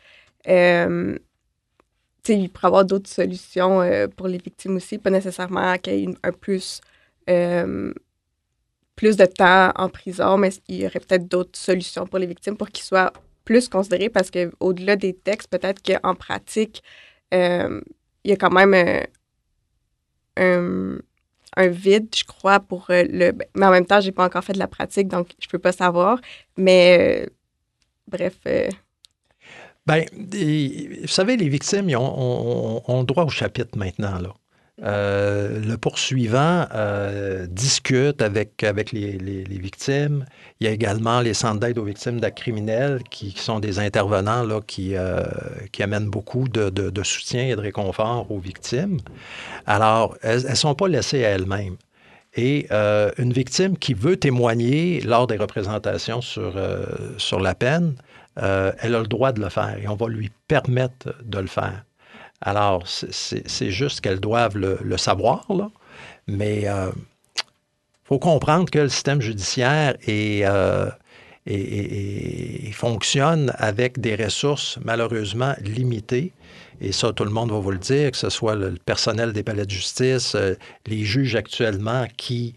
il 2.29 2.49
pourrait 2.51 2.67
y 2.67 2.67
avoir 2.67 2.85
d'autres 2.85 3.11
solutions 3.11 3.81
euh, 3.83 4.07
pour 4.09 4.29
les 4.29 4.39
victimes 4.39 4.77
aussi, 4.77 4.99
pas 4.99 5.11
nécessairement 5.11 5.77
qu'il 5.79 5.95
y 5.95 6.05
ait 6.05 6.15
un 6.23 6.33
plus, 6.33 6.81
euh, 7.29 7.93
plus 8.97 9.17
de 9.17 9.25
temps 9.25 9.73
en 9.77 9.89
prison, 9.89 10.37
mais 10.37 10.51
il 10.69 10.77
y 10.77 10.87
aurait 10.87 11.01
peut-être 11.01 11.27
d'autres 11.29 11.59
solutions 11.59 12.07
pour 12.07 12.19
les 12.19 12.27
victimes 12.27 12.57
pour 12.57 12.69
qu'ils 12.69 12.85
soient 12.85 13.13
plus 13.45 13.69
considérés 13.69 14.09
parce 14.09 14.31
qu'au-delà 14.31 14.97
des 14.97 15.15
textes, 15.15 15.51
peut-être 15.51 15.83
qu'en 15.83 16.15
pratique, 16.15 16.83
euh, 17.35 17.81
il 18.25 18.31
y 18.31 18.35
a 18.35 18.37
quand 18.37 18.51
même 18.51 18.75
un, 20.37 20.99
un, 21.57 21.69
vide, 21.69 22.09
je 22.15 22.25
crois, 22.25 22.61
pour 22.61 22.87
le. 22.89 23.33
Mais 23.57 23.67
en 23.67 23.71
même 23.71 23.87
temps, 23.87 24.01
j'ai 24.01 24.13
pas 24.13 24.25
encore 24.25 24.45
fait 24.45 24.53
de 24.53 24.59
la 24.59 24.69
pratique, 24.69 25.09
donc 25.09 25.31
je 25.41 25.49
peux 25.49 25.59
pas 25.59 25.73
savoir. 25.73 26.21
Mais 26.57 27.29
bref. 28.07 28.39
Bien, 29.85 30.05
vous 30.13 31.09
savez, 31.09 31.37
les 31.37 31.49
victimes 31.49 31.91
ils 31.91 31.97
ont, 31.97 33.05
droit 33.05 33.25
au 33.25 33.29
chapitre 33.29 33.77
maintenant. 33.77 34.19
Là. 34.21 34.35
Euh, 34.83 35.61
le 35.61 35.77
poursuivant 35.77 36.67
euh, 36.75 37.47
discute 37.47 38.23
avec, 38.23 38.65
avec 38.65 38.93
les, 38.93 39.45
victimes. 39.49 40.25
Il 40.61 40.67
y 40.67 40.69
a 40.69 40.73
également 40.73 41.21
les 41.21 41.35
centres 41.35 41.61
d'aide 41.61 41.77
aux 41.77 41.85
victimes 41.85 42.21
d'actes 42.21 42.39
criminels 42.39 43.03
qui, 43.11 43.33
sont 43.33 43.61
des 43.61 43.79
intervenants 43.79 44.43
là, 44.43 44.61
qui, 44.67 44.97
euh, 44.97 45.23
qui 45.73 45.83
amènent 45.83 46.09
beaucoup 46.09 46.49
de, 46.49 47.03
soutien 47.03 47.49
et 47.49 47.55
de 47.55 47.61
réconfort 47.61 48.31
aux 48.31 48.39
victimes. 48.39 48.99
Alors, 49.67 50.17
elles 50.23 50.49
ne 50.49 50.55
sont 50.55 50.75
pas 50.75 50.89
laissées 50.89 51.25
à 51.25 51.31
elles-mêmes. 51.31 51.77
Et 52.35 52.67
une 52.73 53.33
victime 53.35 53.77
qui 53.77 53.93
veut 53.93 54.17
témoigner 54.17 55.03
lors 55.03 55.27
des 55.27 55.37
représentations 55.37 56.23
sur, 56.23 56.55
sur 57.19 57.41
la 57.41 57.55
peine, 57.55 57.95
elle 58.37 58.95
a 58.95 59.01
le 59.01 59.07
droit 59.07 59.33
de 59.33 59.41
le 59.43 59.51
faire 59.51 59.77
et 59.79 59.87
on 59.87 59.97
va 59.97 60.09
lui 60.09 60.31
permettre 60.49 61.15
de 61.23 61.39
le 61.41 61.47
faire. 61.47 61.85
Alors, 62.43 62.83
c'est 62.87 63.71
juste 63.71 64.01
qu'elles 64.01 64.19
doivent 64.19 64.57
le, 64.57 64.97
savoir, 64.97 65.47
mais 66.27 66.67
euh, 66.67 66.91
faut 68.05 68.19
comprendre 68.19 68.69
que 68.69 68.81
le 68.81 68.89
système 68.89 69.21
judiciaire 69.21 69.95
euh, 70.09 70.91
fonctionne 72.73 73.53
avec 73.59 74.01
des 74.01 74.17
ressources 74.17 74.79
malheureusement 74.85 75.55
limitées. 75.61 76.33
Et 76.81 76.91
ça, 76.91 77.13
tout 77.13 77.25
le 77.25 77.31
monde 77.31 77.53
va 77.53 77.61
vous 77.61 77.71
le 77.71 77.79
dire, 77.79 78.11
que 78.11 78.17
ce 78.17 78.29
soit 78.29 78.57
le 78.57 78.75
personnel 78.85 79.33
des 79.33 79.45
palais 79.45 79.65
de 79.65 79.71
justice, 79.71 80.35
euh, 80.35 80.57
les 80.87 81.05
juges 81.05 81.37
actuellement 81.37 82.07
qui 82.17 82.57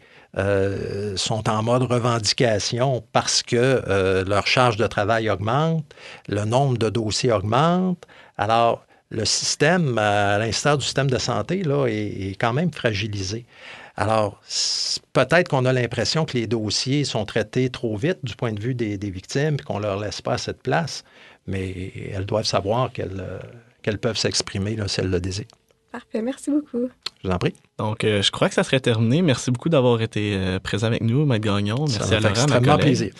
sont 1.15 1.49
en 1.49 1.63
mode 1.63 1.83
revendication 1.83 3.01
parce 3.13 3.41
que 3.41 4.25
leur 4.27 4.45
charge 4.47 4.75
de 4.75 4.85
travail 4.85 5.29
augmente, 5.29 5.85
le 6.27 6.43
nombre 6.43 6.77
de 6.77 6.89
dossiers 6.89 7.31
augmente. 7.31 8.05
Alors, 8.37 8.84
le 9.09 9.25
système, 9.25 9.97
à 9.97 10.37
l'instar 10.37 10.77
du 10.77 10.83
système 10.83 11.09
de 11.09 11.17
santé, 11.17 11.63
là, 11.63 11.85
est 11.87 12.35
quand 12.39 12.53
même 12.53 12.71
fragilisé. 12.71 13.45
Alors, 13.97 14.41
peut-être 15.13 15.47
qu'on 15.49 15.63
a 15.65 15.71
l'impression 15.71 16.25
que 16.25 16.37
les 16.37 16.47
dossiers 16.47 17.05
sont 17.05 17.25
traités 17.25 17.69
trop 17.69 17.95
vite 17.95 18.19
du 18.23 18.35
point 18.35 18.51
de 18.51 18.59
vue 18.59 18.75
des, 18.75 18.97
victimes 19.09 19.55
et 19.59 19.63
qu'on 19.63 19.77
ne 19.77 19.83
leur 19.83 19.99
laisse 19.99 20.21
pas 20.21 20.37
cette 20.37 20.61
place, 20.61 21.03
mais 21.47 21.93
elles 22.13 22.25
doivent 22.25 22.45
savoir 22.45 22.91
qu'elles 22.91 23.21
euh, 23.21 23.97
peuvent 23.97 24.17
s'exprimer 24.17 24.75
si 24.87 24.99
elles 24.99 25.09
le 25.09 25.21
désirent. 25.21 25.45
Parfait, 25.93 26.21
merci 26.21 26.51
beaucoup. 26.51 26.89
Je 27.23 27.29
vous 27.29 27.33
en 27.33 27.37
prie. 27.37 27.53
Donc, 27.77 28.03
euh, 28.03 28.21
je 28.21 28.31
crois 28.31 28.49
que 28.49 28.55
ça 28.55 28.63
serait 28.63 28.81
terminé. 28.81 29.21
Merci 29.21 29.49
beaucoup 29.49 29.69
d'avoir 29.69 30.01
été 30.01 30.35
euh, 30.35 30.59
présent 30.59 30.87
avec 30.87 31.01
nous, 31.01 31.25
Maître 31.25 31.45
Gagnon. 31.45 31.85
Merci 31.87 31.99
ça 31.99 32.17
à 32.17 32.19
Laurent, 32.19 32.29
extrêmement 32.31 32.77
plaisir. 32.77 33.13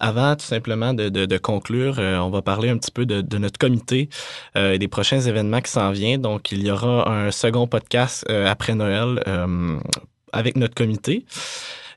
Avant 0.00 0.36
tout 0.36 0.44
simplement 0.44 0.94
de, 0.94 1.38
conclure, 1.38 1.98
on 1.98 2.30
va 2.30 2.42
parler 2.42 2.68
un 2.68 2.78
petit 2.78 2.90
peu 2.90 3.06
de, 3.06 3.38
notre 3.38 3.58
comité 3.58 4.08
et 4.54 4.78
des 4.78 4.88
prochains 4.88 5.20
événements 5.20 5.60
qui 5.60 5.70
s'en 5.70 5.90
viennent. 5.90 6.22
Donc, 6.22 6.52
il 6.52 6.64
y 6.64 6.70
aura 6.70 7.10
un 7.10 7.30
second 7.30 7.66
podcast 7.66 8.28
après 8.30 8.74
Noël 8.74 9.22
avec 10.32 10.56
notre 10.56 10.74
comité. 10.74 11.24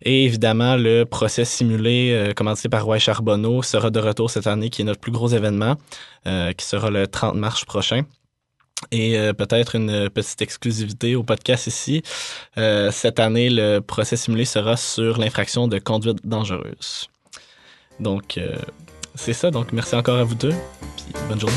Et 0.03 0.25
évidemment, 0.25 0.75
le 0.75 1.03
procès 1.05 1.45
simulé 1.45 2.11
euh, 2.13 2.33
commencé 2.33 2.69
par 2.69 2.85
Roy 2.85 2.99
Charbonneau 2.99 3.63
sera 3.63 3.89
de 3.89 3.99
retour 3.99 4.29
cette 4.29 4.47
année, 4.47 4.69
qui 4.69 4.81
est 4.81 4.85
notre 4.85 4.99
plus 4.99 5.11
gros 5.11 5.29
événement, 5.29 5.75
euh, 6.27 6.53
qui 6.53 6.65
sera 6.65 6.91
le 6.91 7.07
30 7.07 7.35
mars 7.35 7.65
prochain. 7.65 8.03
Et 8.91 9.17
euh, 9.17 9.33
peut-être 9.33 9.75
une 9.75 10.09
petite 10.09 10.41
exclusivité 10.41 11.15
au 11.15 11.23
podcast 11.23 11.65
ici. 11.67 12.03
cette 12.91 13.19
année, 13.19 13.49
le 13.49 13.79
procès 13.79 14.15
simulé 14.17 14.45
sera 14.45 14.77
sur 14.77 15.17
l'infraction 15.17 15.67
de 15.67 15.79
conduite 15.79 16.19
dangereuse. 16.25 17.09
Donc, 17.99 18.39
c'est 19.15 19.33
ça. 19.33 19.51
Donc, 19.51 19.73
merci 19.73 19.95
encore 19.95 20.17
à 20.17 20.23
vous 20.23 20.35
deux. 20.35 20.53
Puis, 20.95 21.13
bonne 21.27 21.39
journée. 21.39 21.55